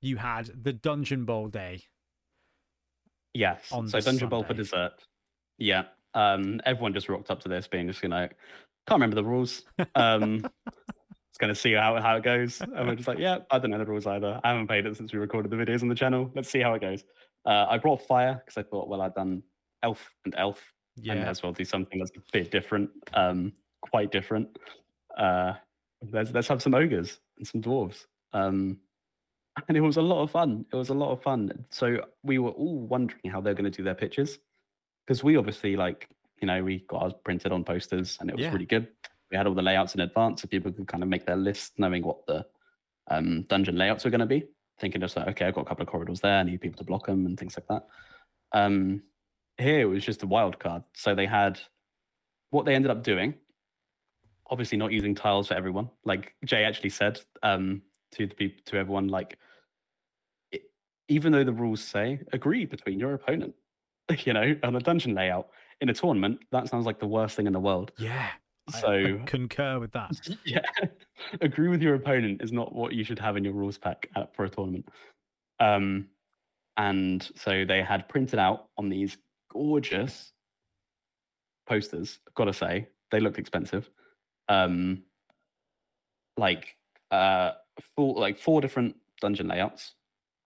[0.00, 1.82] You had the Dungeon Bowl day.
[3.34, 3.70] Yes.
[3.70, 4.92] on so Dungeon Bowl for dessert.
[5.58, 5.84] Yeah.
[6.14, 8.28] Um, everyone just rocked up to this being just, you know,
[8.86, 9.64] can't remember the rules.
[9.94, 12.60] Um, it's going to see how, how it goes.
[12.60, 14.40] And we're just like, yeah, I don't know the rules either.
[14.42, 16.30] I haven't played it since we recorded the videos on the channel.
[16.34, 17.04] Let's see how it goes.
[17.44, 19.42] Uh, I brought fire because I thought, well, I've done
[19.82, 20.72] elf and elf.
[20.98, 21.30] I Yeah.
[21.30, 23.52] as well do something that's a bit different, um,
[23.82, 24.58] quite different.
[25.16, 25.54] Uh,
[26.12, 28.06] let's, let's have some ogres and some dwarves.
[28.32, 28.80] Um,
[29.68, 30.64] and it was a lot of fun.
[30.72, 31.64] It was a lot of fun.
[31.70, 34.38] So we were all wondering how they're going to do their pitches
[35.06, 36.08] because we obviously like
[36.40, 38.52] you know we got ours printed on posters and it was Yeah.
[38.52, 38.88] really good.
[39.30, 41.78] We had all the layouts in advance so people could kind of make their list
[41.78, 42.46] knowing what the
[43.10, 44.44] um, dungeon layouts were going to be,
[44.80, 46.84] thinking just like, okay, I've got a couple of corridors there, I need people to
[46.84, 47.86] block them and things like that.
[48.58, 49.02] Um,
[49.58, 50.82] here it was just a wild card.
[50.94, 51.60] So they had
[52.50, 53.34] what they ended up doing.
[54.50, 55.90] Obviously, not using tiles for everyone.
[56.04, 57.82] Like Jay actually said um,
[58.12, 59.36] to the people, to everyone, like
[60.52, 60.62] it,
[61.08, 63.54] even though the rules say agree between your opponent,
[64.24, 65.48] you know, on a dungeon layout
[65.80, 67.92] in a tournament, that sounds like the worst thing in the world.
[67.98, 68.30] Yeah.
[68.72, 70.12] I- So I concur with that.
[70.44, 70.60] yeah,
[71.40, 74.34] agree with your opponent is not what you should have in your rules pack at,
[74.34, 74.88] for a tournament.
[75.60, 76.08] Um,
[76.76, 79.16] and so they had printed out on these
[79.48, 80.32] gorgeous
[81.66, 82.18] posters.
[82.34, 83.88] Gotta say, they looked expensive.
[84.48, 85.02] Um,
[86.36, 86.76] like
[87.10, 87.52] uh,
[87.96, 89.94] four like four different dungeon layouts,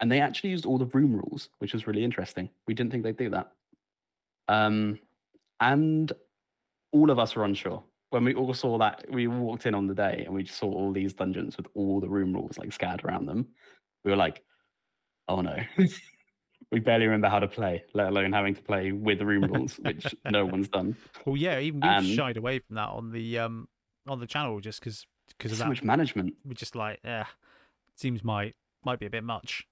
[0.00, 2.50] and they actually used all the room rules, which was really interesting.
[2.66, 3.52] We didn't think they'd do that.
[4.48, 4.98] Um,
[5.60, 6.12] and
[6.92, 9.04] all of us were unsure when we all saw that.
[9.10, 12.08] We walked in on the day and we saw all these dungeons with all the
[12.08, 13.46] room rules like scattered around them.
[14.04, 14.42] We were like,
[15.28, 15.56] "Oh no."
[16.72, 19.76] we barely remember how to play, let alone having to play with the room rules,
[19.76, 20.96] which no one's done.
[21.26, 23.68] Well, yeah, even we've And- shied away from that on the um
[24.08, 25.68] on the channel just because because of So that.
[25.68, 26.34] much management.
[26.44, 27.26] We're just like, yeah,
[27.96, 28.54] seems might
[28.84, 29.64] might be a bit much.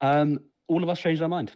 [0.00, 1.52] Um, all of us changed our mind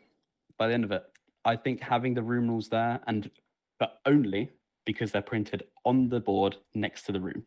[0.59, 1.03] by the end of it.
[1.45, 3.31] I think having the room rules there, and
[3.79, 4.51] but only
[4.87, 7.45] because they're printed on the board next to the room.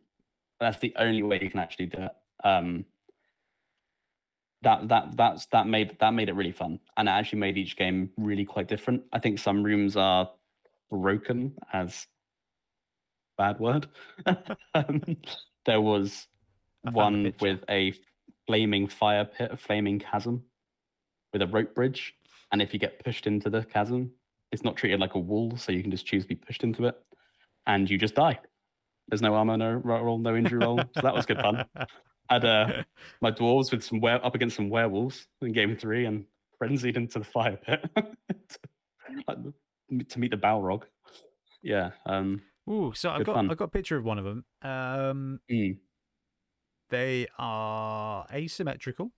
[0.60, 2.10] That's the only way you can actually do it.
[2.44, 2.84] Um,
[4.62, 7.76] that that that's that made that made it really fun, and it actually made each
[7.76, 9.02] game really quite different.
[9.12, 10.30] I think some rooms are
[10.90, 12.06] broken as
[13.36, 13.86] bad word.
[14.74, 15.16] um,
[15.64, 16.26] there was
[16.92, 17.94] one with a
[18.46, 20.42] flaming fire pit, a flaming chasm
[21.32, 22.14] with a rope bridge.
[22.50, 24.10] And if you get pushed into the chasm,
[24.50, 26.86] it's not treated like a wall, so you can just choose to be pushed into
[26.86, 26.96] it,
[27.66, 28.38] and you just die.
[29.08, 30.78] There's no armor, no roll, no injury roll.
[30.94, 31.64] So that was good fun.
[32.30, 32.82] Had uh,
[33.20, 36.24] my dwarves with some were- up against some werewolves in game three and
[36.58, 37.84] frenzied into the fire pit
[39.26, 39.38] Like,
[40.08, 40.82] to meet the Balrog.
[41.62, 41.90] Yeah.
[42.04, 43.50] Um, Ooh, so I've got fun.
[43.50, 44.44] I've got a picture of one of them.
[44.62, 45.78] Um, mm,
[46.90, 49.10] they are asymmetrical.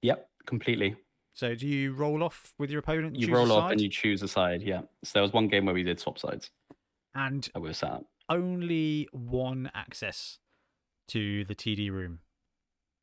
[0.00, 0.96] yep, completely.
[1.34, 3.16] So do you roll off with your opponent?
[3.16, 4.62] You roll off and you choose a side.
[4.62, 4.82] Yeah.
[5.04, 6.50] So there was one game where we did swap sides.
[7.14, 8.02] and we were sat.
[8.28, 10.38] only one access
[11.12, 12.20] to the TD room.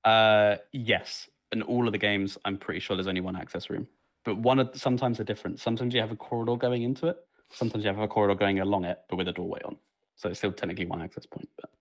[0.04, 1.30] Uh, yes.
[1.52, 3.88] In all of the games, I'm pretty sure there's only one access room.
[4.24, 5.60] But one of sometimes they're different.
[5.60, 7.18] Sometimes you have a corridor going into it.
[7.52, 9.78] Sometimes you have a corridor going along it, but with a doorway on.
[10.16, 11.50] So it's still technically one access point.
[11.60, 11.72] But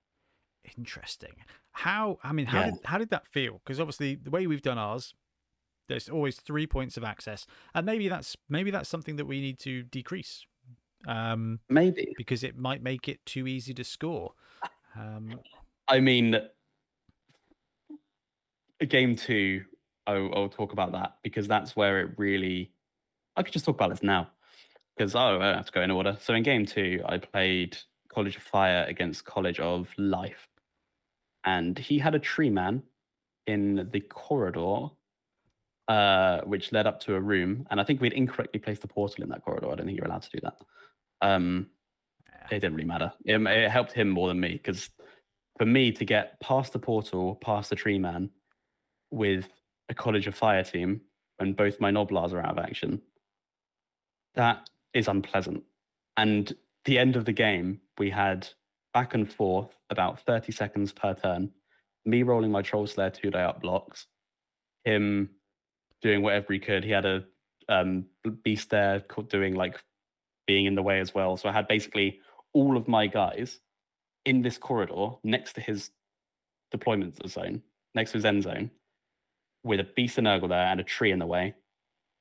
[0.76, 1.36] Interesting.
[1.72, 2.18] How?
[2.22, 2.70] I mean, how Yeah.
[2.70, 3.60] did how did that feel?
[3.64, 5.14] Because obviously, the way we've done ours,
[5.88, 9.58] there's always three points of access, and maybe that's maybe that's something that we need
[9.60, 10.46] to decrease,
[11.06, 12.14] um, maybe.
[12.18, 14.34] because it might make it too easy to score.
[14.96, 15.40] Um,
[15.88, 16.38] I mean,
[18.86, 19.64] game two,
[20.06, 22.72] I'll, I'll talk about that because that's where it really.
[23.36, 24.30] I could just talk about this now
[24.96, 26.16] because oh, I don't have to go in order.
[26.20, 27.78] So in game two, I played
[28.12, 30.48] College of Fire against College of Life,
[31.44, 32.82] and he had a tree man
[33.46, 34.88] in the corridor,
[35.88, 39.24] uh, which led up to a room, and I think we'd incorrectly placed the portal
[39.24, 39.70] in that corridor.
[39.70, 40.56] I don't think you're allowed to do that.
[41.22, 41.68] Um,
[42.50, 43.12] it didn't really matter.
[43.24, 44.90] It, it helped him more than me because
[45.58, 48.30] for me to get past the portal, past the tree man
[49.10, 49.48] with
[49.88, 51.00] a College of Fire team
[51.38, 53.00] when both my Noblars are out of action,
[54.34, 55.62] that is unpleasant.
[56.16, 56.54] And
[56.84, 58.48] the end of the game, we had
[58.94, 61.50] back and forth about 30 seconds per turn,
[62.04, 64.06] me rolling my Troll Slayer two day up blocks,
[64.84, 65.30] him
[66.02, 66.84] doing whatever he could.
[66.84, 67.24] He had a
[67.68, 68.06] um,
[68.42, 69.80] beast there doing like
[70.46, 71.36] being in the way as well.
[71.36, 72.20] So I had basically
[72.52, 73.60] all of my guys
[74.28, 75.90] in this corridor next to his
[76.70, 77.62] deployment zone,
[77.94, 78.70] next to his end zone,
[79.64, 81.54] with a beast and Nurgle there and a tree in the way.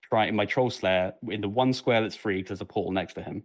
[0.09, 3.15] Trying my troll slayer in the one square that's free because there's a portal next
[3.15, 3.43] to him,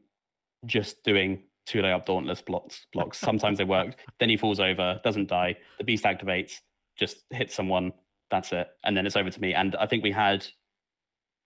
[0.65, 2.87] just doing two day up dauntless blocks.
[2.93, 3.19] Blocks.
[3.31, 3.97] Sometimes they worked.
[4.21, 5.57] Then he falls over, doesn't die.
[5.79, 6.61] The beast activates,
[6.97, 7.93] just hits someone.
[8.31, 9.55] That's it, and then it's over to me.
[9.55, 10.47] And I think we had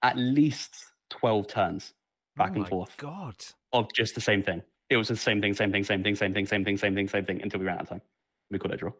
[0.02, 0.76] at least
[1.09, 1.94] twelve turns
[2.36, 3.36] back oh and forth God.
[3.72, 4.62] of just the same thing.
[4.88, 7.08] It was the same thing, same thing, same thing, same thing, same thing, same thing,
[7.08, 8.02] same thing until we ran out of time.
[8.50, 8.92] We called it a draw.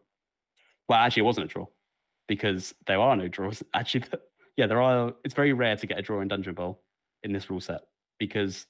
[0.89, 1.65] Well, actually, it wasn't a draw
[2.27, 3.63] because there are no draws.
[3.73, 4.05] Actually,
[4.57, 5.13] yeah, there are.
[5.23, 6.81] It's very rare to get a draw in Dungeon Bowl
[7.23, 7.81] in this rule set
[8.19, 8.65] because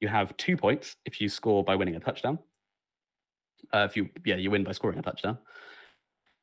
[0.00, 2.38] you have two points if you score by winning a touchdown.
[3.72, 5.38] Uh, if you, yeah, you win by scoring a touchdown,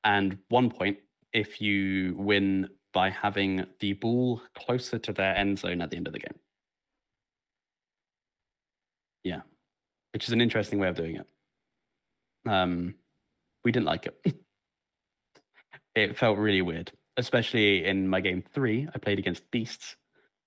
[0.03, 0.97] and one point
[1.33, 6.07] if you win by having the ball closer to their end zone at the end
[6.07, 6.35] of the game.
[9.23, 9.41] Yeah,
[10.15, 11.27] which is an interesting way of doing it.
[12.49, 12.95] Um,
[13.65, 14.35] we didn't like it.
[15.95, 18.87] it felt really weird, especially in my game three.
[18.95, 19.97] I played against Beasts,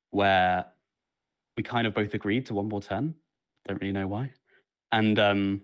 [0.08, 0.64] where
[1.54, 3.14] we kind of both agreed to one more turn.
[3.66, 4.30] Don't really know why,
[4.90, 5.60] and um,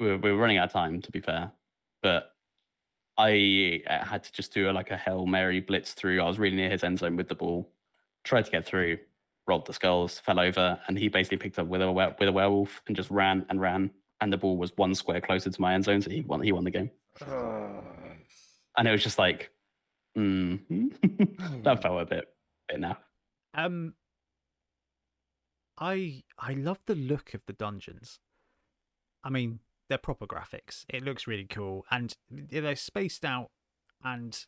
[0.00, 1.52] we were, we were running out of time to be fair,
[2.02, 2.32] but
[3.16, 6.20] I uh, had to just do a, like a hail mary blitz through.
[6.20, 7.70] I was really near his end zone with the ball,
[8.24, 8.98] tried to get through,
[9.50, 12.32] rolled the skulls, fell over, and he basically picked up with a were- with a
[12.32, 13.90] werewolf and just ran and ran,
[14.20, 16.40] and the ball was one square closer to my end zone, so he won.
[16.40, 16.90] He won the game,
[18.78, 19.50] and it was just like,
[20.16, 20.60] mm,
[21.64, 22.24] that felt a bit
[22.68, 22.96] bit now.
[23.52, 23.94] Um,
[25.78, 28.20] I I love the look of the dungeons.
[29.24, 29.58] I mean,
[29.88, 30.84] they're proper graphics.
[30.88, 33.50] It looks really cool, and they're spaced out.
[34.02, 34.46] And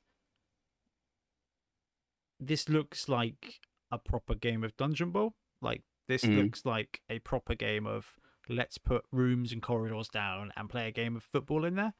[2.38, 3.60] this looks like
[3.92, 5.34] a proper game of Dungeon Bowl.
[5.60, 6.36] Like this Mm.
[6.36, 10.92] looks like a proper game of let's put rooms and corridors down and play a
[10.92, 11.94] game of football in there.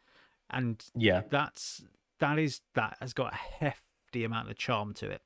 [0.50, 1.84] And Yeah, that's
[2.18, 5.22] that is that has got a hefty amount of charm to it.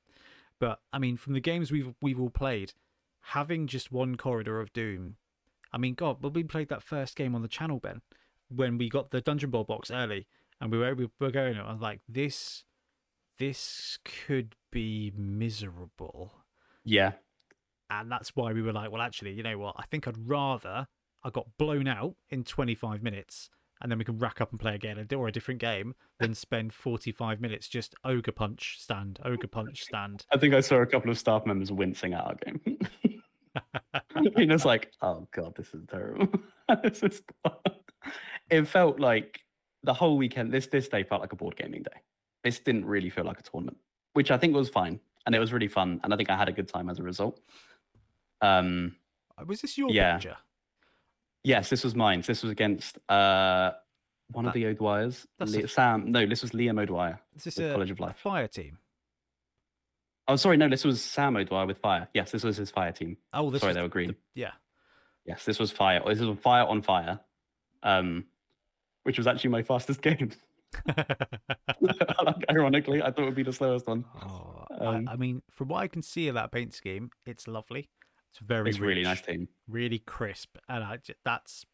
[0.58, 2.74] But I mean, from the games we've we've all played,
[3.20, 5.16] having just one corridor of doom.
[5.72, 8.00] I mean, God, when we played that first game on the channel, Ben,
[8.48, 10.26] when we got the Dungeon Bowl box early,
[10.60, 12.64] and we were we were going, I was like, this,
[13.38, 16.32] this could be miserable,
[16.86, 17.12] yeah,
[17.90, 19.74] and that's why we were like, well, actually, you know what?
[19.78, 20.86] I think I'd rather
[21.22, 23.50] I got blown out in 25 minutes
[23.80, 26.72] and then we can rack up and play again or a different game than spend
[26.72, 30.24] 45 minutes just ogre punch stand, ogre punch stand.
[30.32, 32.78] I think I saw a couple of staff members wincing at our game.
[34.36, 36.28] He was like, "Oh god, this is terrible."
[36.82, 37.22] this is
[38.50, 39.40] it felt like
[39.82, 40.52] the whole weekend.
[40.52, 42.00] This this day felt like a board gaming day.
[42.44, 43.78] This didn't really feel like a tournament,
[44.12, 46.48] which I think was fine, and it was really fun, and I think I had
[46.48, 47.40] a good time as a result.
[48.40, 48.96] Um,
[49.44, 50.14] Was this your Yeah.
[50.14, 50.36] picture?
[51.44, 52.22] yes, this was mine.
[52.22, 53.72] This was against uh
[54.32, 55.26] one That- of the O'Dwyers.
[55.38, 56.10] Le- a- Sam.
[56.10, 57.20] No, this was Liam O'Dwyer.
[57.34, 58.16] This is a College of Life.
[58.18, 58.78] fire team?
[60.28, 62.08] Oh, sorry, no, this was Sam O'Dwyer with Fire.
[62.12, 63.16] Yes, this was his Fire team.
[63.32, 64.08] Oh, this Sorry, they were green.
[64.10, 64.52] the- yeah.
[65.24, 66.02] Yes, this was fire.
[66.06, 67.20] This was fire on fire,
[67.82, 68.26] um,
[69.04, 70.32] which was actually my fastest game.
[72.50, 74.04] Ironically, I thought it would be the slowest one.
[74.22, 77.46] oh, Um, I, I mean, from what I can see of that paint scheme, it's
[77.48, 77.88] lovely.
[78.30, 79.48] It's very It's a really nice team.
[79.68, 81.64] really crisp, and I that's.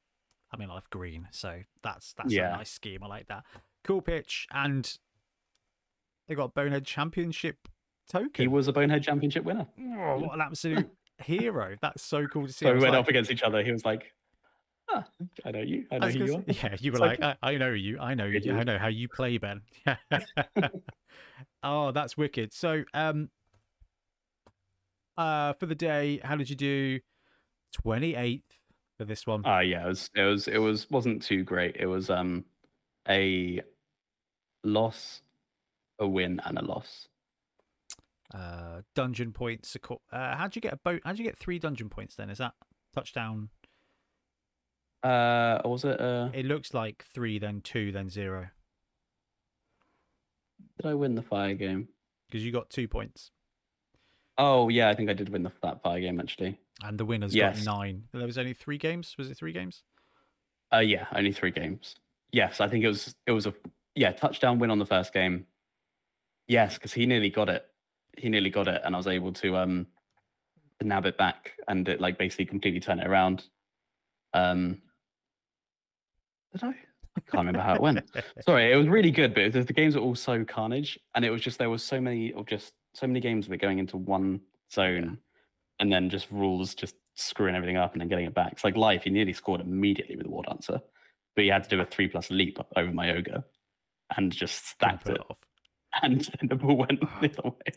[0.52, 2.54] I mean, I love green, so that's that's Yeah.
[2.54, 3.02] a nice scheme.
[3.02, 3.44] I like that.
[3.84, 4.98] Cool pitch, and
[6.28, 7.68] they got Bonehead Championship
[8.08, 8.30] token.
[8.36, 9.66] He was a Bonehead Championship winner.
[9.80, 10.88] Oh, what an absolute
[11.24, 11.76] hero!
[11.80, 12.66] That's so cool to see.
[12.66, 13.62] So we went like- up against each other.
[13.64, 14.12] He was like,
[14.93, 15.05] ah,
[15.44, 15.86] I know you.
[15.90, 16.43] I I know was who you are.
[16.47, 18.55] yeah, you were like, like- I, I know you, I know you.
[18.55, 19.62] I know how you play, Ben.
[21.62, 22.52] oh, that's wicked.
[22.52, 23.31] So, um,
[25.16, 27.01] uh, for the day, how did you do?
[27.73, 28.59] Twenty eighth
[28.98, 29.43] for this one.
[29.44, 31.77] Ah, yeah, it was, it was, it was, wasn't too great.
[31.78, 32.44] It was um,
[33.09, 33.62] a
[34.62, 35.23] loss,
[35.98, 37.09] a win, and a loss.
[38.35, 39.77] Uh, dungeon points.
[40.12, 41.01] Uh, how'd you get a boat?
[41.05, 42.14] How'd you get three dungeon points?
[42.14, 42.52] Then is that
[42.94, 43.48] touchdown?
[45.02, 46.00] Uh, was it?
[46.00, 48.48] Uh, It looks like three, then two, then zero,
[50.76, 51.88] did I win the fire game?
[52.28, 53.30] because you got two points,
[54.38, 56.58] Oh yeah, I think I did win the that fire game actually.
[56.82, 57.56] and the winner's Yes.
[57.64, 58.04] got nine.
[58.12, 59.14] There was only three games.
[59.18, 59.82] Was it three games?
[60.72, 61.96] Uh, yeah, only three games.
[62.32, 63.54] Yes, I think it was it was a
[63.94, 65.46] yeah touchdown win on the first game.
[66.48, 67.66] Yes, because he nearly got it.
[68.16, 69.86] He nearly got it, and I was able to um
[70.80, 73.44] to nab it back and it like basically completely turn it around.
[74.32, 74.80] Um,
[76.52, 76.74] did I?
[77.16, 78.00] I can't remember how it went.
[78.46, 81.30] Sorry, it was really good, but the, the games were all so carnage, and it
[81.30, 84.40] was just there was so many of just so many games it going into one
[84.72, 85.18] zone,
[85.78, 88.52] and then just rules just screwing everything up and then getting it back.
[88.52, 89.02] It's like life.
[89.04, 90.80] He nearly scored immediately with the war dancer,
[91.36, 93.44] but he had to do a three plus leap over my ogre,
[94.16, 95.38] and just stacked pull it, off.
[96.02, 97.72] and then the ball went the other way.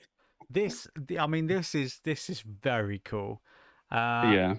[0.49, 0.87] This,
[1.19, 3.41] I mean, this is this is very cool.
[3.91, 4.55] Uh, yeah,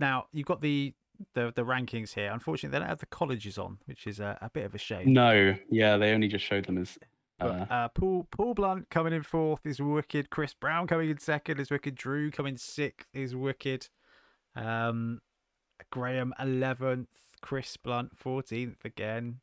[0.00, 0.94] Now you've got the
[1.34, 2.30] the the rankings here.
[2.32, 5.12] Unfortunately, they don't have the colleges on, which is a, a bit of a shame.
[5.12, 6.98] no, yeah, they only just showed them as.
[7.38, 10.30] But, Uh, uh, Paul Paul Blunt coming in fourth is wicked.
[10.30, 11.94] Chris Brown coming in second is wicked.
[11.96, 13.88] Drew coming sixth is wicked.
[14.54, 15.20] Um,
[15.90, 17.08] Graham eleventh.
[17.40, 19.40] Chris Blunt fourteenth again.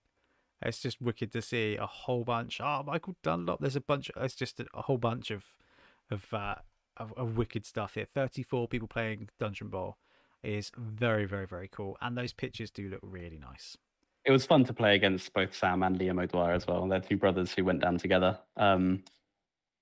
[0.62, 2.60] It's just wicked to see a whole bunch.
[2.62, 3.60] Oh, Michael Dunlop.
[3.60, 4.12] There's a bunch.
[4.16, 5.44] It's just a, a whole bunch of
[6.12, 6.56] of, uh,
[6.98, 8.06] of of wicked stuff here.
[8.14, 9.98] Thirty four people playing Dungeon Bowl
[10.44, 13.78] is very very very cool, and those pictures do look really nice.
[14.26, 16.88] it was fun to play against both Sam and Liam O'Dwyer as well.
[16.88, 18.38] They're two brothers who went down together.
[18.58, 19.04] Um,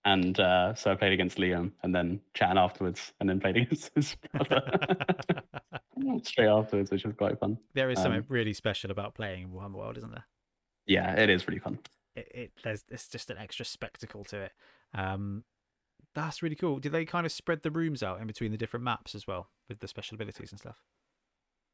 [0.05, 3.91] and uh, so I played against Liam and then chatting afterwards and then played against
[3.93, 4.61] his brother
[6.23, 7.57] straight afterwards, which was quite fun.
[7.73, 10.25] there is something Um, really special about playing in Warhammer World, isn't there?
[10.85, 11.79] Yeah, it is really fun.
[12.15, 14.51] it, it there's it's just an extra spectacle to it.
[14.93, 15.43] Um,
[16.17, 16.79] that's really cool.
[16.79, 19.49] Did they kind of spread the rooms out in between the different maps as well
[19.69, 20.81] with the special abilities and stuff?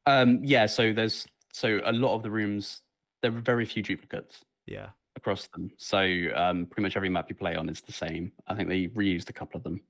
[0.06, 0.66] Um, yeah.
[0.66, 2.82] So there's so a lot of the rooms
[3.22, 4.90] there are very few duplicates Yeah.
[5.16, 5.70] across them.
[5.78, 5.98] So
[6.34, 8.32] um, pretty much every map you play on is the same.
[8.46, 9.80] I think they reused a couple of them.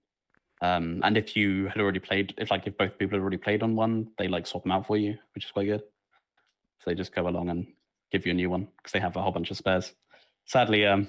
[0.62, 3.62] Um, and if you had already played, if like if both people had already played
[3.64, 5.82] on one, they like swap them out for you, which is quite good.
[6.78, 7.66] So they just go along and
[8.12, 9.92] give you a new one because they have a whole bunch of spares.
[10.44, 11.08] Sadly, um,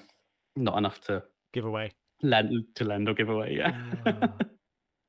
[0.56, 1.24] not enough to
[1.54, 1.92] Giveaway.
[2.30, 3.56] Lend to lend or give away.
[3.58, 3.76] Yeah,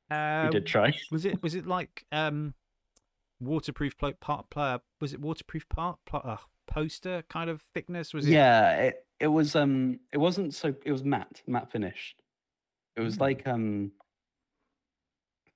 [0.09, 0.93] Uh, we did try.
[1.11, 2.53] was it was it like um
[3.39, 8.25] waterproof pla- part player was it waterproof part pla- uh, poster kind of thickness was
[8.25, 12.21] it Yeah, it, it was um it wasn't so it was matte, matte finished.
[12.95, 13.21] It was Mm.
[13.21, 13.91] like um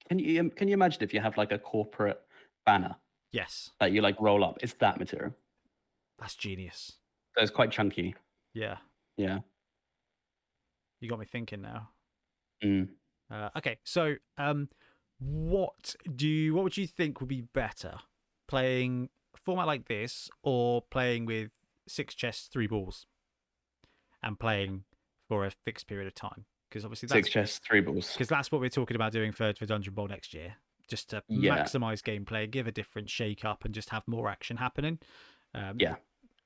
[0.09, 2.21] can you can you imagine if you have like a corporate
[2.65, 2.95] banner
[3.31, 4.57] yes that you like roll up?
[4.61, 5.33] It's that material.
[6.19, 6.93] that's genius
[7.35, 8.15] So it's quite chunky.
[8.53, 8.77] yeah
[9.17, 9.39] Yeah.
[11.01, 11.89] You got me thinking now
[12.63, 12.89] Mm.
[13.31, 14.69] uh, okay so um
[15.17, 17.95] what do you what would you think would be better
[18.47, 21.49] playing a format like this or playing with
[21.87, 23.07] six chests three balls
[24.21, 24.83] and playing
[25.27, 28.13] for a fixed period of time because obviously that's Six chests, three balls.
[28.13, 30.55] because that's what we're talking about doing for, for Dungeon Bowl next year.
[30.87, 31.57] Just to Yeah.
[31.63, 34.99] maximize gameplay, give a different shake up, and just have more action happening.
[35.53, 35.95] Um, Yeah.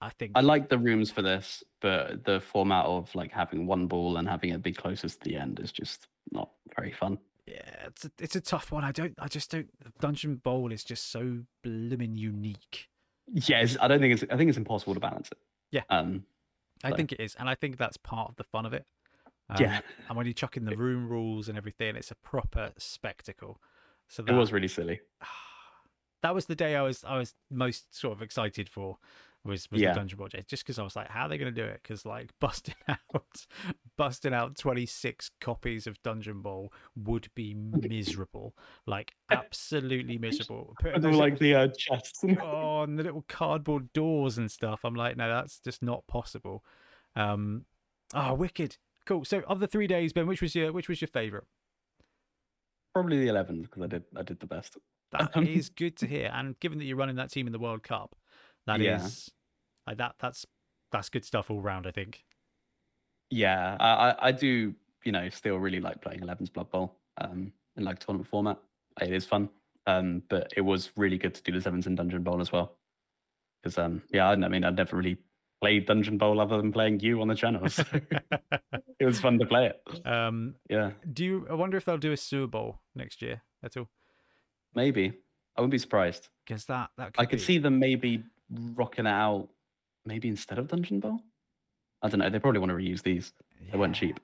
[0.02, 0.34] I think.
[0.36, 4.28] I like the rooms for this, but the format of like having one ball and
[4.28, 7.18] having it be closest to the end is just not very fun.
[7.48, 8.84] yeah, it's a, it's a tough one.
[8.84, 9.14] I don't.
[9.20, 9.70] I just don't.
[10.00, 12.90] Dungeon Bowl is just so blooming unique.
[13.34, 15.38] Yes, I don't think it's I think it's impossible to balance it.
[15.72, 15.82] Yeah.
[15.90, 16.26] Um
[16.84, 18.86] I So- think it is, and I think that's part of the fun of it.
[19.50, 19.80] Um, yeah.
[20.10, 23.62] And when you chuck in the room rules and everything, it's a proper spectacle.
[24.10, 25.02] So It that, was really silly.
[26.22, 28.98] that was the day I was I was most sort of excited for
[29.46, 29.94] was was Yeah.
[29.94, 31.68] the Dungeon Bowl J just because I was like, how are they going to do
[31.68, 31.80] it?
[31.84, 33.46] Because like busting out
[33.98, 38.56] busting out twenty six copies of Dungeon Bowl would be miserable,
[38.88, 40.76] like absolutely miserable.
[40.80, 42.24] Putting And those like the uh, chests.
[42.24, 44.82] little- oh, and the little cardboard doors and stuff.
[44.84, 46.64] I'm like, no, that's just not possible.
[47.16, 47.66] Um,
[48.14, 49.24] oh, wicked, cool.
[49.26, 51.46] So of the three days, Ben, which was your which was your favorite?
[52.94, 54.78] Probably the 11th because I did I did the best.
[55.12, 55.46] That Um,
[55.76, 56.32] good to hear.
[56.34, 58.16] And given that you're running that team in the World Cup,
[58.68, 59.90] that is Yeah.
[59.92, 60.16] like that.
[60.20, 60.46] That's
[60.92, 61.88] that's good stuff all round.
[61.88, 62.24] I think.
[63.30, 64.74] Yeah, I, I I do
[65.04, 68.58] you know still really like playing 11's Blood Bowl um in like tournament format.
[69.02, 69.50] It is fun.
[69.88, 72.78] Um, but it was really good to do the sevens in Dungeon Bowl as well.
[73.62, 75.18] Because um yeah, I, I mean I'd never really
[75.62, 77.68] played Dungeon Bowl other than playing you on the channel.
[77.70, 77.84] So
[79.00, 80.08] it was fun to play it.
[80.08, 81.48] um, Yeah, do you?
[81.50, 83.90] I wonder if they'll do a Sewer Bowl next year at all?
[84.74, 85.14] maybe.
[85.58, 86.28] I wouldn't be surprised.
[86.46, 89.50] Because that that could I could be- see them maybe rocking it out
[90.06, 91.20] maybe instead of Dungeon Bowl.
[92.02, 92.30] I don't know.
[92.30, 93.34] They probably want to reuse these.
[93.72, 94.20] They weren't cheap.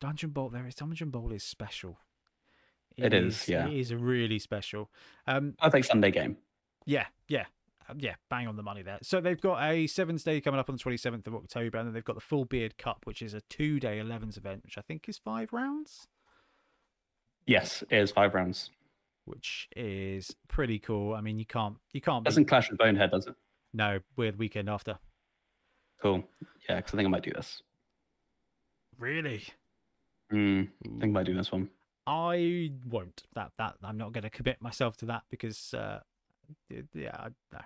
[0.00, 0.50] Dungeon Bowl.
[0.50, 1.98] There is Dungeon Bowl is special.
[2.96, 3.68] It is, yeah.
[3.68, 4.90] It is really special.
[5.26, 6.36] Um, Perfect Sunday game.
[6.84, 7.46] Yeah, yeah,
[7.88, 8.98] uh, yeah, bang on the money there.
[9.02, 11.94] So they've got a Sevens Day coming up on the 27th of October, and then
[11.94, 14.82] they've got the Full Beard Cup, which is a two day 11s event, which I
[14.82, 16.06] think is five rounds,
[17.46, 18.70] Yes, it is five rounds.
[19.24, 21.14] Which is pretty cool.
[21.14, 23.34] I mean, you can't, you can't, Doesn't clash with Bonehead, does it?
[23.72, 24.98] no, weird weekend after.
[26.00, 26.24] Cool.
[26.68, 27.62] Yeah, because I think I might do this.
[28.98, 29.42] Really?
[30.32, 31.68] Mm, I think I might do this one.
[32.06, 33.22] I won't.
[33.34, 36.00] That that I'm not going to commit myself to that because, uh,
[36.94, 37.58] yeah, I, no,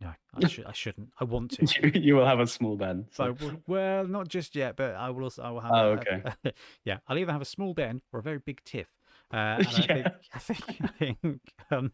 [0.00, 1.10] no, I should, I shouldn't.
[1.20, 1.66] I want to.
[1.82, 3.06] you, you will have a small band.
[3.12, 3.36] So,
[3.66, 5.24] well- not just yet, but I will.
[5.24, 5.72] Also, I will have.
[5.72, 6.52] Oh, a- okay.
[6.84, 8.88] yeah, I'll either have a small Ben or a very big Tiff.
[9.34, 11.40] Uh, and I think I think I think
[11.72, 11.92] um,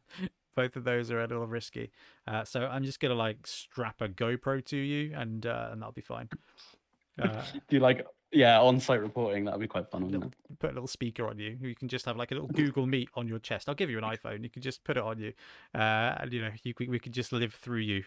[0.54, 1.90] both of those are a little risky.
[2.26, 5.92] Uh, so I'm just gonna like strap a GoPro to you, and uh, and that'll
[5.92, 6.28] be fine.
[7.20, 9.44] Uh, do you like, yeah, on site reporting?
[9.44, 10.58] That would be quite fun, little, it?
[10.58, 11.56] put a little speaker on you.
[11.60, 13.68] You can just have like a little Google Meet on your chest.
[13.68, 14.42] I'll give you an iPhone.
[14.42, 15.32] You can just put it on you,
[15.74, 15.78] uh,
[16.20, 18.04] and you know you we could just live through you.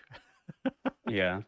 [1.08, 1.42] Yeah.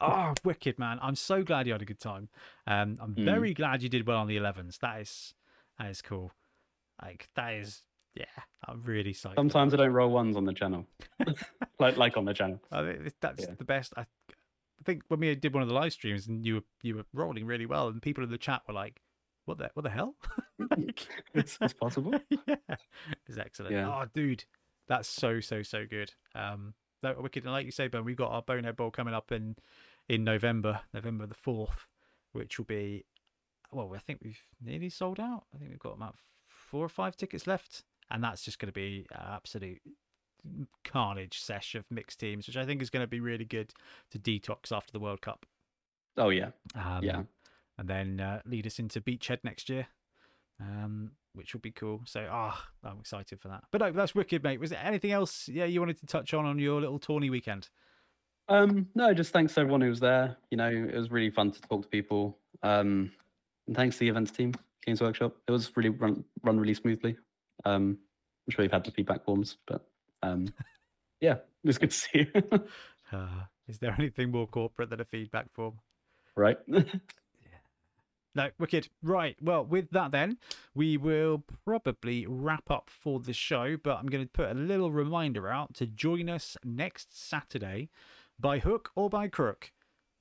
[0.00, 0.98] Oh, wicked man!
[1.02, 2.28] I'm so glad you had a good time.
[2.66, 3.24] Um, I'm Mm.
[3.24, 4.78] very glad you did well on the 11s.
[4.78, 5.34] That is
[5.78, 6.32] that is cool.
[7.02, 7.82] Like that is
[8.14, 8.24] yeah.
[8.66, 9.36] I'm really psyched.
[9.36, 10.84] Sometimes I don't roll ones on the channel.
[11.78, 12.60] like, like on the channel.
[12.72, 13.54] I think that's Yeah.
[13.56, 13.92] the best.
[13.96, 16.96] I, I think when we did one of the live streams and you were you
[16.96, 19.00] were rolling really well, and people in the chat were like,
[19.44, 20.16] "What the what the hell?"
[20.58, 22.18] Like- It's, it's possible.
[22.46, 22.56] yeah,
[23.26, 23.72] it's excellent.
[23.74, 23.88] Yeah.
[23.88, 24.44] Oh, dude,
[24.88, 26.12] that's so so so good.
[26.34, 27.44] Um, that wicked.
[27.44, 29.56] And like you say, Ben, we've got our Bonehead Bowl coming up in
[30.08, 31.86] in November, November the fourth,
[32.32, 33.04] which will be
[33.72, 33.92] well.
[33.94, 35.44] I think we've nearly sold out.
[35.54, 36.16] I think we've got about
[36.70, 39.80] four or five tickets left, and that's just going to be an absolute
[40.84, 43.72] carnage sesh of mixed teams, which I think is going to be really good
[44.12, 45.46] to detox after the World Cup.
[46.16, 47.22] Oh yeah, Um, yeah.
[47.78, 49.86] and then uh, lead us into Beachhead next year,
[50.60, 52.02] um, which will be cool.
[52.04, 53.64] So, ah, I'm excited for that.
[53.70, 54.60] But no, that's wicked, mate.
[54.60, 55.48] Was there anything else?
[55.48, 57.68] Yeah, you wanted to touch on on your little tawny weekend?
[58.48, 60.36] Um, no, just thanks to everyone who was there.
[60.50, 62.36] You know, it was really fun to talk to people.
[62.62, 63.12] Um,
[63.66, 64.52] and thanks to the events team,
[64.84, 65.36] Games Workshop.
[65.46, 67.16] It was really run run really smoothly.
[67.64, 67.98] Um,
[68.46, 69.86] I'm sure you've had the feedback forms, but
[70.22, 70.52] um,
[71.20, 72.42] yeah, it was good to see you.
[73.12, 75.74] Uh, is there anything more corporate than a feedback form?
[76.36, 76.58] right?
[78.34, 78.88] No, wicked.
[79.02, 79.36] Right.
[79.42, 80.38] Well, with that, then
[80.72, 83.76] we will probably wrap up for the show.
[83.76, 87.88] But I'm going to put a little reminder out to join us next Saturday,
[88.38, 89.72] by hook or by crook.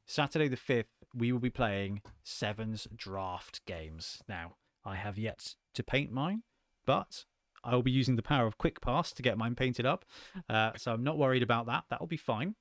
[0.08, 4.22] Saturday the fifth, we will be playing Sevens draft games.
[4.28, 4.56] Now,
[4.86, 6.44] I have yet to paint mine,
[6.86, 7.26] but
[7.64, 10.06] I will be using the power of Quick Pass to get mine painted up.
[10.50, 11.86] Uh, so I'm not worried about that.
[11.90, 12.56] That will be fine.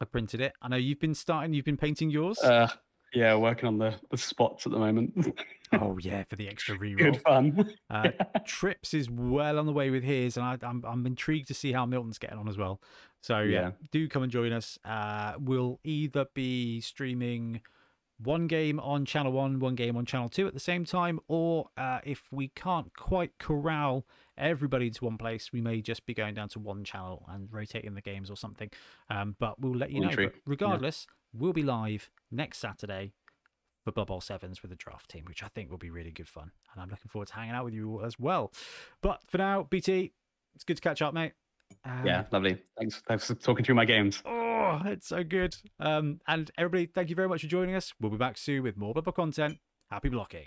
[0.00, 0.52] I printed it.
[0.60, 1.54] I know you've been starting.
[1.54, 2.38] You've been painting yours.
[2.38, 2.68] uh,
[3.16, 5.34] yeah, working on the, the spots at the moment.
[5.72, 6.98] oh yeah, for the extra reroll.
[6.98, 7.74] good fun.
[7.90, 8.10] Uh,
[8.44, 11.72] Trips is well on the way with his, and I, I'm I'm intrigued to see
[11.72, 12.80] how Milton's getting on as well.
[13.22, 13.70] So yeah, Yeah.
[13.92, 14.78] do come and join us.
[14.84, 17.60] Uh, we'll either be streaming
[18.18, 21.68] one game on channel one, one game on channel two at the same time, or
[21.76, 24.04] uh, if we can't quite corral
[24.38, 27.94] everybody into one place, we may just be going down to one channel and rotating
[27.94, 28.70] the games or something.
[29.10, 30.14] Um, but we'll let you know.
[30.16, 31.06] But regardless,
[31.38, 33.12] we'll be live next Saturday
[33.84, 36.50] for Bowl Sevens with the draft team, which I think will be really good fun.
[36.72, 38.52] And I'm looking forward to hanging out with you all as well.
[39.00, 40.12] But for now, BT,
[40.54, 41.32] it's good to catch up, mate.
[41.84, 42.58] Um, yeah, lovely.
[42.78, 44.22] Thanks, thanks for talking through my games.
[44.24, 45.56] Oh, it's so good.
[45.78, 47.92] Um, and everybody, thank you very much for joining us.
[48.00, 49.58] We'll be back soon with more Bowl content.
[49.90, 50.46] Happy blocking.